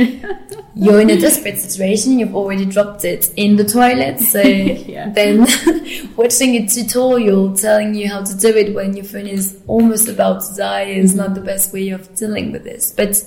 you're 0.75 0.99
in 0.99 1.09
a 1.09 1.19
desperate 1.19 1.57
situation. 1.57 2.19
You've 2.19 2.35
already 2.35 2.65
dropped 2.65 3.05
it 3.05 3.31
in 3.35 3.55
the 3.55 3.63
toilet, 3.63 4.19
so 4.19 4.41
Yeah. 4.41 5.09
then 5.09 5.39
watching 6.17 6.55
a 6.55 6.67
tutorial 6.67 7.55
telling 7.55 7.95
you 7.95 8.09
how 8.09 8.23
to 8.23 8.37
do 8.37 8.49
it 8.49 8.75
when 8.75 8.95
your 8.95 9.05
phone 9.05 9.27
is 9.27 9.57
almost 9.67 10.07
about 10.07 10.43
to 10.43 10.55
die 10.55 10.83
is 10.83 11.11
mm-hmm. 11.11 11.19
not 11.19 11.35
the 11.35 11.41
best 11.41 11.73
way 11.73 11.89
of 11.89 12.13
dealing 12.15 12.51
with 12.51 12.63
this. 12.63 12.91
But 12.91 13.23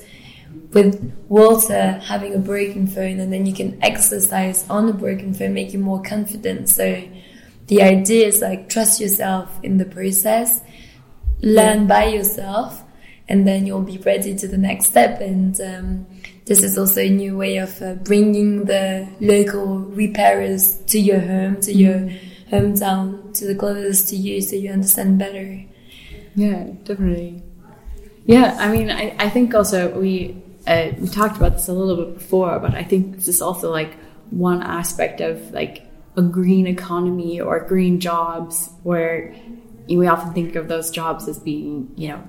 with 0.72 1.16
Walter 1.28 2.00
having 2.04 2.34
a 2.34 2.38
broken 2.38 2.86
phone 2.86 3.18
and 3.20 3.32
then 3.32 3.46
you 3.46 3.54
can 3.54 3.82
exercise 3.82 4.68
on 4.68 4.88
a 4.88 4.92
broken 4.92 5.34
phone, 5.34 5.54
make 5.54 5.72
you 5.72 5.78
more 5.78 6.02
confident. 6.02 6.68
So 6.68 7.02
the 7.66 7.82
idea 7.82 8.26
is 8.26 8.40
like 8.40 8.68
trust 8.68 9.00
yourself 9.00 9.48
in 9.62 9.78
the 9.78 9.84
process, 9.84 10.60
learn 11.40 11.86
by 11.86 12.06
yourself, 12.06 12.82
and 13.28 13.46
then 13.46 13.66
you'll 13.66 13.82
be 13.82 13.98
ready 13.98 14.34
to 14.34 14.48
the 14.48 14.58
next 14.58 14.86
step. 14.86 15.20
And 15.20 15.60
um, 15.60 16.06
this 16.46 16.62
is 16.62 16.76
also 16.76 17.00
a 17.00 17.08
new 17.08 17.36
way 17.36 17.58
of 17.58 17.80
uh, 17.80 17.94
bringing 17.94 18.64
the 18.64 19.08
local 19.20 19.78
repairers 19.78 20.78
to 20.86 20.98
your 20.98 21.20
home, 21.20 21.60
to 21.60 21.72
your 21.72 22.10
hometown, 22.50 23.32
to 23.34 23.46
the 23.46 23.54
closest 23.54 24.08
to 24.08 24.16
you, 24.16 24.40
so 24.40 24.56
you 24.56 24.70
understand 24.70 25.18
better. 25.18 25.64
Yeah, 26.34 26.64
definitely. 26.84 27.42
Yeah, 28.24 28.56
I 28.58 28.70
mean, 28.70 28.90
I, 28.90 29.14
I 29.18 29.30
think 29.30 29.54
also 29.54 29.98
we 29.98 30.39
uh, 30.66 30.90
we 30.98 31.08
talked 31.08 31.36
about 31.36 31.52
this 31.54 31.68
a 31.68 31.72
little 31.72 32.04
bit 32.04 32.14
before, 32.14 32.58
but 32.58 32.74
I 32.74 32.82
think 32.82 33.16
this 33.16 33.28
is 33.28 33.40
also 33.42 33.70
like 33.70 33.96
one 34.30 34.62
aspect 34.62 35.20
of 35.20 35.50
like 35.52 35.86
a 36.16 36.22
green 36.22 36.66
economy 36.66 37.40
or 37.40 37.60
green 37.60 38.00
jobs 38.00 38.70
where 38.82 39.34
we 39.88 40.06
often 40.06 40.32
think 40.32 40.54
of 40.56 40.68
those 40.68 40.90
jobs 40.90 41.28
as 41.28 41.38
being, 41.38 41.90
you 41.96 42.08
know, 42.08 42.22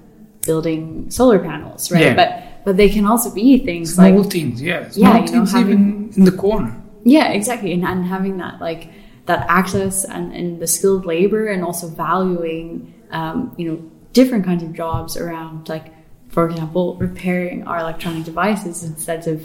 building 0.46 1.10
solar 1.12 1.40
panels, 1.40 1.92
right? 1.92 2.02
Yeah. 2.02 2.16
But 2.16 2.66
but 2.66 2.78
they 2.78 2.90
can 2.90 3.06
also 3.06 3.34
be 3.34 3.58
things 3.60 3.96
Small 3.96 4.22
like 4.22 4.32
things, 4.32 4.62
yeah. 4.62 4.90
Yeah, 4.94 5.26
Small 5.26 5.46
you 5.46 5.54
know, 5.54 5.60
even 5.60 6.12
in 6.16 6.26
the 6.26 6.32
corner. 6.32 6.76
yeah, 7.04 7.30
exactly, 7.30 7.74
and, 7.74 7.84
and 7.84 8.06
having 8.06 8.38
that 8.38 8.62
like 8.62 8.90
that 9.26 9.46
access 9.50 10.04
and, 10.04 10.34
and 10.34 10.60
the 10.60 10.68
skilled 10.68 11.06
labor, 11.06 11.48
and 11.48 11.64
also 11.64 11.88
valuing, 11.88 12.94
um, 13.12 13.54
you 13.58 13.70
know, 13.70 13.78
different 14.14 14.46
kinds 14.46 14.64
of 14.64 14.74
jobs 14.74 15.16
around, 15.18 15.70
like 15.70 15.94
for 16.32 16.50
example, 16.50 16.96
repairing 16.96 17.68
our 17.68 17.80
electronic 17.80 18.24
devices 18.24 18.84
instead 18.84 19.28
of 19.28 19.44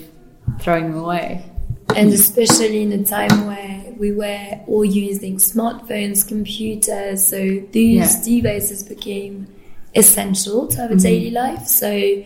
throwing 0.61 0.93
them 0.93 0.99
away. 0.99 1.51
And 1.95 2.13
especially 2.13 2.83
in 2.83 2.93
a 2.93 3.05
time 3.05 3.47
where 3.47 3.93
we 3.97 4.13
were 4.13 4.61
all 4.67 4.85
using 4.85 5.37
smartphones, 5.37 6.27
computers, 6.27 7.27
so 7.27 7.39
these 7.73 8.15
Yeah. 8.17 8.25
devices 8.25 8.83
became 8.83 9.49
essential 9.95 10.69
to 10.69 10.83
our 10.83 10.89
mm-hmm. 10.89 10.99
daily 10.99 11.31
life. 11.31 11.67
So 11.67 12.23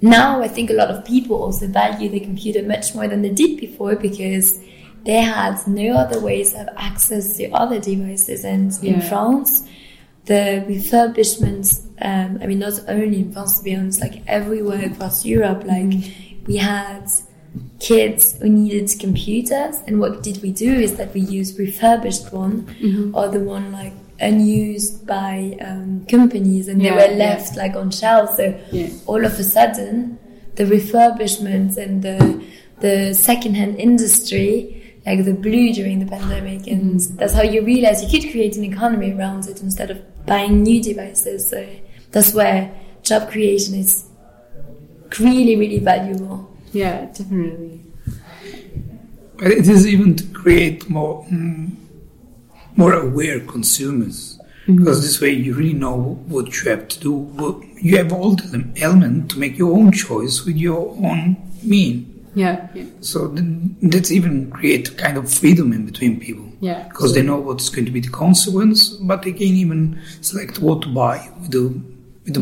now 0.00 0.42
I 0.42 0.48
think 0.48 0.70
a 0.70 0.74
lot 0.74 0.90
of 0.90 1.04
people 1.04 1.42
also 1.42 1.66
value 1.66 2.08
the 2.08 2.20
computer 2.20 2.62
much 2.62 2.94
more 2.94 3.08
than 3.08 3.22
they 3.22 3.30
did 3.30 3.58
before 3.58 3.96
because 3.96 4.60
they 5.04 5.20
had 5.20 5.58
no 5.66 5.94
other 5.94 6.20
ways 6.20 6.54
of 6.54 6.68
access 6.76 7.36
to 7.38 7.50
other 7.50 7.80
devices. 7.80 8.44
And 8.44 8.72
in 8.82 9.00
France, 9.00 9.64
the 10.26 10.64
refurbishments, 10.68 11.84
um, 12.00 12.38
I 12.42 12.46
mean, 12.46 12.60
not 12.60 12.74
only 12.88 13.20
in 13.20 13.32
France, 13.32 13.58
to 13.58 13.64
be 13.64 13.74
honest, 13.74 14.00
like 14.00 14.22
everywhere 14.26 14.84
across 14.86 15.24
Europe, 15.24 15.64
like 15.64 15.92
we 16.46 16.56
had 16.56 17.06
kids 17.80 18.38
who 18.40 18.48
needed 18.48 18.90
computers. 19.00 19.76
And 19.86 19.98
what 20.00 20.22
did 20.22 20.40
we 20.42 20.52
do 20.52 20.72
is 20.72 20.96
that 20.96 21.12
we 21.14 21.20
used 21.20 21.58
refurbished 21.58 22.32
one 22.32 23.10
or 23.14 23.28
the 23.28 23.40
one 23.40 23.72
like 23.72 23.92
unused 24.20 25.04
by 25.06 25.56
um, 25.60 26.06
companies 26.08 26.68
and 26.68 26.80
Yeah, 26.80 26.90
they 26.90 26.96
were 26.96 27.12
yeah. 27.12 27.24
left 27.26 27.56
like 27.56 27.74
on 27.74 27.90
shelves. 27.90 28.36
So 28.36 28.58
Yeah. 28.70 28.88
all 29.06 29.24
of 29.24 29.38
a 29.38 29.44
sudden, 29.44 30.18
the 30.54 30.64
refurbishments 30.64 31.76
and 31.76 32.02
the 32.02 32.42
the 32.80 33.14
secondhand 33.14 33.78
industry 33.78 34.78
like 35.06 35.24
the 35.24 35.34
blue 35.34 35.72
during 35.72 35.98
the 35.98 36.06
pandemic, 36.06 36.68
and 36.68 37.00
that's 37.18 37.32
how 37.32 37.42
you 37.42 37.64
realize 37.64 38.04
you 38.04 38.08
could 38.20 38.30
create 38.30 38.56
an 38.56 38.62
economy 38.62 39.12
around 39.12 39.48
it 39.48 39.60
instead 39.60 39.90
of 39.90 39.98
buying 40.26 40.62
new 40.62 40.82
devices. 40.82 41.50
So 41.50 41.68
that's 42.10 42.32
where 42.34 42.72
job 43.02 43.30
creation 43.30 43.74
is 43.74 44.04
really, 45.18 45.56
really 45.56 45.78
valuable. 45.78 46.50
Yeah, 46.72 47.06
definitely. 47.06 47.80
But 49.36 49.52
it 49.52 49.68
is 49.68 49.86
even 49.86 50.16
to 50.16 50.24
create 50.28 50.88
more 50.88 51.24
mm, 51.24 51.74
more 52.76 52.94
aware 52.94 53.40
consumers. 53.40 54.38
Because 54.64 55.02
this 55.02 55.20
way 55.20 55.30
you 55.30 55.54
really 55.54 55.72
know 55.72 56.22
what 56.28 56.62
you 56.62 56.70
have 56.70 56.86
to 56.86 57.00
do. 57.00 57.12
What, 57.12 57.64
you 57.82 57.96
have 57.96 58.12
all 58.12 58.36
the 58.36 58.64
element 58.76 59.32
to 59.32 59.38
make 59.40 59.58
your 59.58 59.76
own 59.76 59.90
choice 59.90 60.44
with 60.44 60.56
your 60.56 60.90
own 60.90 61.36
mean. 61.64 62.11
Yeah, 62.34 62.68
yeah, 62.74 62.84
So 63.00 63.28
then 63.28 63.76
that's 63.82 64.10
even 64.10 64.50
create 64.50 64.96
kind 64.96 65.16
of 65.18 65.32
freedom 65.32 65.72
in 65.72 65.84
between 65.86 66.18
people. 66.18 66.46
yeah. 66.60 66.88
Because 66.88 67.12
they 67.14 67.22
know 67.22 67.38
what's 67.38 67.68
going 67.68 67.84
to 67.86 67.92
be 67.92 68.00
the 68.00 68.08
consequence, 68.10 68.88
but 68.88 69.22
they 69.22 69.32
can 69.32 69.42
even 69.64 70.00
select 70.22 70.58
what 70.60 70.82
to 70.82 70.88
buy 70.88 71.28
with 71.40 71.50
the, 71.50 71.64
with 72.24 72.34
the 72.34 72.40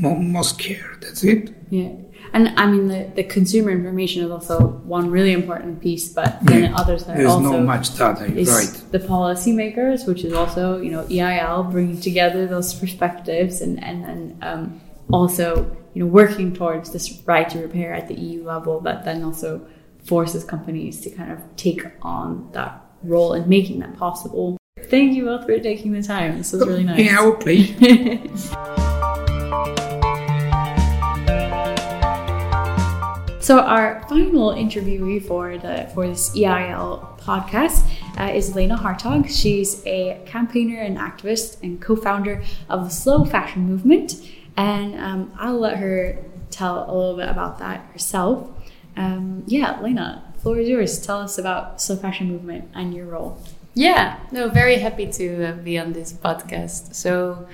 mo- 0.00 0.16
most 0.16 0.58
care. 0.58 0.96
That's 1.02 1.22
it. 1.24 1.54
Yeah. 1.70 1.90
And 2.34 2.54
I 2.56 2.64
mean, 2.64 2.88
the, 2.88 3.10
the 3.14 3.24
consumer 3.24 3.70
information 3.70 4.24
is 4.24 4.30
also 4.30 4.58
one 4.96 5.10
really 5.10 5.32
important 5.32 5.82
piece, 5.82 6.08
but 6.08 6.38
then 6.44 6.62
Yeah. 6.64 6.76
others 6.76 7.04
that 7.04 7.12
are 7.12 7.18
There's 7.18 7.30
also 7.32 7.58
no 7.58 7.60
much 7.60 7.94
data, 7.98 8.24
is 8.24 8.48
right? 8.48 8.90
the 8.92 8.98
policymakers, 9.00 10.06
which 10.06 10.24
is 10.24 10.32
also, 10.32 10.80
you 10.80 10.90
know, 10.90 11.04
EIL 11.10 11.64
bringing 11.64 12.00
together 12.00 12.46
those 12.46 12.72
perspectives 12.72 13.60
and, 13.60 13.82
and 13.84 14.02
then 14.04 14.38
um, 14.40 14.80
also, 15.12 15.76
you 15.94 16.02
know, 16.02 16.06
working 16.06 16.54
towards 16.54 16.92
this 16.92 17.22
right 17.26 17.48
to 17.50 17.58
repair 17.58 17.92
at 17.94 18.08
the 18.08 18.14
EU 18.14 18.44
level, 18.44 18.80
but 18.80 19.04
then 19.04 19.22
also 19.22 19.66
forces 20.04 20.44
companies 20.44 21.00
to 21.00 21.10
kind 21.10 21.32
of 21.32 21.40
take 21.56 21.84
on 22.02 22.48
that 22.52 22.84
role 23.02 23.34
in 23.34 23.48
making 23.48 23.80
that 23.80 23.96
possible. 23.96 24.56
Thank 24.84 25.14
you 25.14 25.24
both 25.24 25.46
for 25.46 25.58
taking 25.58 25.92
the 25.92 26.02
time. 26.02 26.38
This 26.38 26.52
was 26.52 26.66
really 26.66 26.84
nice. 26.84 26.98
Yeah, 26.98 27.32
pleasure. 27.38 28.18
So 33.42 33.58
our 33.58 34.00
final 34.08 34.50
interviewee 34.52 35.26
for 35.26 35.58
the 35.58 35.90
for 35.94 36.06
this 36.06 36.30
EIL 36.36 37.18
podcast 37.18 37.84
uh, 38.16 38.32
is 38.32 38.54
Lena 38.54 38.76
Hartog. 38.76 39.28
She's 39.28 39.84
a 39.84 40.22
campaigner 40.26 40.78
and 40.80 40.96
activist 40.96 41.60
and 41.60 41.82
co-founder 41.82 42.40
of 42.68 42.84
the 42.84 42.90
Slow 42.90 43.24
Fashion 43.24 43.62
Movement, 43.62 44.14
and 44.56 44.98
um, 44.98 45.32
I'll 45.38 45.58
let 45.58 45.78
her 45.78 46.18
tell 46.50 46.84
a 46.88 46.92
little 46.94 47.16
bit 47.16 47.28
about 47.28 47.58
that 47.58 47.86
herself. 47.92 48.48
Um, 48.96 49.44
yeah, 49.46 49.80
Lena, 49.80 50.22
floor 50.38 50.58
is 50.58 50.68
yours. 50.68 51.04
Tell 51.04 51.20
us 51.20 51.38
about 51.38 51.80
Slow 51.80 51.96
Fashion 51.96 52.28
Movement 52.28 52.68
and 52.74 52.94
your 52.94 53.06
role. 53.06 53.40
Yeah, 53.74 54.18
no, 54.30 54.48
very 54.50 54.76
happy 54.76 55.06
to 55.12 55.44
uh, 55.44 55.52
be 55.52 55.78
on 55.78 55.94
this 55.94 56.12
podcast. 56.12 56.94
So, 56.94 57.48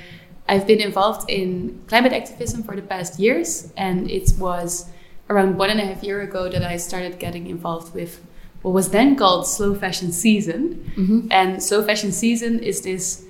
I've 0.48 0.66
been 0.66 0.80
involved 0.80 1.28
in 1.30 1.82
climate 1.88 2.12
activism 2.12 2.62
for 2.62 2.74
the 2.74 2.82
past 2.82 3.20
years, 3.20 3.70
and 3.76 4.10
it 4.10 4.32
was 4.38 4.88
around 5.28 5.58
one 5.58 5.68
and 5.70 5.78
a 5.78 5.84
half 5.84 6.02
year 6.02 6.22
ago 6.22 6.48
that 6.48 6.64
I 6.64 6.78
started 6.78 7.18
getting 7.18 7.46
involved 7.48 7.94
with 7.94 8.24
what 8.62 8.72
was 8.72 8.88
then 8.90 9.14
called 9.14 9.46
Slow 9.46 9.74
Fashion 9.74 10.10
Season. 10.10 10.90
And 11.30 11.62
Slow 11.62 11.82
Fashion 11.82 12.12
Season 12.12 12.58
is 12.60 12.80
this 12.80 13.24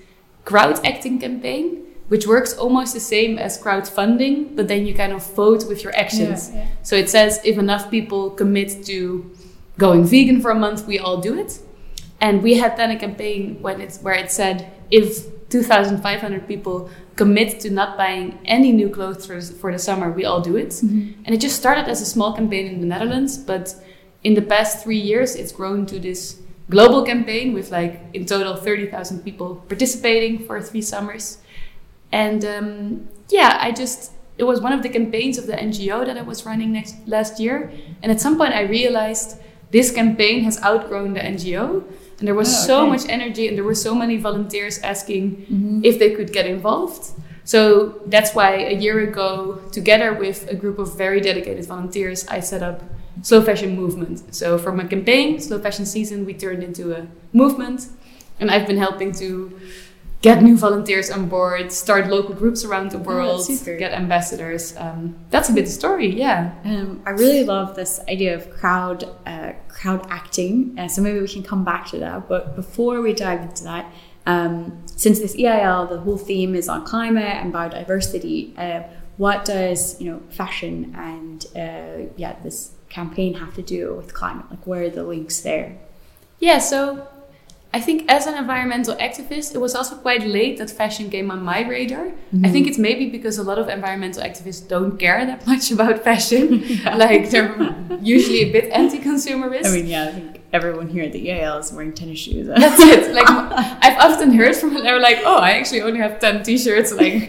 crowd 0.45 0.79
acting 0.87 1.19
campaign, 1.19 1.85
which 2.09 2.27
works 2.27 2.55
almost 2.55 2.95
the 2.95 3.01
same 3.01 3.39
as 3.39 3.63
crowdfunding, 3.63 4.57
but 4.57 4.69
then 4.69 4.87
you 4.87 4.95
kind 4.95 5.13
of 5.13 5.23
vote 5.35 5.69
with 5.69 5.83
your 5.85 5.95
actions. 5.95 6.51
Yeah, 6.51 6.57
yeah. 6.57 6.69
So 6.83 6.97
it 6.97 7.09
says 7.09 7.41
if 7.45 7.59
enough 7.59 7.91
people 7.91 8.31
commit 8.31 8.85
to 8.87 9.31
going 9.79 10.05
vegan 10.05 10.41
for 10.41 10.51
a 10.51 10.55
month, 10.55 10.87
we 10.87 10.99
all 10.99 11.19
do 11.21 11.39
it. 11.39 11.61
And 12.21 12.43
we 12.43 12.55
had 12.55 12.77
then 12.77 12.91
a 12.91 12.99
campaign 12.99 13.59
when 13.63 13.81
it's 13.81 14.01
where 14.01 14.15
it 14.15 14.31
said 14.31 14.73
if 14.91 15.27
2,500 15.51 16.47
people 16.47 16.91
commit 17.17 17.61
to 17.61 17.71
not 17.71 17.97
buying 17.97 18.39
any 18.45 18.73
new 18.73 18.89
clothes 18.89 19.27
for, 19.27 19.41
for 19.41 19.73
the 19.73 19.79
summer, 19.79 20.11
we 20.11 20.25
all 20.25 20.41
do 20.41 20.57
it. 20.57 20.69
Mm-hmm. 20.69 21.23
And 21.25 21.35
it 21.35 21.41
just 21.41 21.57
started 21.57 21.89
as 21.89 22.01
a 22.01 22.07
small 22.07 22.35
campaign 22.35 22.67
in 22.67 22.81
the 22.81 22.87
Netherlands, 22.87 23.39
but 23.39 23.75
in 24.25 24.35
the 24.35 24.43
past 24.43 24.83
three 24.83 24.99
years, 24.99 25.37
it's 25.37 25.53
grown 25.53 25.87
to 25.87 25.99
this 25.99 26.41
global 26.71 27.03
campaign 27.05 27.55
with 27.55 27.71
like 27.71 28.01
in 28.13 28.27
total 28.27 28.57
30,000 28.57 29.25
people 29.25 29.57
participating 29.69 30.45
for 30.47 30.61
three 30.61 30.83
summers. 30.83 31.39
And 32.13 32.45
um, 32.45 33.09
yeah, 33.29 33.59
I 33.61 33.73
just, 33.73 34.13
it 34.39 34.45
was 34.45 34.61
one 34.61 34.73
of 34.73 34.83
the 34.83 34.89
campaigns 34.89 35.39
of 35.39 35.47
the 35.47 35.53
NGO 35.55 36.07
that 36.07 36.17
I 36.17 36.23
was 36.23 36.47
running 36.47 36.73
next 36.73 36.97
last 37.07 37.39
year. 37.41 37.71
And 38.03 38.11
at 38.11 38.21
some 38.21 38.37
point, 38.37 38.55
I 38.55 38.63
realized 38.63 39.39
this 39.71 39.91
campaign 39.93 40.45
has 40.45 40.63
outgrown 40.63 41.15
the 41.15 41.21
NGO. 41.21 41.85
And 42.19 42.27
there 42.27 42.35
was 42.35 42.49
Oh, 42.49 42.67
so 42.67 42.87
much 42.87 43.03
energy, 43.09 43.47
and 43.47 43.57
there 43.57 43.63
were 43.65 43.77
so 43.77 43.95
many 43.95 44.17
volunteers 44.17 44.79
asking 44.81 45.81
if 45.85 45.99
they 46.01 46.11
could 46.11 46.33
get 46.33 46.47
involved. 46.47 47.13
So 47.45 48.01
that's 48.07 48.35
why 48.35 48.57
a 48.57 48.75
year 48.75 48.99
ago, 49.09 49.61
together 49.71 50.13
with 50.15 50.49
a 50.51 50.55
group 50.55 50.79
of 50.81 50.99
very 50.99 51.21
dedicated 51.21 51.65
volunteers, 51.67 52.27
I 52.27 52.41
set 52.41 52.63
up 52.63 52.83
Slow 53.23 53.41
Fashion 53.43 53.77
Movement. 53.77 54.35
So 54.35 54.59
from 54.59 54.81
a 54.81 54.89
campaign, 54.89 55.41
Slow 55.41 55.61
Fashion 55.61 55.87
Season, 55.87 56.25
we 56.27 56.35
turned 56.35 56.63
into 56.65 56.93
a 56.93 57.07
movement. 57.33 57.87
And 58.41 58.51
I've 58.51 58.67
been 58.67 58.79
helping 58.79 59.13
to 59.13 59.59
get 60.21 60.43
new 60.43 60.57
volunteers 60.57 61.11
on 61.11 61.29
board, 61.29 61.71
start 61.73 62.09
local 62.09 62.35
groups 62.35 62.64
around 62.64 62.91
the 62.91 62.99
world, 62.99 63.45
super. 63.45 63.77
get 63.77 63.93
ambassadors. 63.93 64.77
Um, 64.77 65.16
that's 65.31 65.49
a 65.49 65.53
bit 65.53 65.66
the 65.66 65.71
story, 65.71 66.09
yeah. 66.09 66.55
Um, 66.64 67.03
I 67.07 67.11
really 67.11 67.45
love 67.45 67.77
this 67.77 68.01
idea 68.09 68.35
of 68.35 68.51
crowd 68.51 69.05
uh, 69.27 69.53
crowd 69.69 70.07
acting. 70.11 70.77
Uh, 70.79 70.89
so 70.89 71.03
maybe 71.03 71.21
we 71.21 71.29
can 71.29 71.43
come 71.43 71.64
back 71.64 71.87
to 71.89 71.99
that. 71.99 72.29
But 72.29 72.57
before 72.57 73.01
we 73.01 73.12
dive 73.12 73.43
into 73.43 73.64
that, 73.64 73.93
um, 74.27 74.83
since 74.87 75.21
this 75.21 75.37
EIL, 75.39 75.87
the 75.87 76.01
whole 76.01 76.19
theme 76.19 76.55
is 76.55 76.69
on 76.69 76.85
climate 76.85 77.37
and 77.37 77.53
biodiversity. 77.53 78.59
Uh, 78.59 78.83
what 79.16 79.45
does 79.45 80.01
you 80.01 80.11
know 80.11 80.23
fashion 80.31 80.95
and 80.97 81.47
uh, 81.57 82.09
yeah 82.16 82.37
this 82.43 82.73
campaign 82.89 83.35
have 83.35 83.55
to 83.55 83.62
do 83.62 83.95
with 83.95 84.14
climate? 84.14 84.47
Like 84.51 84.66
where 84.66 84.83
are 84.85 84.91
the 84.91 85.05
links 85.05 85.41
there? 85.41 85.79
Yeah, 86.41 86.59
so 86.59 87.09
I 87.71 87.81
think 87.81 88.11
as 88.11 88.27
an 88.27 88.35
environmental 88.35 88.95
activist, 88.97 89.55
it 89.55 89.59
was 89.59 89.75
also 89.75 89.95
quite 89.97 90.27
late 90.27 90.57
that 90.59 90.71
fashion 90.71 91.11
came 91.11 91.31
on 91.31 91.43
my 91.43 91.69
radar. 91.69 92.12
I 92.43 92.49
think 92.49 92.66
it's 92.66 92.79
maybe 92.79 93.11
because 93.11 93.37
a 93.37 93.43
lot 93.43 93.59
of 93.59 93.69
environmental 93.69 94.23
activists 94.23 94.66
don't 94.66 94.97
care 94.99 95.27
that 95.27 95.47
much 95.47 95.71
about 95.77 96.03
fashion. 96.03 96.64
like 96.97 97.29
they're 97.31 97.55
usually 98.01 98.41
a 98.49 98.53
bit 98.53 98.73
anti-consumerist. 98.73 99.66
I 99.66 99.71
mean, 99.71 99.87
yeah, 99.87 100.05
I 100.05 100.12
think 100.12 100.41
everyone 100.55 100.89
here 100.89 101.05
at 101.05 101.12
the 101.12 101.31
EIL 101.31 101.59
is 101.59 101.71
wearing 101.71 101.93
tennis 101.93 102.19
shoes. 102.19 102.47
That's 102.64 102.81
it. 102.81 103.14
Like 103.14 103.29
I've 103.29 103.99
often 103.99 104.33
heard 104.33 104.57
from 104.57 104.73
them, 104.73 104.83
they're 104.83 104.99
like, 104.99 105.19
"Oh, 105.27 105.37
I 105.37 105.51
actually 105.53 105.83
only 105.83 105.99
have 106.01 106.21
ten 106.21 106.43
t-shirts." 106.43 106.91
Like, 106.93 107.25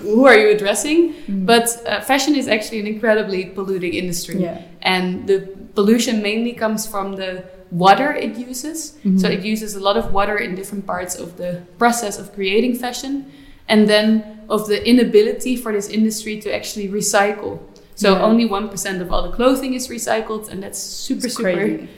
who 0.00 0.24
are 0.24 0.34
you 0.36 0.48
addressing? 0.56 1.14
But 1.28 1.68
uh, 1.86 2.00
fashion 2.00 2.34
is 2.34 2.48
actually 2.48 2.80
an 2.80 2.86
incredibly 2.86 3.44
polluting 3.44 3.92
industry, 3.92 4.36
Yeah. 4.42 4.62
and 4.80 5.26
the 5.28 5.38
pollution 5.74 6.22
mainly 6.22 6.52
comes 6.54 6.86
from 6.86 7.16
the 7.16 7.44
water 7.72 8.12
it 8.12 8.36
uses. 8.36 8.90
So 8.90 9.08
mm-hmm. 9.08 9.26
it 9.26 9.44
uses 9.44 9.74
a 9.74 9.80
lot 9.80 9.96
of 9.96 10.12
water 10.12 10.36
in 10.36 10.54
different 10.54 10.86
parts 10.86 11.14
of 11.16 11.36
the 11.38 11.62
process 11.78 12.18
of 12.18 12.34
creating 12.34 12.76
fashion, 12.76 13.32
and 13.68 13.88
then 13.88 14.40
of 14.48 14.68
the 14.68 14.86
inability 14.86 15.56
for 15.56 15.72
this 15.72 15.88
industry 15.88 16.38
to 16.40 16.54
actually 16.54 16.88
recycle. 16.88 17.58
So 17.94 18.12
Yeah. 18.12 18.22
only 18.22 18.46
one 18.46 18.68
percent 18.68 19.00
of 19.02 19.10
all 19.12 19.22
the 19.22 19.34
clothing 19.36 19.74
is 19.74 19.88
recycled, 19.88 20.50
and 20.50 20.62
that's 20.62 20.78
super 20.78 21.26
It's 21.26 21.36
super 21.36 21.50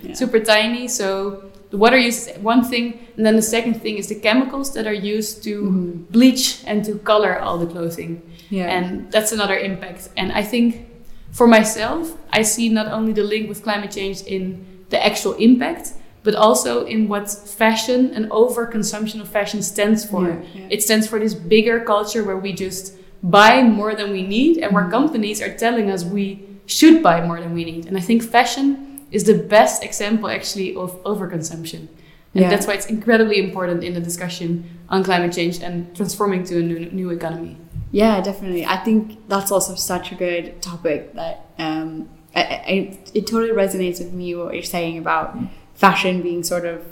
yeah. 0.03 0.15
super 0.15 0.41
tiny. 0.41 0.87
So 0.89 1.43
the 1.71 1.77
water 1.77 1.99
use 1.99 2.29
is 2.29 2.39
one 2.39 2.63
thing, 2.63 2.85
and 3.17 3.27
then 3.27 3.35
the 3.35 3.49
second 3.57 3.75
thing 3.83 3.99
is 3.99 4.07
the 4.07 4.21
chemicals 4.21 4.73
that 4.75 4.87
are 4.87 5.01
used 5.17 5.43
to 5.45 5.63
mm-hmm. 5.63 5.91
bleach 6.15 6.63
and 6.67 6.85
to 6.85 6.99
color 6.99 7.41
all 7.41 7.59
the 7.59 7.67
clothing, 7.67 8.23
Yeah. 8.51 8.75
and 8.75 9.11
that's 9.11 9.33
another 9.33 9.59
impact. 9.59 10.11
And 10.17 10.31
I 10.31 10.43
think 10.43 10.87
for 11.33 11.47
myself, 11.47 12.17
I 12.39 12.43
see 12.43 12.69
not 12.69 12.87
only 12.93 13.13
the 13.13 13.25
link 13.25 13.49
with 13.49 13.63
climate 13.63 13.91
change 13.91 14.23
in 14.23 14.74
the 14.91 15.05
actual 15.05 15.33
impact, 15.35 15.93
but 16.23 16.35
also 16.35 16.85
in 16.87 17.09
what 17.09 17.31
fashion 17.31 18.11
and 18.15 18.31
overconsumption 18.31 19.21
of 19.21 19.29
fashion 19.29 19.63
stands 19.63 20.05
for. 20.05 20.29
Yeah, 20.29 20.43
yeah. 20.55 20.69
It 20.71 20.83
stands 20.83 21.07
for 21.07 21.19
this 21.19 21.35
bigger 21.35 21.81
culture 21.85 22.25
where 22.25 22.37
we 22.37 22.53
just 22.53 22.95
buy 23.23 23.63
more 23.63 23.95
than 23.95 24.11
we 24.13 24.23
need 24.23 24.59
and 24.59 24.75
where 24.75 24.89
companies 24.91 25.41
are 25.41 25.55
telling 25.57 25.91
us 25.91 26.05
we 26.05 26.47
should 26.67 27.03
buy 27.03 27.27
more 27.27 27.41
than 27.41 27.53
we 27.55 27.65
need. 27.65 27.87
And 27.87 27.97
I 27.97 28.01
think 28.01 28.23
fashion 28.23 29.07
is 29.11 29.25
the 29.25 29.35
best 29.35 29.83
example 29.85 30.29
actually 30.29 30.75
of 30.77 31.03
overconsumption. 31.05 31.89
And 32.35 32.43
Yeah. 32.43 32.51
that's 32.51 32.67
why 32.67 32.75
it's 32.75 32.87
incredibly 32.87 33.39
important 33.39 33.85
in 33.85 33.95
the 33.95 34.01
discussion 34.01 34.65
on 34.89 35.05
climate 35.05 35.33
change 35.33 35.61
and 35.63 35.95
transforming 35.95 36.43
to 36.45 36.59
a 36.59 36.63
new, 36.63 36.81
new 36.91 37.11
economy. 37.11 37.57
Yeah, 37.93 38.21
definitely. 38.21 38.67
I 38.67 38.79
think 38.79 39.29
that's 39.29 39.53
also 39.53 39.75
such 39.77 40.11
a 40.11 40.17
good 40.17 40.61
topic 40.61 41.15
that 41.15 41.47
um, 41.59 42.09
I, 42.35 42.41
I, 42.41 42.99
it 43.15 43.27
totally 43.27 43.51
resonates 43.51 43.99
with 43.99 44.13
me 44.13 44.35
what 44.35 44.55
you're 44.55 44.63
saying 44.63 44.99
about 44.99 45.37
fashion 45.75 46.23
being 46.23 46.43
sort 46.43 46.65
of 46.65 46.85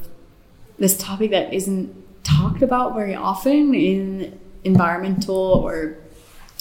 this 0.78 0.96
topic 0.96 1.30
that 1.30 1.52
isn't 1.52 1.94
talked 2.24 2.62
about 2.62 2.94
very 2.94 3.14
often 3.14 3.74
in 3.74 4.38
environmental 4.64 5.36
or 5.36 5.96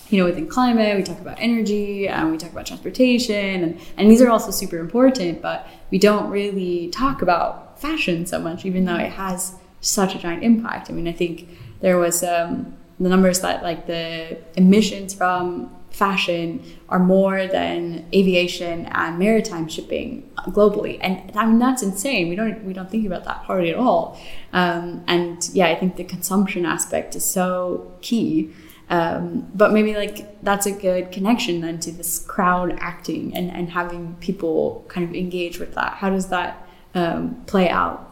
you 0.10 0.18
know 0.18 0.26
within 0.26 0.48
climate. 0.48 0.98
We 0.98 1.04
talk 1.04 1.20
about 1.20 1.38
energy 1.40 2.08
and 2.08 2.32
we 2.32 2.38
talk 2.38 2.52
about 2.52 2.66
transportation 2.66 3.64
and, 3.64 3.80
and 3.98 4.10
these 4.10 4.22
are 4.22 4.30
also 4.30 4.52
super 4.52 4.78
important 4.78 5.42
but 5.42 5.68
we 5.92 5.98
don't 5.98 6.30
really 6.30 6.90
talk 6.90 7.22
about 7.22 7.80
fashion 7.80 8.26
so 8.26 8.40
much 8.40 8.66
even 8.66 8.86
though 8.86 8.98
it 8.98 9.12
has 9.12 9.56
such 9.82 10.16
a 10.16 10.20
giant 10.20 10.44
impact. 10.44 10.90
I 10.90 10.94
mean 10.94 11.08
i 11.08 11.12
think 11.12 11.48
there 11.82 11.98
was 11.98 12.24
um, 12.24 12.76
the 13.00 13.10
numbers 13.10 13.42
that 13.42 13.64
like 13.64 13.88
the 13.88 14.38
emissions 14.56 15.14
from 15.14 15.76
fashion 15.92 16.64
are 16.90 17.00
more 17.00 17.48
than 17.48 18.06
aviation 18.14 18.86
and 18.88 19.20
maritime 19.20 19.68
shipping 19.68 20.30
globally. 20.48 20.98
And 21.02 21.32
i 21.38 21.46
mean 21.46 21.60
that's 21.60 21.84
insane. 21.84 22.30
We 22.30 22.36
don't 22.36 22.64
we 22.64 22.74
don't 22.74 22.90
think 22.90 23.06
about 23.06 23.26
that 23.26 23.38
hardly 23.38 23.72
at 23.72 23.78
all. 23.78 24.20
Um, 24.54 25.04
and 25.08 25.48
yeah 25.54 25.68
i 25.68 25.76
think 25.76 25.96
the 25.96 26.04
consumption 26.04 26.66
aspect 26.66 27.16
is 27.16 27.26
so 27.26 27.94
key. 28.02 28.52
Um, 28.90 29.50
but 29.56 29.72
maybe 29.72 29.96
like 29.96 30.44
that's 30.44 30.66
a 30.66 30.72
good 30.72 31.14
connection 31.14 31.62
then 31.62 31.80
to 31.80 31.92
this 31.94 32.20
crowd 32.20 32.78
acting 32.82 33.34
and, 33.34 33.50
and 33.50 33.70
having 33.70 34.16
people 34.20 34.84
kind 34.90 35.08
of 35.08 35.16
engage 35.16 35.60
with 35.60 35.76
that. 35.76 35.94
How 35.94 36.10
does 36.10 36.28
that 36.28 36.68
um, 36.94 37.42
play 37.46 37.70
out? 37.70 38.06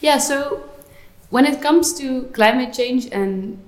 Yeah, 0.00 0.18
so 0.18 0.68
when 1.30 1.46
it 1.46 1.62
comes 1.62 1.94
to 1.94 2.24
climate 2.32 2.72
change 2.74 3.06
and 3.12 3.62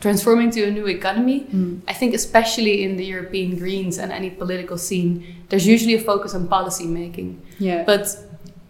transforming 0.00 0.50
to 0.52 0.62
a 0.64 0.70
new 0.70 0.86
economy, 0.86 1.46
I 1.88 1.92
think 1.92 2.14
especially 2.14 2.84
in 2.84 2.96
the 2.96 3.04
European 3.04 3.58
Greens 3.58 3.98
and 3.98 4.12
any 4.12 4.30
political 4.30 4.78
scene, 4.78 5.24
there's 5.48 5.66
usually 5.66 5.94
a 5.94 6.00
focus 6.00 6.34
on 6.34 6.46
policy 6.48 6.86
making. 6.86 7.40
yeah 7.58 7.82
But 7.84 8.04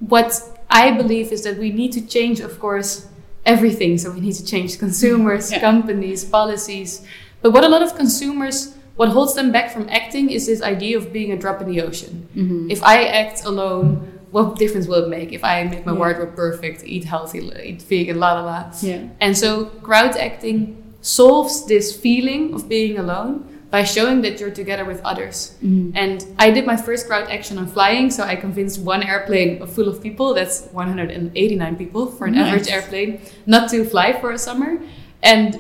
what 0.01 0.31
I 0.71 0.91
believe 0.93 1.33
is 1.33 1.43
that 1.43 1.59
we 1.59 1.71
need 1.71 1.93
to 1.93 2.01
change, 2.07 2.41
of 2.41 2.59
course, 2.61 3.07
everything. 3.45 3.99
So 3.99 4.11
we 4.11 4.21
need 4.21 4.35
to 4.35 4.45
change 4.45 4.79
consumers, 4.79 5.51
Yeah. 5.51 5.61
companies, 5.61 6.25
policies. 6.25 6.91
But 7.43 7.51
what 7.55 7.65
a 7.65 7.69
lot 7.69 7.83
of 7.83 7.91
consumers, 7.97 8.75
what 8.97 9.09
holds 9.11 9.35
them 9.35 9.51
back 9.53 9.71
from 9.75 9.85
acting 9.89 10.31
is 10.31 10.47
this 10.47 10.61
idea 10.63 10.97
of 10.99 11.13
being 11.13 11.31
a 11.33 11.37
drop 11.37 11.61
in 11.63 11.69
the 11.73 11.81
ocean. 11.89 12.29
Mm-hmm. 12.37 12.71
If 12.71 12.81
I 12.83 13.05
act 13.05 13.45
alone, 13.45 13.87
what 14.31 14.57
difference 14.59 14.87
will 14.91 15.03
it 15.05 15.09
make 15.09 15.33
if 15.33 15.43
I 15.45 15.65
make 15.65 15.85
my 15.87 15.93
Yeah. 15.93 15.99
wardrobe 16.03 16.35
perfect, 16.37 16.79
eat 16.85 17.05
healthy, 17.05 17.41
eat 17.65 17.81
vegan, 17.83 18.19
la 18.19 18.31
la 18.37 18.43
la? 18.51 18.61
yeah 18.83 19.01
And 19.25 19.33
so 19.43 19.49
crowd 19.87 20.17
acting 20.17 20.61
solves 21.19 21.65
this 21.67 21.87
feeling 22.05 22.43
of 22.55 22.69
being 22.69 22.99
alone 22.99 23.33
by 23.71 23.83
showing 23.85 24.23
that 24.23 24.41
you're 24.41 24.57
together 24.63 24.85
with 24.93 25.01
others. 25.11 25.37
Mhm. 25.63 25.93
And 26.05 26.17
I 26.39 26.51
did 26.57 26.65
my 26.73 26.77
first 26.87 27.03
crowd 27.09 27.27
action 27.37 27.59
on 27.59 27.67
flying, 27.67 28.11
so 28.11 28.23
I 28.33 28.35
convinced 28.37 28.77
one 28.95 29.03
airplane 29.03 29.51
full 29.67 29.89
of 29.93 29.97
people, 30.07 30.29
that's 30.39 30.57
189 30.73 31.77
people 31.77 32.07
for 32.17 32.25
an 32.27 32.35
Nice. 32.35 32.47
average 32.47 32.69
airplane, 32.77 33.13
not 33.55 33.65
to 33.73 33.85
fly 33.85 34.09
for 34.21 34.31
a 34.33 34.39
summer. 34.49 34.71
And 35.23 35.51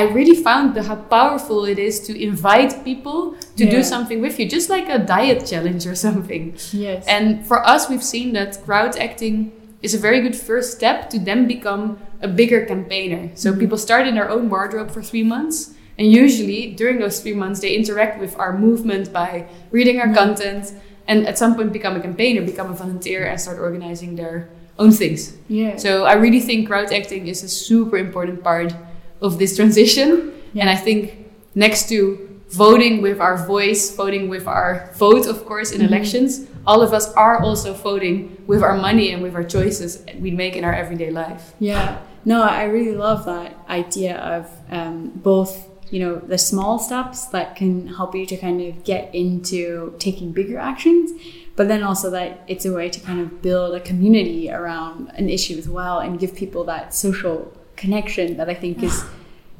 I 0.00 0.02
really 0.18 0.36
found 0.48 0.74
the, 0.76 0.82
how 0.90 0.96
powerful 1.18 1.64
it 1.72 1.78
is 1.88 1.98
to 2.06 2.12
invite 2.30 2.72
people 2.84 3.20
to 3.58 3.64
Yeah. 3.64 3.70
do 3.76 3.82
something 3.82 4.20
with 4.20 4.34
you, 4.38 4.46
just 4.56 4.68
like 4.76 4.88
a 4.88 4.98
diet 5.16 5.40
challenge 5.50 5.82
or 5.90 5.96
something. 6.06 6.44
yes 6.72 7.04
And 7.14 7.26
for 7.48 7.58
us, 7.74 7.82
we've 7.90 8.08
seen 8.14 8.28
that 8.38 8.50
crowd 8.66 8.92
acting 9.06 9.36
is 9.84 9.94
a 9.94 9.98
very 9.98 10.20
good 10.22 10.34
first 10.34 10.72
step 10.72 11.10
to 11.10 11.18
then 11.18 11.46
become 11.46 11.98
a 12.22 12.28
bigger 12.28 12.64
campaigner. 12.64 13.30
So 13.34 13.50
mm-hmm. 13.50 13.60
people 13.60 13.78
start 13.78 14.06
in 14.06 14.14
their 14.14 14.30
own 14.30 14.48
wardrobe 14.48 14.90
for 14.90 15.02
three 15.02 15.22
months. 15.22 15.74
And 15.98 16.10
usually 16.10 16.72
during 16.72 16.98
those 16.98 17.20
three 17.20 17.34
months, 17.34 17.60
they 17.60 17.76
interact 17.76 18.18
with 18.18 18.36
our 18.38 18.56
movement 18.58 19.12
by 19.12 19.46
reading 19.70 20.00
our 20.00 20.06
mm-hmm. 20.06 20.14
content 20.14 20.72
and 21.06 21.26
at 21.26 21.36
some 21.36 21.54
point 21.54 21.72
become 21.72 21.96
a 21.96 22.00
campaigner, 22.00 22.40
become 22.40 22.70
a 22.70 22.74
volunteer, 22.74 23.26
and 23.26 23.38
start 23.38 23.58
organizing 23.58 24.16
their 24.16 24.48
own 24.78 24.90
things. 24.90 25.36
yeah 25.48 25.76
So 25.76 26.04
I 26.04 26.14
really 26.14 26.40
think 26.40 26.66
crowd 26.66 26.90
acting 26.90 27.28
is 27.28 27.42
a 27.44 27.48
super 27.48 27.98
important 27.98 28.42
part 28.42 28.74
of 29.20 29.38
this 29.38 29.54
transition. 29.54 30.32
And 30.56 30.70
I 30.70 30.76
think 30.76 31.28
next 31.54 31.88
to 31.90 32.40
voting 32.48 33.02
with 33.02 33.20
our 33.20 33.36
voice, 33.46 33.94
voting 33.94 34.28
with 34.28 34.46
our 34.46 34.90
vote, 34.94 35.26
of 35.26 35.44
course, 35.44 35.72
in 35.72 35.80
mm-hmm. 35.80 35.92
elections, 35.92 36.46
all 36.66 36.82
of 36.82 36.92
us 36.92 37.12
are 37.14 37.40
also 37.42 37.72
voting 37.74 38.42
with 38.46 38.62
our 38.62 38.76
money 38.76 39.10
and 39.12 39.22
with 39.22 39.34
our 39.34 39.44
choices 39.44 40.04
we 40.18 40.30
make 40.30 40.56
in 40.56 40.64
our 40.64 40.74
everyday 40.74 41.10
life. 41.10 41.54
Yeah, 41.58 42.00
no, 42.24 42.42
I 42.42 42.64
really 42.64 42.96
love 42.96 43.26
that 43.26 43.56
idea 43.68 44.16
of 44.18 44.50
um, 44.70 45.10
both, 45.14 45.68
you 45.90 46.00
know, 46.00 46.16
the 46.16 46.38
small 46.38 46.78
steps 46.78 47.26
that 47.26 47.56
can 47.56 47.88
help 47.88 48.14
you 48.14 48.24
to 48.26 48.36
kind 48.36 48.60
of 48.62 48.84
get 48.84 49.14
into 49.14 49.94
taking 49.98 50.32
bigger 50.32 50.58
actions, 50.58 51.12
but 51.56 51.68
then 51.68 51.82
also 51.82 52.10
that 52.10 52.42
it's 52.48 52.64
a 52.64 52.72
way 52.72 52.88
to 52.88 53.00
kind 53.00 53.20
of 53.20 53.42
build 53.42 53.74
a 53.74 53.80
community 53.80 54.50
around 54.50 55.10
an 55.14 55.28
issue 55.28 55.58
as 55.58 55.68
well 55.68 55.98
and 55.98 56.18
give 56.18 56.34
people 56.34 56.64
that 56.64 56.94
social 56.94 57.52
connection 57.76 58.36
that 58.38 58.48
I 58.48 58.54
think 58.54 58.82
is 58.82 59.04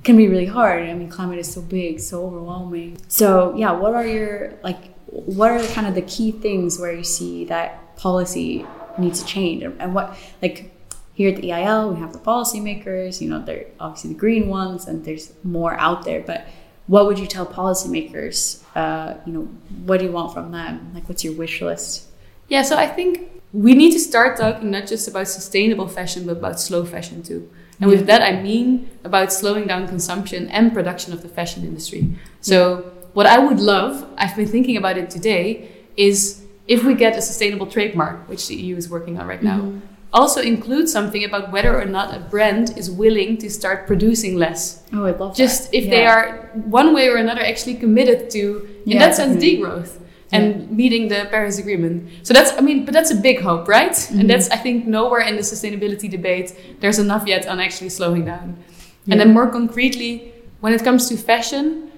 can 0.04 0.16
be 0.16 0.28
really 0.28 0.46
hard. 0.46 0.88
I 0.88 0.94
mean, 0.94 1.08
climate 1.08 1.38
is 1.38 1.50
so 1.50 1.62
big, 1.62 1.98
so 1.98 2.26
overwhelming. 2.26 2.98
So, 3.08 3.54
yeah, 3.56 3.72
what 3.72 3.94
are 3.94 4.06
your 4.06 4.54
like 4.62 4.93
what 5.14 5.50
are 5.50 5.64
kind 5.68 5.86
of 5.86 5.94
the 5.94 6.02
key 6.02 6.32
things 6.32 6.78
where 6.78 6.92
you 6.92 7.04
see 7.04 7.44
that 7.44 7.96
policy 7.96 8.66
needs 8.98 9.20
to 9.20 9.26
change 9.26 9.62
and, 9.62 9.94
what 9.94 10.16
like 10.42 10.72
here 11.14 11.32
at 11.32 11.40
the 11.40 11.52
EIL 11.52 11.92
we 11.92 12.00
have 12.00 12.12
the 12.12 12.18
policymakers, 12.18 13.20
you 13.20 13.28
know, 13.28 13.40
they're 13.44 13.66
obviously 13.78 14.12
the 14.12 14.18
green 14.18 14.48
ones 14.48 14.86
and 14.86 15.04
there's 15.04 15.32
more 15.44 15.78
out 15.78 16.04
there, 16.04 16.20
but 16.20 16.46
what 16.88 17.06
would 17.06 17.18
you 17.18 17.26
tell 17.26 17.46
policymakers? 17.46 18.62
Uh, 18.74 19.14
you 19.24 19.32
know, 19.32 19.42
what 19.84 20.00
do 20.00 20.06
you 20.06 20.12
want 20.12 20.34
from 20.34 20.50
them? 20.50 20.90
Like 20.94 21.08
what's 21.08 21.22
your 21.22 21.34
wish 21.34 21.62
list? 21.62 22.08
Yeah, 22.48 22.62
so 22.62 22.76
I 22.76 22.88
think 22.88 23.30
we 23.52 23.74
need 23.74 23.92
to 23.92 24.00
start 24.00 24.36
talking 24.36 24.72
not 24.72 24.88
just 24.88 25.06
about 25.06 25.28
sustainable 25.28 25.86
fashion, 25.86 26.26
but 26.26 26.38
about 26.38 26.58
slow 26.58 26.84
fashion 26.84 27.22
too. 27.22 27.48
And 27.80 27.88
with 27.90 28.06
that, 28.06 28.22
I 28.22 28.40
mean 28.40 28.90
about 29.04 29.32
slowing 29.32 29.66
down 29.66 29.86
consumption 29.88 30.48
and 30.48 30.72
production 30.72 31.12
of 31.12 31.22
the 31.22 31.28
fashion 31.28 31.64
industry. 31.64 32.16
So, 32.40 32.92
what 33.14 33.26
I 33.26 33.38
would 33.38 33.60
love, 33.60 34.06
I've 34.18 34.36
been 34.36 34.48
thinking 34.48 34.76
about 34.76 34.98
it 34.98 35.08
today, 35.08 35.70
is 35.96 36.44
if 36.66 36.84
we 36.84 36.94
get 36.94 37.16
a 37.16 37.22
sustainable 37.22 37.66
trademark, 37.66 38.28
which 38.28 38.48
the 38.48 38.56
EU 38.56 38.76
is 38.76 38.90
working 38.90 39.18
on 39.18 39.26
right 39.26 39.42
now, 39.42 39.72
also 40.12 40.40
include 40.40 40.88
something 40.88 41.24
about 41.24 41.50
whether 41.50 41.80
or 41.80 41.84
not 41.84 42.14
a 42.14 42.20
brand 42.20 42.76
is 42.78 42.90
willing 42.90 43.36
to 43.38 43.50
start 43.50 43.86
producing 43.86 44.36
less. 44.36 44.82
Oh, 44.92 45.06
I'd 45.06 45.18
love 45.18 45.34
Just 45.36 45.70
that. 45.70 45.78
if 45.78 45.90
they 45.90 46.06
are 46.06 46.50
one 46.54 46.94
way 46.94 47.08
or 47.08 47.16
another 47.16 47.42
actually 47.42 47.74
committed 47.74 48.30
to, 48.30 48.68
in 48.86 48.92
Yeah, 48.92 48.98
that 49.00 49.14
sense, 49.16 49.34
definitely. 49.34 49.58
degrowth 49.58 50.00
and 50.32 50.70
meeting 50.70 51.08
the 51.08 51.26
Paris 51.30 51.58
Agreement. 51.58 52.08
So 52.22 52.32
that's, 52.32 52.52
I 52.58 52.60
mean, 52.60 52.84
but 52.84 52.94
that's 52.94 53.10
a 53.10 53.16
big 53.16 53.40
hope, 53.40 53.68
right? 53.68 53.90
Mm-hmm. 53.92 54.20
And 54.20 54.30
that's, 54.30 54.48
I 54.50 54.56
think, 54.56 54.86
nowhere 54.86 55.20
in 55.20 55.36
the 55.36 55.42
sustainability 55.42 56.10
debate 56.10 56.80
there's 56.80 56.98
enough 56.98 57.26
yet 57.26 57.46
on 57.46 57.60
actually 57.60 57.90
slowing 57.90 58.24
down. 58.24 58.56
Yeah. 59.04 59.12
And 59.12 59.20
then 59.20 59.32
more 59.32 59.48
concretely, 59.48 60.32
when 60.60 60.72
it 60.72 60.82
comes 60.82 61.08
to 61.08 61.16
fashion, 61.16 61.90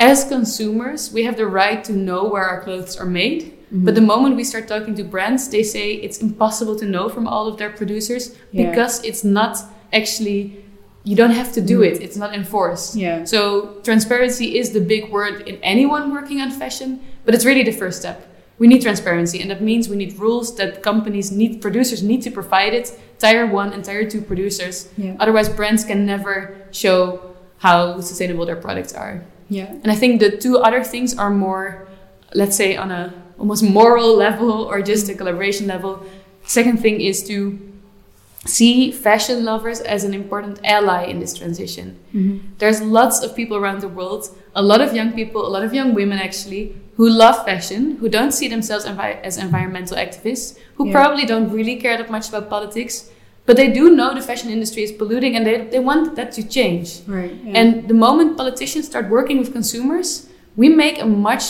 as 0.00 0.24
consumers, 0.24 1.12
we 1.12 1.24
have 1.24 1.36
the 1.36 1.46
right 1.46 1.84
to 1.84 1.92
know 1.92 2.24
where 2.24 2.42
our 2.42 2.62
clothes 2.62 2.96
are 2.96 3.06
made. 3.06 3.42
Mm-hmm. 3.42 3.84
But 3.84 3.94
the 3.94 4.00
moment 4.00 4.34
we 4.34 4.44
start 4.44 4.66
talking 4.66 4.94
to 4.96 5.04
brands, 5.04 5.48
they 5.48 5.62
say 5.62 5.92
it's 5.92 6.18
impossible 6.18 6.74
to 6.76 6.86
know 6.86 7.08
from 7.08 7.28
all 7.28 7.46
of 7.46 7.58
their 7.58 7.70
producers 7.70 8.34
Yeah. 8.50 8.70
because 8.70 9.04
it's 9.04 9.22
not 9.22 9.58
actually, 9.92 10.64
you 11.04 11.14
don't 11.14 11.32
have 11.32 11.52
to 11.52 11.60
do 11.60 11.82
it, 11.82 12.00
it's 12.02 12.16
not 12.16 12.34
enforced. 12.34 12.96
Yeah. 12.96 13.24
So 13.24 13.80
transparency 13.84 14.58
is 14.58 14.72
the 14.72 14.80
big 14.80 15.12
word 15.12 15.42
in 15.46 15.56
anyone 15.62 16.12
working 16.12 16.40
on 16.40 16.50
fashion, 16.50 17.00
but 17.24 17.34
it's 17.34 17.44
really 17.44 17.62
the 17.62 17.72
first 17.72 18.00
step. 18.00 18.26
We 18.58 18.66
need 18.66 18.82
transparency, 18.82 19.40
and 19.40 19.50
that 19.50 19.62
means 19.62 19.88
we 19.88 19.96
need 19.96 20.18
rules 20.18 20.54
that 20.56 20.82
companies 20.82 21.30
need, 21.30 21.62
producers 21.62 22.02
need 22.02 22.20
to 22.22 22.30
provide 22.30 22.74
it, 22.74 22.98
tier 23.18 23.46
one 23.46 23.72
and 23.72 23.82
tier 23.84 24.04
two 24.08 24.20
producers. 24.20 24.88
Yeah. 24.98 25.16
Otherwise, 25.18 25.48
brands 25.48 25.84
can 25.84 26.04
never 26.04 26.56
show 26.70 27.34
how 27.58 28.00
sustainable 28.00 28.44
their 28.44 28.56
products 28.56 28.92
are. 28.92 29.24
Yeah. 29.50 29.66
And 29.82 29.90
I 29.92 29.96
think 29.96 30.20
the 30.20 30.30
two 30.30 30.56
other 30.58 30.82
things 30.82 31.18
are 31.18 31.28
more, 31.30 31.88
let's 32.34 32.56
say, 32.56 32.76
on 32.76 32.90
a 32.90 33.12
almost 33.38 33.62
moral 33.62 34.16
level 34.16 34.52
or 34.64 34.80
just 34.80 35.08
a 35.08 35.12
mm. 35.12 35.18
collaboration 35.18 35.66
level. 35.66 36.06
Second 36.44 36.80
thing 36.80 37.00
is 37.00 37.22
to 37.28 37.58
see 38.46 38.90
fashion 38.90 39.44
lovers 39.44 39.80
as 39.80 40.04
an 40.04 40.14
important 40.14 40.60
ally 40.64 41.04
in 41.04 41.20
this 41.20 41.36
transition. 41.36 41.98
Mm-hmm. 42.14 42.38
There's 42.58 42.80
lots 42.80 43.22
of 43.22 43.36
people 43.36 43.56
around 43.56 43.80
the 43.80 43.88
world, 43.88 44.28
a 44.54 44.62
lot 44.62 44.80
of 44.80 44.94
young 44.94 45.12
people, 45.12 45.46
a 45.46 45.50
lot 45.50 45.62
of 45.62 45.74
young 45.74 45.94
women 45.94 46.18
actually, 46.18 46.74
who 46.96 47.08
love 47.08 47.44
fashion, 47.44 47.96
who 47.96 48.08
don't 48.08 48.32
see 48.32 48.48
themselves 48.48 48.84
envi- 48.86 49.20
as 49.22 49.36
environmental 49.36 49.96
activists, 49.96 50.58
who 50.76 50.86
Yeah. 50.86 50.92
probably 50.92 51.26
don't 51.26 51.50
really 51.50 51.76
care 51.76 51.96
that 51.98 52.10
much 52.10 52.28
about 52.28 52.48
politics, 52.48 53.10
but 53.46 53.56
they 53.56 53.68
do 53.72 53.90
know 53.96 54.14
the 54.14 54.20
fashion 54.20 54.50
industry 54.50 54.82
is 54.82 54.92
polluting 54.92 55.34
and 55.36 55.46
they, 55.46 55.56
they 55.72 55.78
want 55.80 56.14
that 56.16 56.32
to 56.32 56.42
change. 56.46 57.00
Right. 57.06 57.32
And 57.46 57.88
the 57.88 57.94
moment 57.94 58.36
politicians 58.36 58.86
start 58.86 59.08
working 59.08 59.38
with 59.38 59.52
consumers, 59.52 60.28
we 60.56 60.68
make 60.68 61.00
a 61.00 61.06
much 61.06 61.44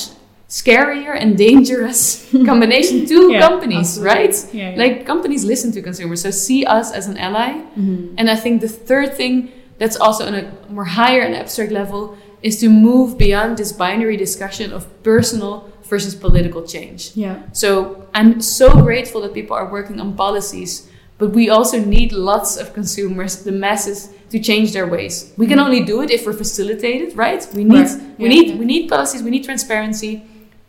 scarier 0.48 1.14
and 1.16 1.36
dangerous 1.38 2.28
combination 2.44 3.06
to 3.06 3.32
Yeah, 3.32 3.40
companies, 3.48 3.98
absolutely. 3.98 4.14
right? 4.14 4.48
Yeah, 4.52 4.70
yeah. 4.70 4.76
Like 4.76 5.06
companies 5.06 5.44
listen 5.44 5.70
to 5.72 5.82
consumers, 5.82 6.22
so 6.22 6.30
see 6.30 6.64
us 6.66 6.90
as 6.92 7.06
an 7.06 7.16
ally. 7.18 7.60
Mhm. 7.78 8.14
And 8.18 8.28
I 8.28 8.36
think 8.36 8.60
the 8.60 8.68
third 8.68 9.14
thing 9.14 9.52
that's 9.78 9.96
also 9.96 10.26
on 10.26 10.34
a 10.34 10.50
more 10.68 10.84
higher 10.84 11.22
and 11.22 11.34
abstract 11.34 11.70
level 11.72 12.16
is 12.42 12.58
to 12.60 12.68
move 12.68 13.16
beyond 13.16 13.58
this 13.58 13.72
binary 13.72 14.16
discussion 14.16 14.72
of 14.72 14.86
personal 15.02 15.68
versus 15.84 16.14
political 16.14 16.62
change. 16.66 17.12
Yeah. 17.14 17.36
So 17.52 18.06
I'm 18.14 18.40
so 18.40 18.70
grateful 18.82 19.20
that 19.22 19.32
people 19.34 19.54
are 19.56 19.70
working 19.70 20.00
on 20.00 20.14
policies, 20.16 20.88
but 21.20 21.30
we 21.38 21.48
also 21.50 21.78
need 21.96 22.10
lots 22.12 22.56
of 22.56 22.72
consumers, 22.72 23.32
the 23.44 23.52
masses, 23.52 24.08
to 24.30 24.38
change 24.38 24.72
their 24.72 24.86
ways. 24.86 25.32
We 25.36 25.46
can 25.46 25.58
only 25.58 25.80
do 25.84 26.00
it 26.02 26.10
if 26.10 26.24
we're 26.26 26.32
facilitated, 26.44 27.16
right? 27.16 27.46
We 27.54 27.62
need 27.64 27.86
Right. 27.86 28.00
we 28.18 28.24
Yeah. 28.24 28.34
need 28.34 28.58
we 28.60 28.64
need 28.64 28.88
policies, 28.88 29.22
we 29.22 29.30
need 29.30 29.44
transparency, 29.44 30.12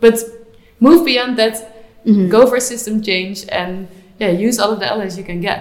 but 0.03 0.15
move 0.79 1.01
beyond 1.05 1.37
that, 1.41 1.55
Mhm. 2.05 2.29
go 2.29 2.41
for 2.47 2.59
system 2.59 3.01
change, 3.01 3.37
and 3.49 3.87
yeah, 4.21 4.31
use 4.47 4.55
all 4.61 4.71
of 4.75 4.79
the 4.81 4.87
allies 4.91 5.13
you 5.19 5.23
can 5.31 5.39
get. 5.41 5.59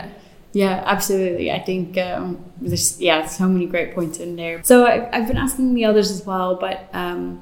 Yeah, 0.53 0.83
absolutely. 0.95 1.49
I 1.59 1.61
think 1.69 1.97
um, 1.99 2.39
there's 2.61 3.01
yeah, 3.01 3.27
so 3.27 3.45
many 3.55 3.67
great 3.67 3.95
points 3.95 4.19
in 4.19 4.35
there. 4.37 4.57
So 4.65 4.85
I, 4.85 4.95
I've 5.15 5.29
been 5.29 5.37
asking 5.47 5.75
the 5.75 5.85
others 5.91 6.11
as 6.11 6.27
well, 6.27 6.57
but 6.67 6.77
um, 6.93 7.41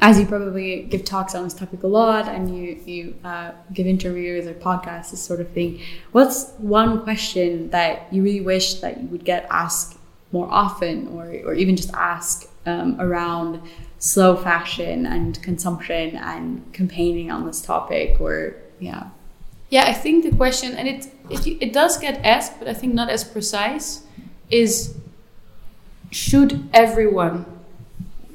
as 0.00 0.18
you 0.18 0.26
probably 0.26 0.82
give 0.82 1.04
talks 1.04 1.34
on 1.34 1.44
this 1.44 1.54
topic 1.54 1.82
a 1.82 1.86
lot, 1.86 2.28
and 2.28 2.56
you 2.56 2.80
you 2.84 3.14
uh, 3.24 3.52
give 3.72 3.86
interviews 3.86 4.46
or 4.46 4.54
podcasts, 4.54 5.10
this 5.10 5.22
sort 5.22 5.40
of 5.40 5.48
thing. 5.50 5.80
What's 6.12 6.52
one 6.58 7.02
question 7.02 7.70
that 7.70 8.12
you 8.12 8.22
really 8.22 8.40
wish 8.40 8.74
that 8.74 9.00
you 9.00 9.08
would 9.08 9.24
get 9.24 9.46
asked 9.50 9.98
more 10.32 10.48
often, 10.50 11.08
or 11.08 11.24
or 11.46 11.54
even 11.54 11.76
just 11.76 11.92
ask 11.94 12.48
um, 12.66 13.00
around 13.00 13.60
slow 13.98 14.36
fashion 14.36 15.06
and 15.06 15.42
consumption 15.42 16.16
and 16.16 16.72
campaigning 16.72 17.30
on 17.30 17.46
this 17.46 17.60
topic, 17.60 18.20
or 18.20 18.54
yeah, 18.78 19.08
Yeah, 19.70 19.84
I 19.84 19.92
think 19.92 20.24
the 20.24 20.34
question, 20.34 20.74
and 20.74 20.88
it 20.88 21.08
it, 21.28 21.46
it 21.60 21.72
does 21.72 21.98
get 21.98 22.24
asked, 22.24 22.58
but 22.58 22.68
I 22.68 22.74
think 22.74 22.94
not 22.94 23.10
as 23.10 23.24
precise, 23.24 24.04
is 24.50 24.96
should 26.10 26.68
everyone 26.72 27.44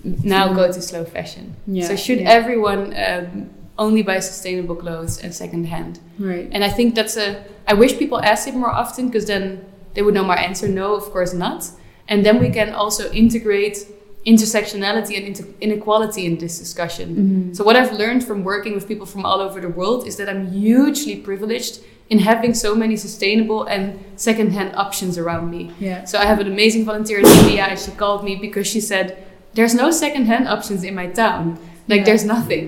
now 0.03 0.53
go 0.53 0.71
to 0.71 0.81
slow 0.81 1.05
fashion? 1.05 1.55
Yeah, 1.67 1.87
so 1.87 1.95
should 1.95 2.19
yeah. 2.19 2.29
everyone 2.29 2.93
um, 2.97 3.49
only 3.77 4.03
buy 4.03 4.19
sustainable 4.19 4.75
clothes 4.75 5.19
and 5.23 5.33
secondhand? 5.33 5.99
right, 6.19 6.49
And 6.51 6.63
I 6.63 6.69
think 6.69 6.95
that's 6.95 7.17
a. 7.17 7.43
I 7.67 7.73
wish 7.73 7.97
people 7.97 8.19
asked 8.21 8.47
it 8.47 8.55
more 8.55 8.69
often 8.71 9.07
because 9.07 9.25
then 9.25 9.65
they 9.93 10.01
would 10.01 10.13
know 10.13 10.23
my 10.23 10.35
answer. 10.35 10.67
No, 10.67 10.95
of 10.95 11.03
course 11.11 11.33
not. 11.33 11.69
And 12.07 12.25
then 12.25 12.39
we 12.39 12.49
can 12.49 12.73
also 12.73 13.09
integrate 13.11 13.77
intersectionality 14.25 15.17
and 15.17 15.27
inter- 15.27 15.53
inequality 15.61 16.25
in 16.25 16.37
this 16.37 16.57
discussion. 16.59 17.09
Mm-hmm. 17.15 17.53
So 17.53 17.63
what 17.63 17.75
I've 17.75 17.93
learned 17.93 18.23
from 18.23 18.43
working 18.43 18.73
with 18.73 18.87
people 18.87 19.05
from 19.05 19.25
all 19.25 19.39
over 19.39 19.59
the 19.59 19.69
world 19.69 20.07
is 20.07 20.15
that 20.17 20.29
I'm 20.29 20.51
hugely 20.51 21.17
privileged 21.17 21.81
in 22.09 22.19
having 22.19 22.53
so 22.53 22.75
many 22.75 22.95
sustainable 22.95 23.63
and 23.63 24.03
secondhand 24.15 24.75
options 24.75 25.17
around 25.17 25.49
me. 25.49 25.71
yeah, 25.79 26.03
So 26.05 26.17
I 26.19 26.25
have 26.25 26.39
an 26.39 26.47
amazing 26.47 26.85
volunteer 26.85 27.19
in 27.19 27.25
India, 27.25 27.63
and 27.65 27.79
she 27.79 27.91
called 27.91 28.23
me 28.23 28.35
because 28.35 28.67
she 28.67 28.81
said, 28.81 29.22
"There's 29.55 29.73
no 29.73 29.91
secondhand 29.91 30.47
options 30.47 30.83
in 30.83 30.93
my 30.95 31.07
town. 31.07 31.57
Like 31.87 31.99
Yeah. 31.99 32.05
there's 32.05 32.25
nothing." 32.25 32.65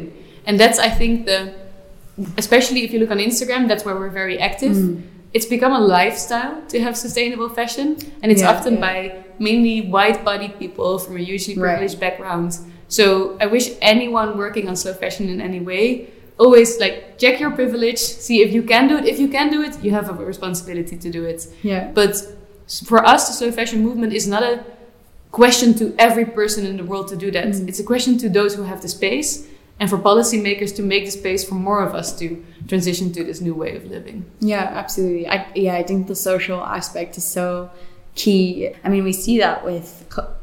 And 0.47 0.59
that's 0.59 0.79
I 0.79 0.89
think 0.89 1.25
the, 1.25 1.39
especially 2.37 2.83
if 2.83 2.91
you 2.93 2.99
look 2.99 3.11
on 3.11 3.17
Instagram, 3.17 3.67
that's 3.67 3.83
where 3.85 3.95
we're 3.95 4.09
very 4.23 4.37
active. 4.39 4.75
Mm. 4.75 5.01
It's 5.33 5.45
become 5.45 5.73
a 5.73 5.79
lifestyle 5.79 6.55
to 6.69 6.79
have 6.79 6.95
sustainable 6.95 7.49
fashion, 7.49 7.97
and 8.21 8.31
it's 8.31 8.41
Yeah, 8.41 8.51
often 8.51 8.73
yeah. 8.75 8.79
by 8.87 8.97
mainly 9.37 9.81
white-bodied 9.81 10.53
people 10.59 10.97
from 10.97 11.17
a 11.17 11.19
Right. 11.19 11.55
privileged 11.55 11.99
background. 11.99 12.57
So 12.87 13.35
I 13.41 13.45
wish 13.47 13.71
anyone 13.81 14.37
working 14.37 14.69
on 14.69 14.75
slow 14.75 14.93
fashion 14.93 15.27
in 15.29 15.41
any 15.41 15.59
way 15.59 15.85
always 16.37 16.79
like 16.79 17.17
check 17.17 17.39
your 17.39 17.51
privilege, 17.51 17.97
see 17.97 18.41
if 18.41 18.51
you 18.53 18.61
can 18.61 18.87
do 18.89 18.97
it. 18.97 19.05
If 19.05 19.19
you 19.19 19.27
can 19.29 19.49
do 19.49 19.61
it, 19.61 19.73
you 19.81 19.91
have 19.91 20.09
a 20.09 20.13
responsibility 20.25 20.97
to 20.97 21.09
do 21.09 21.23
it. 21.23 21.47
yeah. 21.63 21.91
But 21.93 22.13
for 22.89 23.05
us, 23.05 23.27
the 23.27 23.33
slow 23.33 23.51
fashion 23.51 23.81
movement 23.83 24.11
is 24.13 24.27
not 24.27 24.43
a 24.43 24.59
question 25.35 25.73
to 25.73 25.93
every 25.99 26.23
person 26.23 26.65
in 26.65 26.77
the 26.77 26.83
world 26.85 27.09
to 27.09 27.17
do 27.17 27.29
that. 27.29 27.45
Mm. 27.45 27.67
It's 27.67 27.81
a 27.81 27.83
question 27.83 28.17
to 28.19 28.29
those 28.29 28.55
who 28.55 28.63
have 28.63 28.81
the 28.81 28.87
space 28.87 29.45
and 29.81 29.89
for 29.89 29.97
policymakers 29.97 30.73
to 30.77 30.81
make 30.81 31.03
the 31.03 31.11
space 31.11 31.43
for 31.43 31.55
more 31.55 31.83
of 31.83 31.93
us 31.93 32.17
to 32.19 32.41
transition 32.69 33.11
to 33.11 33.21
this 33.21 33.41
new 33.41 33.53
way 33.53 33.75
of 33.75 33.83
living. 33.83 34.25
Yeah, 34.39 34.63
absolutely. 34.63 35.27
I, 35.27 35.45
yeah, 35.53 35.75
I 35.75 35.83
think 35.83 36.07
the 36.07 36.15
social 36.15 36.63
aspect 36.63 37.17
is 37.17 37.25
so 37.25 37.69
key. 38.15 38.71
I 38.85 38.87
mean, 38.87 39.03
we 39.03 39.11
see 39.11 39.37
that 39.39 39.65
with 39.65 39.87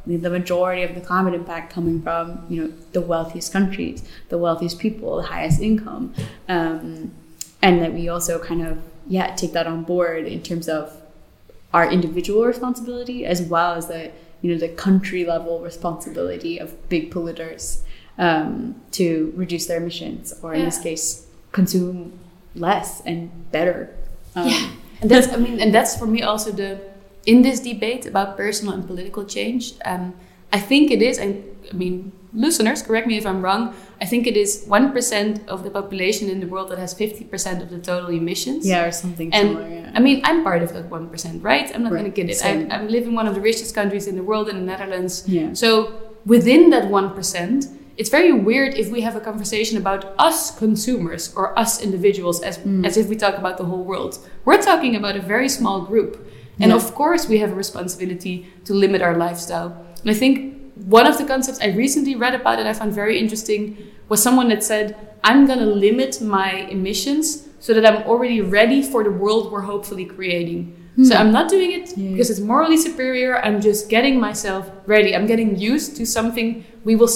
the 0.04 0.28
majority 0.28 0.82
of 0.82 0.94
the 0.94 1.00
climate 1.00 1.32
impact 1.32 1.72
coming 1.72 2.02
from 2.02 2.44
you 2.50 2.56
know 2.60 2.72
the 2.92 3.00
wealthiest 3.00 3.50
countries, 3.50 4.04
the 4.28 4.36
wealthiest 4.36 4.78
people, 4.78 5.16
the 5.16 5.28
highest 5.36 5.62
income, 5.62 6.12
um, 6.48 7.12
and 7.62 7.80
that 7.80 7.94
we 7.94 8.10
also 8.10 8.38
kind 8.38 8.62
of 8.68 8.82
yeah 9.06 9.34
take 9.36 9.52
that 9.52 9.66
on 9.66 9.84
board 9.84 10.26
in 10.26 10.42
terms 10.42 10.68
of 10.68 11.00
our 11.72 11.90
individual 11.90 12.44
responsibility 12.44 13.24
as 13.24 13.40
well 13.40 13.72
as 13.72 13.86
the 13.88 14.12
you 14.42 14.52
know 14.52 14.58
the 14.58 14.68
country 14.68 15.24
level 15.24 15.60
responsibility 15.60 16.58
of 16.58 16.88
big 16.88 17.10
polluters 17.10 17.80
um, 18.18 18.74
to 18.90 19.32
reduce 19.36 19.66
their 19.66 19.78
emissions 19.78 20.34
or 20.42 20.52
in 20.52 20.64
this 20.64 20.78
case 20.78 21.26
consume 21.52 22.18
less 22.54 23.00
and 23.06 23.50
better 23.50 23.94
um, 24.34 24.48
Yeah. 24.48 24.70
And 25.00 25.10
that's 25.10 25.32
I 25.32 25.36
mean, 25.36 25.60
and 25.60 25.74
that's 25.74 25.96
for 25.98 26.06
me 26.06 26.22
also 26.22 26.52
the 26.52 26.80
in 27.26 27.42
this 27.42 27.60
debate 27.60 28.06
about 28.06 28.36
personal 28.36 28.74
and 28.74 28.86
political 28.86 29.24
change. 29.24 29.74
Um, 29.84 30.14
I 30.52 30.60
think 30.60 30.90
it 30.90 31.00
is, 31.02 31.18
and 31.18 31.42
I 31.72 31.74
mean, 31.74 32.12
listeners, 32.34 32.82
correct 32.82 33.06
me 33.06 33.16
if 33.16 33.26
I'm 33.26 33.40
wrong. 33.42 33.74
I 34.00 34.04
think 34.06 34.26
it 34.26 34.36
is 34.36 34.64
one 34.66 34.92
percent 34.92 35.40
of 35.48 35.62
the 35.64 35.70
population 35.70 36.28
in 36.28 36.40
the 36.40 36.46
world 36.46 36.68
that 36.70 36.78
has 36.78 36.92
fifty 36.94 37.24
percent 37.24 37.62
of 37.62 37.68
the 37.70 37.78
total 37.78 38.10
emissions. 38.10 38.66
yeah 38.66 38.84
or 38.86 38.92
something 38.92 39.32
And 39.32 39.48
similar 39.48 39.68
yeah 39.68 39.90
I 39.94 40.00
mean, 40.00 40.20
I'm 40.24 40.42
part 40.42 40.62
of 40.62 40.70
that 40.74 40.86
one 40.90 41.06
percent, 41.12 41.42
right? 41.42 41.66
I'm 41.74 41.82
not 41.82 41.92
Right. 41.92 42.00
going 42.00 42.12
to 42.12 42.16
get 42.22 42.30
it. 42.30 42.36
Same. 42.36 42.70
I'm, 42.72 42.72
I'm 42.74 42.88
living 42.88 43.10
in 43.10 43.14
one 43.20 43.28
of 43.30 43.34
the 43.34 43.40
richest 43.50 43.74
countries 43.74 44.06
in 44.10 44.14
the 44.20 44.22
world, 44.30 44.48
in 44.52 44.56
the 44.60 44.66
Netherlands. 44.72 45.14
yeah 45.28 45.52
So 45.62 45.70
within 46.34 46.70
that 46.74 46.84
one 46.90 47.08
percent, 47.16 47.58
it's 48.00 48.10
very 48.18 48.32
weird 48.48 48.72
if 48.82 48.86
we 48.94 49.00
have 49.06 49.14
a 49.16 49.20
conversation 49.30 49.76
about 49.84 50.00
us 50.28 50.38
consumers 50.64 51.22
or 51.38 51.44
us 51.62 51.72
individuals 51.86 52.36
as 52.48 52.54
Mm. 52.58 52.84
as 52.88 52.94
if 53.00 53.06
we 53.12 53.16
talk 53.24 53.36
about 53.42 53.54
the 53.60 53.66
whole 53.70 53.84
world. 53.92 54.12
We're 54.46 54.62
talking 54.70 54.92
about 55.00 55.14
a 55.22 55.24
very 55.34 55.48
small 55.58 55.78
group, 55.90 56.12
and 56.62 56.70
Yeah. 56.70 56.80
of 56.80 56.86
course 57.00 57.22
we 57.32 57.36
have 57.42 57.52
a 57.52 57.58
responsibility 57.64 58.34
to 58.66 58.72
limit 58.84 59.00
our 59.06 59.16
lifestyle. 59.26 59.70
And 60.02 60.10
I 60.10 60.14
think 60.14 60.54
one 60.86 61.06
of 61.06 61.18
the 61.18 61.24
concepts 61.24 61.60
I 61.60 61.68
recently 61.68 62.14
read 62.16 62.34
about 62.34 62.56
that 62.58 62.66
I 62.66 62.72
found 62.72 62.92
very 62.92 63.18
interesting 63.18 63.76
was 64.08 64.22
someone 64.22 64.48
that 64.48 64.62
said, 64.64 64.96
"I'm 65.24 65.46
going 65.46 65.58
to 65.60 65.66
limit 65.66 66.20
my 66.20 66.50
emissions." 66.70 67.48
So 67.60 67.72
that 67.74 67.86
I'm 67.86 68.02
already 68.10 68.40
ready 68.40 68.82
for 68.82 69.04
the 69.04 69.10
world 69.12 69.52
we're 69.52 69.60
hopefully 69.60 70.04
creating. 70.04 70.74
Hmm. 70.96 71.04
So 71.04 71.14
I'm 71.14 71.30
not 71.30 71.48
doing 71.48 71.70
it 71.70 71.96
Yeah. 71.96 72.10
because 72.10 72.28
it's 72.28 72.40
morally 72.40 72.76
superior. 72.76 73.38
I'm 73.38 73.60
just 73.60 73.88
getting 73.88 74.18
myself 74.18 74.68
ready. 74.86 75.14
I'm 75.14 75.26
getting 75.26 75.56
used 75.56 75.96
to 75.98 76.04
something 76.04 76.64
we 76.84 76.96
will 76.96 77.06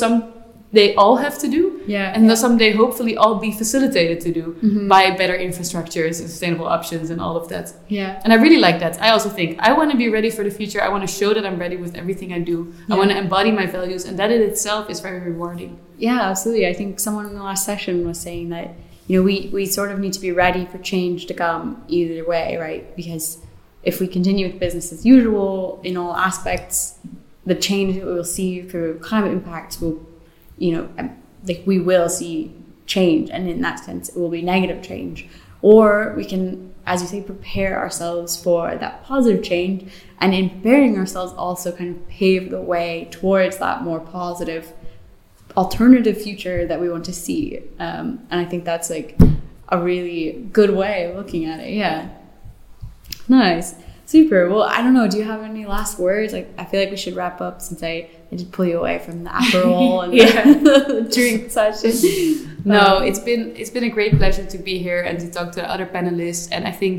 someday 0.76 0.94
all 0.96 1.16
have 1.16 1.38
to 1.38 1.48
do, 1.48 1.80
yeah 1.86 2.12
and 2.14 2.28
then 2.28 2.36
someday 2.36 2.70
hopefully 2.72 3.16
all 3.16 3.34
be 3.46 3.50
facilitated 3.62 4.20
to 4.20 4.30
do 4.40 4.44
Mhm. 4.62 4.88
by 4.88 5.02
better 5.20 5.36
infrastructures 5.48 6.20
and 6.20 6.28
sustainable 6.30 6.66
options 6.66 7.10
and 7.10 7.18
all 7.20 7.36
of 7.36 7.48
that. 7.48 7.66
yeah 7.88 8.20
And 8.24 8.32
I 8.32 8.36
really 8.44 8.60
like 8.66 8.78
that. 8.84 8.94
I 9.06 9.08
also 9.14 9.28
think 9.38 9.50
I 9.68 9.70
want 9.78 9.88
to 9.92 9.96
be 10.04 10.08
ready 10.18 10.30
for 10.36 10.42
the 10.48 10.54
future. 10.60 10.80
I 10.86 10.90
want 10.94 11.02
to 11.08 11.12
show 11.20 11.30
that 11.36 11.44
I'm 11.48 11.58
ready 11.64 11.76
with 11.84 11.92
everything 12.02 12.30
I 12.38 12.40
do. 12.52 12.56
I 12.90 12.94
want 13.00 13.10
to 13.12 13.16
embody 13.24 13.50
my 13.62 13.66
values, 13.78 14.02
and 14.08 14.14
that 14.20 14.30
in 14.36 14.40
itself 14.50 14.82
is 14.92 14.98
very 15.08 15.20
rewarding. 15.30 15.72
Yeah, 16.08 16.20
absolutely. 16.32 16.64
I 16.72 16.74
think 16.78 16.90
someone 17.06 17.26
in 17.30 17.34
the 17.40 17.44
last 17.50 17.62
session 17.70 17.94
was 18.08 18.18
saying 18.28 18.46
that 18.56 18.68
you 19.08 19.12
know 19.16 19.22
we 19.30 19.36
we 19.58 19.62
sort 19.78 19.90
of 19.92 19.96
need 20.04 20.14
to 20.18 20.22
be 20.28 20.32
ready 20.44 20.62
for 20.72 20.78
change 20.92 21.18
to 21.30 21.34
come 21.44 21.64
either 21.96 22.22
way, 22.32 22.46
right? 22.66 22.82
Because 23.00 23.26
if 23.90 23.94
we 24.00 24.06
continue 24.18 24.44
with 24.48 24.58
business 24.66 24.86
as 24.96 25.00
usual 25.16 25.56
in 25.88 25.94
all 26.00 26.14
aspects, 26.30 26.76
the 27.50 27.58
change 27.68 27.90
that 27.96 28.04
we 28.08 28.12
will 28.18 28.30
see 28.38 28.50
through 28.70 28.90
climate 29.08 29.32
impacts 29.38 29.74
will, 29.80 29.96
you 30.58 30.72
know, 30.72 30.88
um, 30.98 31.16
like 31.46 31.62
we 31.66 31.78
will 31.78 32.08
see 32.08 32.54
change, 32.86 33.30
and 33.30 33.48
in 33.48 33.60
that 33.62 33.78
sense, 33.80 34.08
it 34.08 34.16
will 34.16 34.28
be 34.28 34.42
negative 34.42 34.82
change. 34.82 35.26
Or 35.62 36.14
we 36.16 36.24
can, 36.24 36.74
as 36.86 37.02
you 37.02 37.08
say, 37.08 37.22
prepare 37.22 37.78
ourselves 37.78 38.36
for 38.40 38.76
that 38.76 39.04
positive 39.04 39.42
change, 39.42 39.90
and 40.20 40.34
in 40.34 40.50
preparing 40.50 40.96
ourselves, 40.98 41.32
also 41.34 41.72
kind 41.72 41.96
of 41.96 42.08
pave 42.08 42.50
the 42.50 42.60
way 42.60 43.08
towards 43.10 43.58
that 43.58 43.82
more 43.82 44.00
positive 44.00 44.72
alternative 45.56 46.20
future 46.20 46.66
that 46.66 46.80
we 46.80 46.88
want 46.88 47.04
to 47.06 47.12
see. 47.12 47.62
Um, 47.78 48.26
and 48.30 48.40
I 48.40 48.44
think 48.44 48.64
that's 48.64 48.90
like 48.90 49.18
a 49.68 49.82
really 49.82 50.48
good 50.52 50.70
way 50.70 51.04
of 51.04 51.16
looking 51.16 51.46
at 51.46 51.60
it. 51.60 51.72
Yeah. 51.72 52.10
Nice. 53.28 53.74
Super. 54.06 54.48
Well, 54.48 54.62
I 54.62 54.82
don't 54.82 54.94
know. 54.94 55.08
Do 55.08 55.18
you 55.18 55.24
have 55.24 55.42
any 55.42 55.66
last 55.66 55.98
words? 55.98 56.32
Like, 56.32 56.48
I 56.56 56.64
feel 56.64 56.80
like 56.80 56.90
we 56.90 56.96
should 56.96 57.16
wrap 57.16 57.40
up 57.40 57.60
since 57.60 57.82
I, 57.82 58.08
I 58.32 58.36
did 58.36 58.52
pull 58.52 58.64
you 58.64 58.78
away 58.78 59.00
from 59.00 59.24
the 59.24 59.30
Aperol 59.30 60.04
and 60.04 60.14
Yeah. 60.14 60.44
the 60.44 61.08
drink 61.14 61.50
session. 61.50 62.52
No, 62.66 62.96
Um, 62.98 63.04
it's 63.04 63.20
been 63.20 63.54
it's 63.56 63.70
been 63.70 63.84
a 63.84 63.88
great 63.90 64.16
pleasure 64.18 64.44
to 64.44 64.58
be 64.58 64.78
here 64.78 65.00
and 65.02 65.20
to 65.20 65.30
talk 65.30 65.52
to 65.52 65.62
other 65.72 65.86
panelists. 65.86 66.48
And 66.50 66.66
I 66.66 66.72
think 66.72 66.96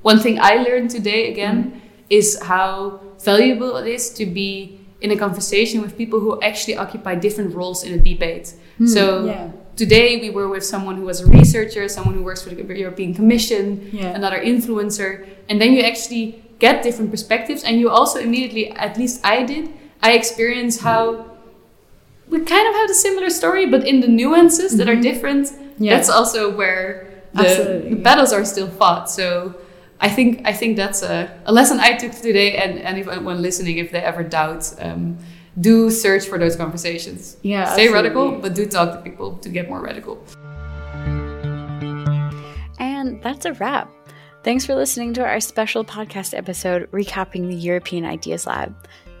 one 0.00 0.18
thing 0.18 0.38
I 0.40 0.54
learned 0.66 0.88
today 0.90 1.30
again 1.32 1.82
is 2.08 2.40
how 2.40 3.00
valuable 3.22 3.76
it 3.76 3.86
is 3.86 4.08
to 4.14 4.24
be 4.24 4.80
in 5.02 5.10
a 5.10 5.16
conversation 5.16 5.82
with 5.82 5.92
people 5.96 6.20
who 6.20 6.40
actually 6.40 6.76
occupy 6.76 7.14
different 7.16 7.54
roles 7.54 7.84
in 7.84 7.92
a 7.92 7.98
debate. 7.98 8.54
so 8.86 9.26
yeah. 9.26 9.50
today 9.76 10.08
we 10.24 10.30
were 10.30 10.48
with 10.48 10.64
someone 10.64 10.96
who 10.96 11.04
was 11.04 11.20
a 11.20 11.26
researcher, 11.38 11.86
someone 11.88 12.14
who 12.16 12.22
works 12.24 12.42
for 12.42 12.48
the 12.54 12.78
European 12.84 13.12
Commission, 13.14 13.90
Yeah. 13.92 14.16
another 14.16 14.40
influencer, 14.52 15.10
and 15.50 15.60
then 15.60 15.72
you 15.74 15.82
actually 15.82 16.42
get 16.60 16.84
different 16.84 17.10
perspectives, 17.10 17.64
and 17.64 17.80
you 17.80 17.90
also 17.90 18.20
immediately, 18.20 18.70
at 18.70 18.96
least 18.96 19.20
I 19.24 19.42
did, 19.42 19.68
I 20.02 20.12
experienced 20.12 20.82
how 20.82 21.26
we 22.28 22.38
kind 22.44 22.68
of 22.68 22.74
have 22.80 22.90
a 22.90 22.94
similar 22.94 23.30
story, 23.30 23.66
but 23.66 23.82
in 23.84 23.98
the 24.00 24.08
nuances 24.08 24.76
that 24.76 24.88
are 24.88 25.00
different. 25.10 25.46
Mm-hmm. 25.46 25.84
Yeah. 25.84 25.96
That's 25.96 26.10
also 26.10 26.54
where 26.54 27.10
the, 27.34 27.86
the 27.90 27.96
battles 27.96 28.32
are 28.32 28.44
still 28.44 28.68
fought. 28.68 29.10
So. 29.10 29.54
I 30.02 30.08
think 30.08 30.48
I 30.50 30.54
think 30.54 30.78
that's 30.78 31.02
a, 31.02 31.28
a 31.44 31.52
lesson 31.52 31.78
I 31.78 31.92
took 31.92 32.12
today, 32.12 32.56
and, 32.56 32.78
and 32.78 32.96
if 32.96 33.06
anyone 33.06 33.42
listening, 33.42 33.76
if 33.76 33.90
they 33.92 34.00
ever 34.00 34.22
doubt, 34.22 34.72
um, 34.80 35.18
do 35.60 35.90
search 35.90 36.24
for 36.24 36.38
those 36.38 36.56
conversations. 36.56 37.36
Yeah, 37.42 37.66
Stay 37.66 37.88
absolutely. 37.88 37.94
radical, 37.94 38.40
but 38.40 38.54
do 38.54 38.64
talk 38.64 38.88
to 38.96 39.00
people 39.02 39.36
to 39.44 39.48
get 39.50 39.68
more 39.68 39.82
radical. 39.82 40.16
And 42.78 43.20
that's 43.22 43.44
a 43.44 43.52
wrap. 43.52 43.92
Thanks 44.42 44.64
for 44.64 44.74
listening 44.74 45.12
to 45.14 45.22
our 45.22 45.38
special 45.38 45.84
podcast 45.84 46.32
episode 46.32 46.90
recapping 46.92 47.46
the 47.46 47.54
European 47.54 48.06
Ideas 48.06 48.46
Lab. 48.46 48.74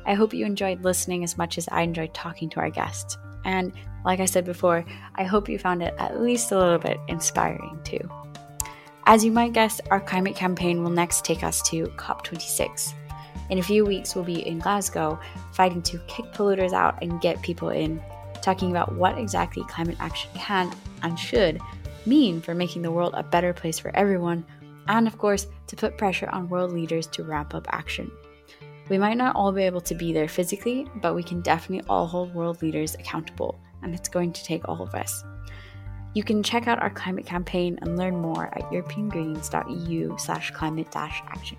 I 0.06 0.14
hope 0.14 0.32
you 0.32 0.46
enjoyed 0.46 0.82
listening 0.82 1.24
as 1.24 1.36
much 1.36 1.58
as 1.58 1.68
I 1.68 1.82
enjoyed 1.82 2.14
talking 2.14 2.48
to 2.48 2.60
our 2.60 2.70
guests. 2.70 3.18
And 3.44 3.74
like 4.02 4.20
I 4.20 4.24
said 4.24 4.46
before, 4.46 4.82
I 5.16 5.24
hope 5.24 5.46
you 5.46 5.58
found 5.58 5.82
it 5.82 5.92
at 5.98 6.22
least 6.22 6.52
a 6.52 6.58
little 6.58 6.78
bit 6.78 6.98
inspiring 7.08 7.78
too. 7.84 8.00
As 9.04 9.22
you 9.22 9.30
might 9.30 9.52
guess, 9.52 9.78
our 9.90 10.00
climate 10.00 10.36
campaign 10.36 10.82
will 10.82 10.90
next 10.90 11.22
take 11.22 11.42
us 11.42 11.60
to 11.68 11.88
COP26. 11.98 12.94
In 13.50 13.58
a 13.58 13.62
few 13.62 13.84
weeks, 13.84 14.14
we'll 14.14 14.24
be 14.24 14.46
in 14.46 14.58
Glasgow 14.58 15.20
fighting 15.52 15.82
to 15.82 15.98
kick 16.06 16.32
polluters 16.32 16.72
out 16.72 16.98
and 17.02 17.20
get 17.20 17.42
people 17.42 17.68
in, 17.68 18.02
talking 18.40 18.70
about 18.70 18.94
what 18.94 19.18
exactly 19.18 19.64
climate 19.64 19.98
action 20.00 20.30
can 20.34 20.74
and 21.02 21.18
should 21.18 21.60
mean 22.06 22.40
for 22.40 22.54
making 22.54 22.80
the 22.80 22.90
world 22.90 23.12
a 23.14 23.22
better 23.22 23.52
place 23.52 23.78
for 23.78 23.94
everyone, 23.94 24.46
and 24.88 25.06
of 25.06 25.18
course, 25.18 25.46
to 25.66 25.76
put 25.76 25.98
pressure 25.98 26.28
on 26.30 26.48
world 26.48 26.72
leaders 26.72 27.06
to 27.08 27.24
ramp 27.24 27.54
up 27.54 27.66
action. 27.70 28.10
We 28.88 28.98
might 28.98 29.16
not 29.16 29.36
all 29.36 29.52
be 29.52 29.62
able 29.62 29.80
to 29.82 29.94
be 29.94 30.12
there 30.12 30.28
physically, 30.28 30.86
but 30.96 31.14
we 31.14 31.22
can 31.22 31.40
definitely 31.42 31.86
all 31.88 32.06
hold 32.06 32.34
world 32.34 32.60
leaders 32.60 32.96
accountable, 32.96 33.60
and 33.82 33.94
it's 33.94 34.08
going 34.08 34.32
to 34.32 34.44
take 34.44 34.68
all 34.68 34.82
of 34.82 34.94
us. 34.94 35.22
You 36.12 36.24
can 36.24 36.42
check 36.42 36.66
out 36.66 36.82
our 36.82 36.90
climate 36.90 37.24
campaign 37.24 37.78
and 37.82 37.96
learn 37.96 38.16
more 38.16 38.46
at 38.46 38.68
europeangreens.eu 38.72 40.16
slash 40.18 40.50
climate 40.50 40.96
action. 40.96 41.56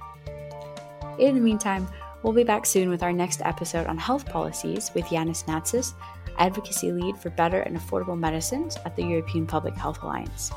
In 1.20 1.36
the 1.36 1.42
meantime, 1.42 1.88
we'll 2.22 2.34
be 2.34 2.44
back 2.44 2.66
soon 2.66 2.90
with 2.90 3.02
our 3.02 3.14
next 3.14 3.42
episode 3.46 3.88
on 3.88 3.98
health 3.98 4.26
policies 4.26 4.92
with 4.94 5.06
Yannis 5.06 5.46
Natsis, 5.46 5.94
advocacy 6.38 6.92
lead 6.92 7.18
for 7.18 7.30
better 7.30 7.62
and 7.62 7.78
affordable 7.78 8.20
medicines 8.20 8.76
at 8.84 8.98
the 8.98 9.04
European 9.04 9.48
Public 9.48 9.76
Health 9.76 10.04
Alliance. 10.04 10.52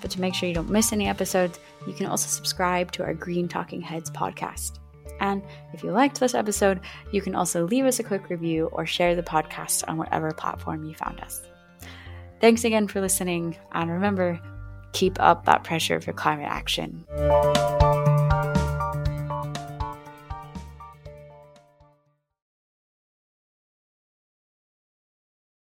But 0.00 0.10
to 0.10 0.20
make 0.20 0.34
sure 0.34 0.48
you 0.48 0.54
don't 0.54 0.70
miss 0.70 0.92
any 0.92 1.06
episodes, 1.06 1.60
you 1.86 1.92
can 1.92 2.06
also 2.06 2.28
subscribe 2.28 2.92
to 2.92 3.02
our 3.02 3.14
Green 3.14 3.48
Talking 3.48 3.80
Heads 3.80 4.10
podcast. 4.10 4.78
And 5.20 5.42
if 5.72 5.82
you 5.82 5.92
liked 5.92 6.18
this 6.18 6.34
episode, 6.34 6.80
you 7.12 7.20
can 7.20 7.34
also 7.34 7.66
leave 7.66 7.84
us 7.84 7.98
a 7.98 8.02
quick 8.02 8.30
review 8.30 8.66
or 8.72 8.86
share 8.86 9.14
the 9.14 9.22
podcast 9.22 9.84
on 9.86 9.98
whatever 9.98 10.32
platform 10.32 10.84
you 10.84 10.94
found 10.94 11.20
us. 11.20 11.42
Thanks 12.40 12.64
again 12.64 12.88
for 12.88 13.00
listening, 13.00 13.56
and 13.72 13.90
remember, 13.90 14.40
keep 14.92 15.20
up 15.20 15.44
that 15.44 15.62
pressure 15.62 16.00
for 16.00 16.12
climate 16.12 16.48
action. 16.48 17.04